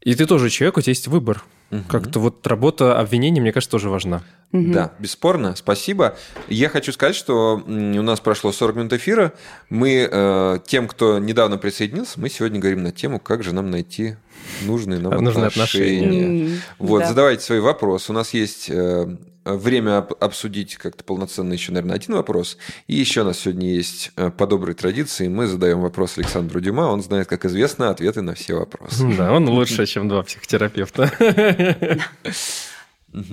И 0.02 0.14
ты 0.14 0.26
тоже 0.26 0.50
человек, 0.50 0.76
у 0.78 0.80
тебя 0.80 0.90
есть 0.90 1.08
выбор. 1.08 1.44
Как-то 1.88 2.20
вот 2.20 2.46
работа 2.46 2.98
обвинения, 2.98 3.40
мне 3.40 3.50
кажется, 3.50 3.70
тоже 3.70 3.88
важна. 3.88 4.22
Да, 4.52 4.92
бесспорно, 4.98 5.56
спасибо. 5.56 6.18
Я 6.48 6.68
хочу 6.68 6.92
сказать, 6.92 7.16
что 7.16 7.62
у 7.66 8.02
нас 8.02 8.20
прошло 8.20 8.52
40 8.52 8.76
минут 8.76 8.92
эфира. 8.92 9.32
Мы 9.70 10.06
э, 10.10 10.58
тем, 10.66 10.86
кто 10.86 11.18
недавно 11.18 11.56
присоединился, 11.56 12.20
мы 12.20 12.28
сегодня 12.28 12.60
говорим 12.60 12.82
на 12.82 12.92
тему, 12.92 13.18
как 13.18 13.42
же 13.42 13.54
нам 13.54 13.70
найти 13.70 14.16
нужные 14.62 15.00
нам 15.00 15.12
Нужные 15.22 15.46
отношения. 15.48 16.00
отношения. 16.06 16.60
Вот, 16.78 17.00
да. 17.00 17.08
задавайте 17.08 17.42
свои 17.44 17.60
вопросы. 17.60 18.12
У 18.12 18.14
нас 18.14 18.32
есть 18.34 18.68
э, 18.70 19.06
время 19.44 19.98
об- 19.98 20.14
обсудить 20.20 20.76
как-то 20.76 21.04
полноценно 21.04 21.52
еще, 21.52 21.72
наверное, 21.72 21.96
один 21.96 22.14
вопрос. 22.14 22.56
И 22.86 22.94
еще 22.94 23.22
у 23.22 23.24
нас 23.24 23.38
сегодня 23.40 23.68
есть 23.74 24.12
э, 24.16 24.30
по 24.30 24.46
доброй 24.46 24.74
традиции. 24.74 25.28
Мы 25.28 25.46
задаем 25.46 25.80
вопрос 25.80 26.18
Александру 26.18 26.60
Дюма. 26.60 26.82
Он 26.82 27.02
знает, 27.02 27.26
как 27.28 27.44
известно, 27.44 27.90
ответы 27.90 28.22
на 28.22 28.34
все 28.34 28.54
вопросы. 28.54 29.04
Да, 29.16 29.32
он 29.32 29.48
лучше, 29.48 29.86
чем 29.86 30.08
два 30.08 30.22
психотерапевта. 30.22 31.10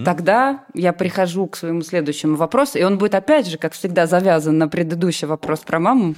Тогда 0.03 0.65
я 0.73 0.91
прихожу 0.91 1.47
к 1.47 1.55
своему 1.55 1.81
следующему 1.83 2.35
вопросу, 2.35 2.77
и 2.77 2.83
он 2.83 2.97
будет 2.97 3.15
опять 3.15 3.47
же, 3.47 3.57
как 3.57 3.71
всегда, 3.73 4.07
завязан 4.07 4.57
на 4.57 4.67
предыдущий 4.67 5.25
вопрос 5.25 5.59
про 5.61 5.79
маму. 5.79 6.15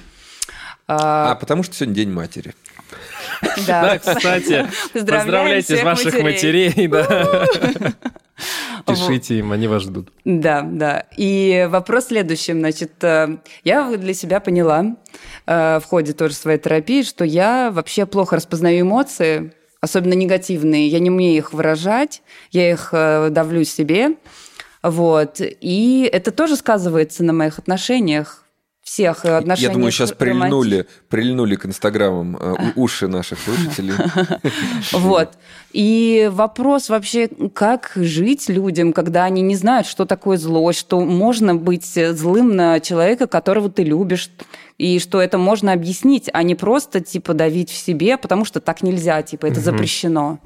А 0.88 1.30
А, 1.32 1.34
потому 1.36 1.62
что 1.62 1.74
сегодня 1.76 1.94
День 1.94 2.10
матери. 2.10 2.54
Да, 3.66 3.98
кстати, 3.98 4.66
поздравляйте 4.92 5.82
ваших 5.84 6.20
матерей. 6.20 6.88
Пишите 8.86 9.38
им, 9.38 9.52
они 9.52 9.68
вас 9.68 9.82
ждут. 9.82 10.10
Да, 10.24 10.62
да. 10.62 11.04
И 11.16 11.68
вопрос 11.70 12.06
следующим. 12.06 12.60
Значит, 12.60 12.92
э, 13.02 13.38
я 13.64 13.96
для 13.96 14.14
себя 14.14 14.40
поняла 14.40 14.96
э, 15.46 15.80
в 15.80 15.84
ходе 15.84 16.12
тоже 16.12 16.34
своей 16.34 16.58
терапии, 16.58 17.02
что 17.02 17.24
я 17.24 17.70
вообще 17.70 18.06
плохо 18.06 18.36
распознаю 18.36 18.82
эмоции, 18.82 19.52
особенно 19.80 20.14
негативные. 20.14 20.88
Я 20.88 20.98
не 20.98 21.10
умею 21.10 21.36
их 21.36 21.52
выражать, 21.52 22.22
я 22.50 22.70
их 22.70 22.88
э, 22.92 23.28
давлю 23.30 23.64
себе. 23.64 24.16
Вот. 24.82 25.36
И 25.40 26.08
это 26.12 26.32
тоже 26.32 26.56
сказывается 26.56 27.22
на 27.22 27.32
моих 27.32 27.58
отношениях, 27.58 28.41
всех 28.82 29.24
э, 29.24 29.36
отношениях. 29.36 29.70
Я 29.70 29.74
думаю, 29.74 29.92
сейчас 29.92 30.12
прильнули, 30.12 30.86
прильнули 31.08 31.54
к 31.56 31.66
инстаграмам 31.66 32.36
э, 32.36 32.72
у- 32.74 32.82
уши 32.82 33.08
наших 33.08 33.38
слушателей. 33.38 33.94
Вот. 34.92 35.30
И 35.72 36.28
вопрос 36.32 36.88
вообще, 36.88 37.28
как 37.54 37.92
жить 37.94 38.48
людям, 38.48 38.92
когда 38.92 39.24
они 39.24 39.40
не 39.42 39.56
знают, 39.56 39.86
что 39.86 40.04
такое 40.04 40.36
злость, 40.36 40.80
что 40.80 41.00
можно 41.00 41.54
быть 41.54 41.86
злым 41.94 42.56
на 42.56 42.80
человека, 42.80 43.26
которого 43.26 43.70
ты 43.70 43.84
любишь, 43.84 44.30
и 44.78 44.98
что 44.98 45.20
это 45.20 45.38
можно 45.38 45.72
объяснить, 45.72 46.28
а 46.32 46.42
не 46.42 46.54
просто 46.54 47.00
типа 47.00 47.34
давить 47.34 47.70
в 47.70 47.76
себе, 47.76 48.18
потому 48.18 48.44
что 48.44 48.60
так 48.60 48.82
нельзя, 48.82 49.22
типа 49.22 49.46
это 49.46 49.60
запрещено. 49.60 50.38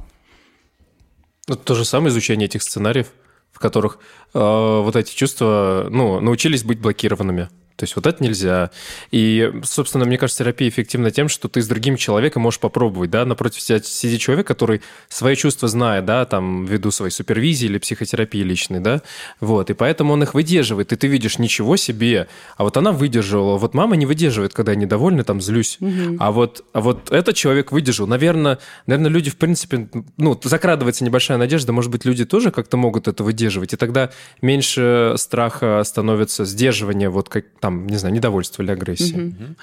Ну, 1.48 1.56
то 1.56 1.74
же 1.74 1.84
самое 1.84 2.10
изучение 2.10 2.46
этих 2.46 2.62
сценариев, 2.62 3.06
в 3.52 3.58
которых 3.60 3.98
э, 4.34 4.38
вот 4.38 4.94
эти 4.96 5.14
чувства, 5.14 5.86
ну, 5.90 6.20
научились 6.20 6.64
быть 6.64 6.80
блокированными. 6.80 7.48
То 7.76 7.84
есть 7.84 7.94
вот 7.94 8.06
это 8.06 8.22
нельзя. 8.22 8.70
И, 9.10 9.52
собственно, 9.62 10.04
мне 10.04 10.18
кажется, 10.18 10.42
терапия 10.42 10.68
эффективна 10.68 11.10
тем, 11.10 11.28
что 11.28 11.48
ты 11.48 11.60
с 11.60 11.68
другим 11.68 11.96
человеком 11.96 12.42
можешь 12.42 12.60
попробовать, 12.60 13.10
да, 13.10 13.24
напротив 13.24 13.60
себя 13.60 13.80
сидит 13.82 14.20
человек, 14.20 14.46
который 14.46 14.80
свои 15.08 15.36
чувства 15.36 15.68
знает, 15.68 16.04
да, 16.06 16.24
там, 16.24 16.64
ввиду 16.64 16.90
своей 16.90 17.12
супервизии 17.12 17.66
или 17.66 17.78
психотерапии 17.78 18.40
личной, 18.40 18.80
да, 18.80 19.02
вот, 19.40 19.70
и 19.70 19.74
поэтому 19.74 20.14
он 20.14 20.22
их 20.22 20.34
выдерживает, 20.34 20.92
и 20.92 20.96
ты 20.96 21.06
видишь, 21.06 21.38
ничего 21.38 21.76
себе, 21.76 22.28
а 22.56 22.64
вот 22.64 22.76
она 22.76 22.92
выдерживала, 22.92 23.58
вот 23.58 23.74
мама 23.74 23.96
не 23.96 24.06
выдерживает, 24.06 24.54
когда 24.54 24.72
я 24.72 24.78
недовольна, 24.78 25.24
там, 25.24 25.40
злюсь, 25.40 25.78
а 26.18 26.32
вот, 26.32 26.64
а 26.72 26.80
вот 26.80 27.10
этот 27.12 27.36
человек 27.36 27.72
выдержал, 27.72 28.06
наверное, 28.06 28.58
наверное, 28.86 29.10
люди, 29.10 29.30
в 29.30 29.36
принципе, 29.36 29.88
ну, 30.16 30.40
закрадывается 30.42 31.04
небольшая 31.04 31.38
надежда, 31.38 31.72
может 31.72 31.90
быть, 31.90 32.04
люди 32.04 32.24
тоже 32.24 32.50
как-то 32.50 32.76
могут 32.76 33.08
это 33.08 33.22
выдерживать, 33.22 33.74
и 33.74 33.76
тогда 33.76 34.10
меньше 34.40 35.14
страха 35.16 35.82
становится 35.84 36.44
сдерживание, 36.44 37.10
вот 37.10 37.28
как 37.28 37.44
там, 37.66 37.86
не 37.86 37.96
знаю, 37.96 38.14
недовольство 38.14 38.62
или 38.62 38.70
агрессия, 38.72 39.16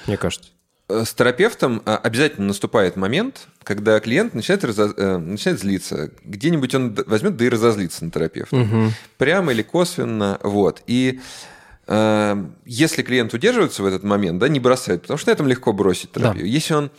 мне 0.07 0.17
кажется. 0.17 0.49
Э, 0.89 1.03
С 1.05 1.13
терапевтом 1.13 1.81
э, 1.85 1.95
обязательно 1.95 2.47
наступает 2.47 2.95
момент, 2.97 3.47
когда 3.63 3.99
клиент 3.99 4.33
начинает, 4.33 4.63
разо- 4.65 4.93
э, 4.97 5.17
начинает 5.17 5.59
злиться. 5.61 6.11
Где-нибудь 6.25 6.75
он 6.75 6.93
возьмет, 7.07 7.37
да 7.37 7.45
и 7.45 7.49
разозлится 7.49 8.03
на 8.05 8.11
терапевта. 8.11 8.55
Прямо 9.17 9.53
или 9.53 9.61
косвенно. 9.61 10.39
Вот. 10.43 10.83
И 10.87 11.21
э, 11.87 12.45
если 12.65 13.01
клиент 13.01 13.33
удерживается 13.33 13.81
в 13.83 13.85
этот 13.85 14.03
момент, 14.03 14.39
да, 14.39 14.49
не 14.49 14.59
бросает, 14.59 15.01
потому 15.03 15.17
что 15.17 15.29
на 15.29 15.33
этом 15.33 15.47
легко 15.47 15.71
бросить 15.73 16.11
терапию. 16.11 16.47
Если 16.49 16.73
он 16.73 16.91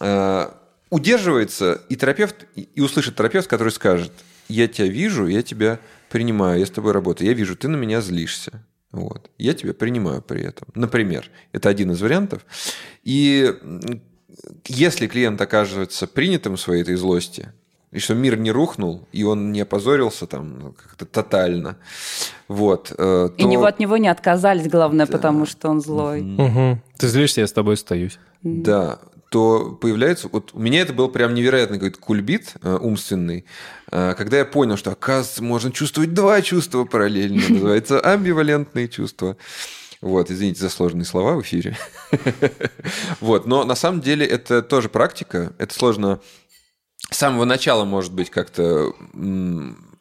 э, 0.00 0.48
удерживается, 0.90 1.80
и 1.88 1.96
терапевт, 1.96 2.36
и 2.54 2.68
и 2.74 2.80
услышит 2.80 3.16
терапевт, 3.16 3.48
который 3.48 3.70
скажет, 3.72 4.12
я 4.48 4.68
тебя 4.68 4.88
вижу, 4.88 5.26
я 5.26 5.42
тебя 5.42 5.78
принимаю, 6.10 6.60
я 6.60 6.66
с 6.66 6.70
тобой 6.70 6.92
работаю, 6.92 7.28
я 7.28 7.34
вижу, 7.34 7.56
ты 7.56 7.68
на 7.68 7.76
меня 7.76 8.00
злишься. 8.00 8.62
Вот. 8.94 9.30
Я 9.38 9.54
тебя 9.54 9.74
принимаю 9.74 10.22
при 10.22 10.42
этом. 10.42 10.68
Например, 10.74 11.28
это 11.52 11.68
один 11.68 11.90
из 11.90 12.00
вариантов. 12.00 12.46
И 13.02 13.52
если 14.66 15.06
клиент 15.08 15.40
окажется 15.40 16.06
принятым 16.06 16.56
в 16.56 16.60
своей 16.60 16.82
этой 16.82 16.94
злости, 16.94 17.52
и 17.90 17.98
что 17.98 18.14
мир 18.14 18.36
не 18.38 18.50
рухнул, 18.52 19.06
и 19.12 19.22
он 19.24 19.52
не 19.52 19.60
опозорился 19.60 20.26
там 20.26 20.58
ну, 20.58 20.72
как-то 20.72 21.06
тотально, 21.06 21.76
вот, 22.48 22.92
э, 22.96 23.28
И 23.36 23.42
то- 23.42 23.48
него 23.48 23.64
от 23.64 23.78
него 23.78 23.96
не 23.96 24.08
отказались, 24.08 24.68
главное, 24.68 25.06
потому 25.06 25.46
что 25.46 25.68
он 25.70 25.80
злой. 25.80 26.22
Мгм. 26.22 26.80
Ты 26.98 27.08
злишься, 27.08 27.40
я 27.40 27.46
с 27.46 27.52
тобой 27.52 27.74
остаюсь. 27.74 28.18
Да, 28.42 28.98
то 29.34 29.76
появляется... 29.80 30.28
Вот 30.30 30.50
у 30.52 30.60
меня 30.60 30.82
это 30.82 30.92
был 30.92 31.08
прям 31.08 31.34
невероятный 31.34 31.78
какой-то 31.78 31.98
кульбит 31.98 32.54
э, 32.62 32.78
умственный, 32.80 33.44
э, 33.90 34.14
когда 34.16 34.38
я 34.38 34.44
понял, 34.44 34.76
что, 34.76 34.92
оказывается, 34.92 35.42
можно 35.42 35.72
чувствовать 35.72 36.14
два 36.14 36.40
чувства 36.40 36.84
параллельно. 36.84 37.42
Называется 37.48 37.98
амбивалентные 37.98 38.86
чувства. 38.86 39.36
Вот, 40.00 40.30
извините 40.30 40.60
за 40.60 40.68
сложные 40.68 41.04
слова 41.04 41.34
в 41.34 41.42
эфире. 41.42 41.76
Вот, 43.20 43.46
но 43.46 43.64
на 43.64 43.74
самом 43.74 44.02
деле 44.02 44.24
это 44.24 44.62
тоже 44.62 44.88
практика. 44.88 45.52
Это 45.58 45.74
сложно 45.74 46.20
с 47.10 47.16
самого 47.16 47.44
начала, 47.44 47.84
может 47.84 48.12
быть, 48.12 48.30
как-то 48.30 48.92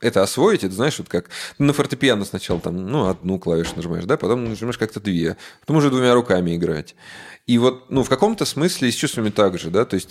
это 0.04 0.22
освоить. 0.24 0.64
Это 0.64 0.74
знаешь, 0.74 0.98
вот 0.98 1.10
как 1.10 1.30
на 1.58 1.74
фортепиано 1.74 2.26
сначала 2.26 2.60
там, 2.60 2.88
ну, 2.88 3.08
одну 3.08 3.40
клавишу 3.40 3.76
нажимаешь, 3.76 4.06
да, 4.06 4.18
потом 4.18 4.46
нажимаешь 4.46 4.78
как-то 4.78 5.00
две, 5.00 5.38
потом 5.62 5.78
уже 5.78 5.90
двумя 5.90 6.14
руками 6.14 6.56
играть. 6.56 6.96
И 7.46 7.58
вот, 7.58 7.90
ну, 7.90 8.04
в 8.04 8.10
каком-то 8.10 8.46
смысле 8.46 8.92
с 8.92 8.96
чувствами 8.96 9.30
так 9.30 9.60
же, 9.60 9.70
да, 9.70 9.84
то 9.84 9.96
есть 9.96 10.10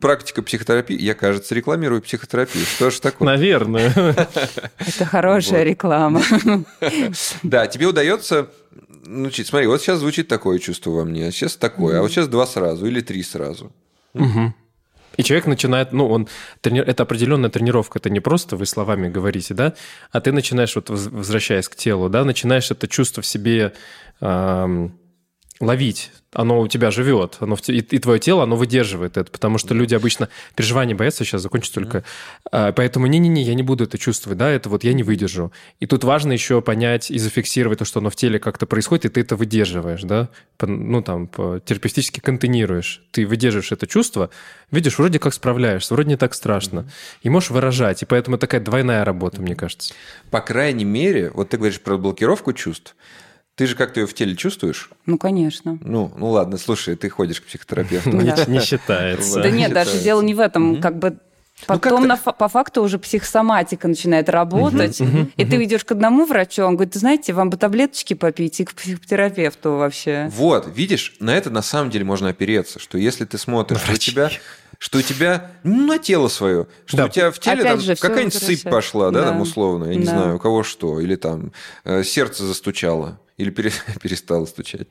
практика 0.00 0.42
психотерапии, 0.42 0.98
я, 1.00 1.14
кажется, 1.14 1.54
рекламирую 1.54 2.00
психотерапию. 2.02 2.64
Что 2.64 2.90
же 2.90 3.00
такое? 3.00 3.26
Наверное. 3.26 3.92
Это 4.78 5.04
хорошая 5.04 5.64
реклама. 5.64 6.22
Да, 7.42 7.66
тебе 7.66 7.86
удается 7.86 8.50
научить. 9.04 9.48
Смотри, 9.48 9.66
вот 9.66 9.80
сейчас 9.82 9.98
звучит 9.98 10.28
такое 10.28 10.58
чувство 10.58 10.90
во 10.90 11.04
мне, 11.04 11.26
а 11.26 11.32
сейчас 11.32 11.56
такое, 11.56 11.98
а 11.98 12.02
вот 12.02 12.10
сейчас 12.10 12.28
два 12.28 12.46
сразу 12.46 12.86
или 12.86 13.00
три 13.00 13.22
сразу. 13.22 13.72
И 15.20 15.22
человек 15.22 15.46
начинает, 15.46 15.92
ну, 15.92 16.08
он, 16.08 16.28
трени- 16.62 16.80
это 16.80 17.02
определенная 17.02 17.50
тренировка, 17.50 17.98
это 17.98 18.08
не 18.08 18.20
просто 18.20 18.56
вы 18.56 18.64
словами 18.64 19.10
говорите, 19.10 19.52
да, 19.52 19.74
а 20.10 20.22
ты 20.22 20.32
начинаешь, 20.32 20.74
вот 20.74 20.88
воз- 20.88 21.08
возвращаясь 21.08 21.68
к 21.68 21.76
телу, 21.76 22.08
да, 22.08 22.24
начинаешь 22.24 22.70
это 22.70 22.88
чувство 22.88 23.22
в 23.22 23.26
себе 23.26 23.74
ам, 24.22 24.98
ловить. 25.60 26.10
Оно 26.32 26.60
у 26.60 26.68
тебя 26.68 26.92
живет, 26.92 27.38
оно 27.40 27.56
в 27.56 27.68
и, 27.68 27.78
и 27.78 27.98
твое 27.98 28.20
тело, 28.20 28.44
оно 28.44 28.54
выдерживает 28.54 29.16
это, 29.16 29.32
потому 29.32 29.58
что 29.58 29.74
люди 29.74 29.96
обычно 29.96 30.28
переживания 30.54 30.94
боятся, 30.94 31.24
сейчас 31.24 31.42
закончу 31.42 31.72
только. 31.72 32.04
А, 32.52 32.70
поэтому 32.70 33.06
не-не-не, 33.06 33.42
я 33.42 33.54
не 33.54 33.64
буду 33.64 33.82
это 33.82 33.98
чувствовать, 33.98 34.38
да, 34.38 34.48
это 34.48 34.68
вот 34.68 34.84
я 34.84 34.92
не 34.92 35.02
выдержу. 35.02 35.50
И 35.80 35.86
тут 35.86 36.04
важно 36.04 36.30
еще 36.30 36.62
понять 36.62 37.10
и 37.10 37.18
зафиксировать 37.18 37.80
то, 37.80 37.84
что 37.84 37.98
оно 37.98 38.10
в 38.10 38.16
теле 38.16 38.38
как-то 38.38 38.66
происходит, 38.66 39.06
и 39.06 39.08
ты 39.08 39.22
это 39.22 39.34
выдерживаешь, 39.34 40.02
да, 40.02 40.28
По- 40.56 40.68
ну, 40.68 41.02
там, 41.02 41.26
по- 41.26 41.58
терапевтически 41.64 42.20
контейнируешь. 42.20 43.02
Ты 43.10 43.26
выдерживаешь 43.26 43.72
это 43.72 43.88
чувство, 43.88 44.30
видишь, 44.70 44.98
вроде 44.98 45.18
как 45.18 45.34
справляешься, 45.34 45.94
вроде 45.94 46.10
не 46.10 46.16
так 46.16 46.34
страшно. 46.34 46.88
И 47.22 47.28
можешь 47.28 47.50
выражать, 47.50 48.02
и 48.02 48.06
поэтому 48.06 48.38
такая 48.38 48.60
двойная 48.60 49.04
работа, 49.04 49.42
мне 49.42 49.56
кажется. 49.56 49.94
По 50.30 50.40
крайней 50.40 50.84
мере, 50.84 51.32
вот 51.34 51.48
ты 51.48 51.56
говоришь 51.56 51.80
про 51.80 51.96
блокировку 51.98 52.52
чувств, 52.52 52.94
ты 53.60 53.66
же 53.66 53.76
как-то 53.76 54.00
ее 54.00 54.06
в 54.06 54.14
теле 54.14 54.34
чувствуешь? 54.36 54.88
Ну, 55.04 55.18
конечно. 55.18 55.76
Ну, 55.82 56.10
ну 56.16 56.30
ладно, 56.30 56.56
слушай, 56.56 56.96
ты 56.96 57.10
ходишь 57.10 57.42
к 57.42 57.44
психотерапевту. 57.44 58.08
Ну, 58.08 58.22
не, 58.22 58.60
считается. 58.62 59.42
Да 59.42 59.50
нет, 59.50 59.74
даже 59.74 59.98
дело 59.98 60.22
не 60.22 60.32
в 60.32 60.40
этом. 60.40 60.80
Как 60.80 60.98
бы 60.98 61.18
Потом 61.66 62.06
как-то- 62.08 62.30
на 62.30 62.32
по 62.32 62.48
факту 62.48 62.82
уже 62.82 62.98
психосоматика 62.98 63.86
начинает 63.86 64.30
работать, 64.30 64.98
и 65.36 65.44
ты 65.44 65.62
идешь 65.62 65.84
к 65.84 65.92
одному 65.92 66.24
врачу, 66.24 66.62
он 66.64 66.76
говорит, 66.76 66.94
знаете, 66.94 67.34
вам 67.34 67.50
бы 67.50 67.58
таблеточки 67.58 68.14
попить 68.14 68.60
и 68.60 68.64
к 68.64 68.72
психотерапевту 68.72 69.72
вообще. 69.72 70.30
Вот, 70.34 70.66
видишь, 70.74 71.16
на 71.20 71.36
это 71.36 71.50
на 71.50 71.60
самом 71.60 71.90
деле 71.90 72.06
можно 72.06 72.30
опереться, 72.30 72.78
что 72.78 72.96
если 72.96 73.26
ты 73.26 73.36
смотришь, 73.36 73.82
что 73.82 73.92
у 73.92 73.96
тебя, 73.96 74.30
что 74.78 74.98
у 75.00 75.02
тебя 75.02 75.50
ну, 75.62 75.86
на 75.86 75.98
тело 75.98 76.28
свое, 76.28 76.66
что 76.86 76.96
Да. 76.96 77.04
у 77.04 77.08
тебя 77.10 77.30
в 77.30 77.38
теле 77.38 77.60
Опять 77.60 77.86
там 77.86 77.96
какая-нибудь 77.96 78.32
сыпь 78.34 78.62
пошла, 78.62 79.10
да, 79.10 79.20
Да. 79.20 79.28
там 79.28 79.42
условно, 79.42 79.84
я 79.84 79.96
не 79.96 80.06
Да. 80.06 80.12
знаю, 80.12 80.36
у 80.36 80.38
кого 80.38 80.62
что, 80.62 80.98
или 80.98 81.16
там 81.16 81.52
э, 81.84 82.02
сердце 82.04 82.46
застучало, 82.46 83.20
или 83.40 83.50
пере- 83.50 83.72
перестало 84.02 84.46
стучать. 84.46 84.88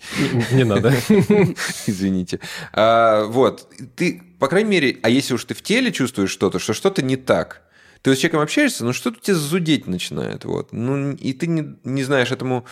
Не 0.52 0.64
надо. 0.64 0.94
Извините. 1.88 2.40
А, 2.74 3.26
вот, 3.26 3.72
ты, 3.96 4.22
по 4.40 4.48
крайней 4.48 4.70
мере, 4.70 4.98
а 5.04 5.10
если 5.10 5.34
уж 5.34 5.46
ты 5.46 5.54
в 5.54 5.62
теле 5.62 5.92
чувствуешь 5.92 6.32
что-то, 6.32 6.60
что 6.60 6.74
что-то 6.74 7.02
не 7.02 7.16
так, 7.16 7.62
ты 8.02 8.16
с 8.16 8.18
человеком 8.18 8.42
общаешься, 8.42 8.86
ну 8.86 8.94
что-то 8.94 9.20
тебе 9.22 9.36
зудеть 9.36 9.88
начинает, 9.88 10.46
вот. 10.46 10.74
Ну, 10.74 11.12
и 11.12 11.34
ты 11.34 11.48
не, 11.48 11.76
не 11.84 12.04
знаешь 12.04 12.32
этому 12.32 12.66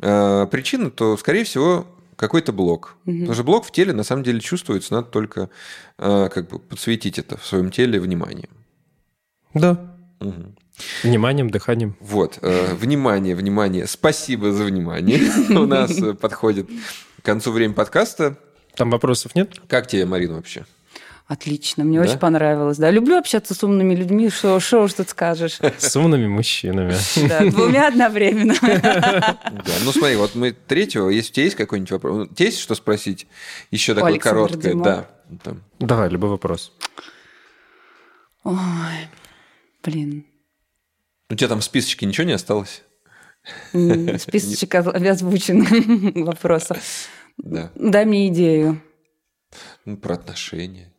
э, 0.00 0.46
причину, 0.50 0.90
то, 0.90 1.16
скорее 1.16 1.44
всего, 1.44 1.86
какой-то 2.16 2.52
блок. 2.52 2.96
Потому 3.04 3.34
что 3.34 3.44
блок 3.44 3.64
в 3.64 3.70
теле 3.72 3.92
на 3.92 4.02
самом 4.04 4.22
деле 4.24 4.40
чувствуется, 4.40 4.92
надо 4.94 5.08
только 5.08 5.50
э, 5.98 6.28
как 6.32 6.48
бы 6.48 6.58
подсветить 6.58 7.18
это 7.18 7.36
в 7.36 7.46
своем 7.46 7.70
теле 7.70 7.98
вниманием. 8.00 8.50
Да. 9.54 9.94
Мгм. 10.20 10.54
Вниманием, 11.02 11.50
дыханием. 11.50 11.96
Вот, 12.00 12.38
э, 12.42 12.74
внимание, 12.74 13.34
внимание, 13.34 13.86
спасибо 13.86 14.52
за 14.52 14.64
внимание. 14.64 15.20
У 15.50 15.66
нас 15.66 15.90
э, 16.00 16.14
подходит 16.14 16.68
к 17.20 17.24
концу 17.24 17.52
время 17.52 17.74
подкаста. 17.74 18.36
Там 18.74 18.90
вопросов 18.90 19.34
нет? 19.34 19.60
Как 19.68 19.86
тебе, 19.86 20.06
Марина, 20.06 20.36
вообще? 20.36 20.64
Отлично, 21.28 21.84
мне 21.84 21.98
Да? 21.98 22.06
очень 22.06 22.18
понравилось. 22.18 22.78
Да, 22.78 22.90
люблю 22.90 23.18
общаться 23.18 23.54
с 23.54 23.62
умными 23.62 23.94
людьми, 23.94 24.30
что 24.30 24.58
что 24.60 24.82
уж 24.82 24.94
тут 24.94 25.10
скажешь. 25.10 25.58
С 25.78 25.94
умными 25.94 26.26
мужчинами. 26.26 26.94
Да, 27.28 27.40
двумя 27.50 27.88
одновременно. 27.88 28.54
Да, 28.62 29.74
ну 29.84 29.92
смотри, 29.92 30.16
вот 30.16 30.34
мы 30.34 30.52
третьего, 30.52 31.10
если 31.10 31.30
у 31.30 31.34
тебя 31.34 31.44
есть 31.44 31.56
какой-нибудь 31.56 31.90
вопрос, 31.90 32.16
ну, 32.16 32.22
у 32.22 32.26
тебя 32.34 32.46
есть 32.46 32.60
что 32.60 32.74
спросить? 32.74 33.26
Еще 33.70 33.94
такое 33.94 34.18
короткое, 34.18 34.74
да. 34.74 35.06
там. 35.42 35.62
Давай, 35.78 36.08
любой 36.08 36.30
вопрос. 36.30 36.72
Ой, 38.44 38.56
блин. 39.84 40.24
У 41.30 41.34
тебя 41.34 41.48
там 41.48 41.60
в 41.60 41.64
списочке 41.64 42.06
ничего 42.06 42.26
не 42.26 42.32
осталось? 42.32 42.82
Списочек 43.72 44.74
озвучен 44.74 46.24
вопросов. 46.24 46.78
Да. 47.36 47.70
Дай 47.74 48.04
мне 48.04 48.28
идею. 48.28 48.82
Ну, 49.84 49.96
про 49.96 50.14
отношения. 50.14 50.92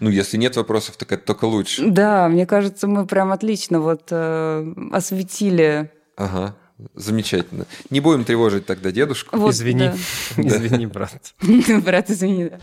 Ну, 0.00 0.10
если 0.10 0.36
нет 0.36 0.56
вопросов, 0.56 0.96
так 0.96 1.10
это 1.12 1.24
только 1.24 1.46
лучше. 1.46 1.86
Да, 1.88 2.28
мне 2.28 2.46
кажется, 2.46 2.86
мы 2.86 3.06
прям 3.06 3.32
отлично 3.32 3.80
вот 3.80 4.08
э, 4.10 4.74
осветили. 4.92 5.90
Ага, 6.16 6.56
замечательно. 6.94 7.66
Не 7.90 8.00
будем 8.00 8.24
тревожить 8.24 8.66
тогда 8.66 8.90
дедушку. 8.92 9.36
Вот, 9.36 9.52
Извини. 9.54 9.90
да. 9.90 9.94
Извини, 10.42 10.86
брат. 10.86 11.34
Брат, 11.84 12.10
извини. 12.10 12.50
да. 12.50 12.60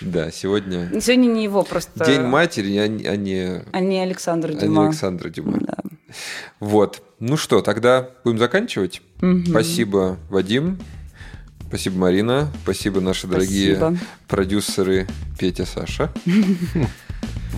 Да, 0.00 0.30
сегодня 0.30 1.00
Сегодня 1.00 1.26
не 1.28 1.44
его 1.44 1.62
просто. 1.62 2.04
День 2.04 2.22
матери, 2.22 2.76
а 2.78 2.88
не, 2.88 3.06
а 3.06 3.16
не- 3.16 3.62
А 3.72 3.80
не 3.80 4.00
Александр 4.00 4.50
а 4.50 4.52
не 4.54 4.60
Дюма. 4.60 4.86
Александра 4.88 5.28
Дюма. 5.30 5.58
Да. 5.60 5.76
Вот. 6.60 7.02
Ну 7.20 7.36
что, 7.36 7.60
тогда 7.62 8.10
будем 8.24 8.38
заканчивать. 8.38 9.02
Спасибо, 9.46 10.18
Вадим. 10.28 10.78
Спасибо, 11.68 11.98
Марина. 11.98 12.52
Спасибо, 12.62 13.00
наши 13.00 13.26
дорогие 13.26 13.76
Спасибо. 13.76 13.98
продюсеры 14.28 15.06
Петя, 15.38 15.66
Саша. 15.66 16.12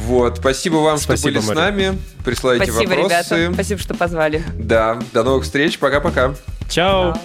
Вот, 0.04 0.38
спасибо 0.38 0.76
вам, 0.76 0.96
что 0.98 1.16
Спасибо, 1.16 1.30
были 1.30 1.40
с 1.40 1.46
Марина. 1.48 1.64
нами. 1.64 1.98
Присылайте 2.24 2.70
Спасибо, 2.72 2.90
вопросы. 2.90 3.08
ребята. 3.08 3.54
Спасибо, 3.54 3.80
что 3.80 3.94
позвали. 3.94 4.42
Да, 4.58 4.98
до 5.12 5.22
новых 5.24 5.44
встреч. 5.44 5.78
Пока-пока. 5.78 6.34
Чао. 6.68 7.14
Да. 7.14 7.20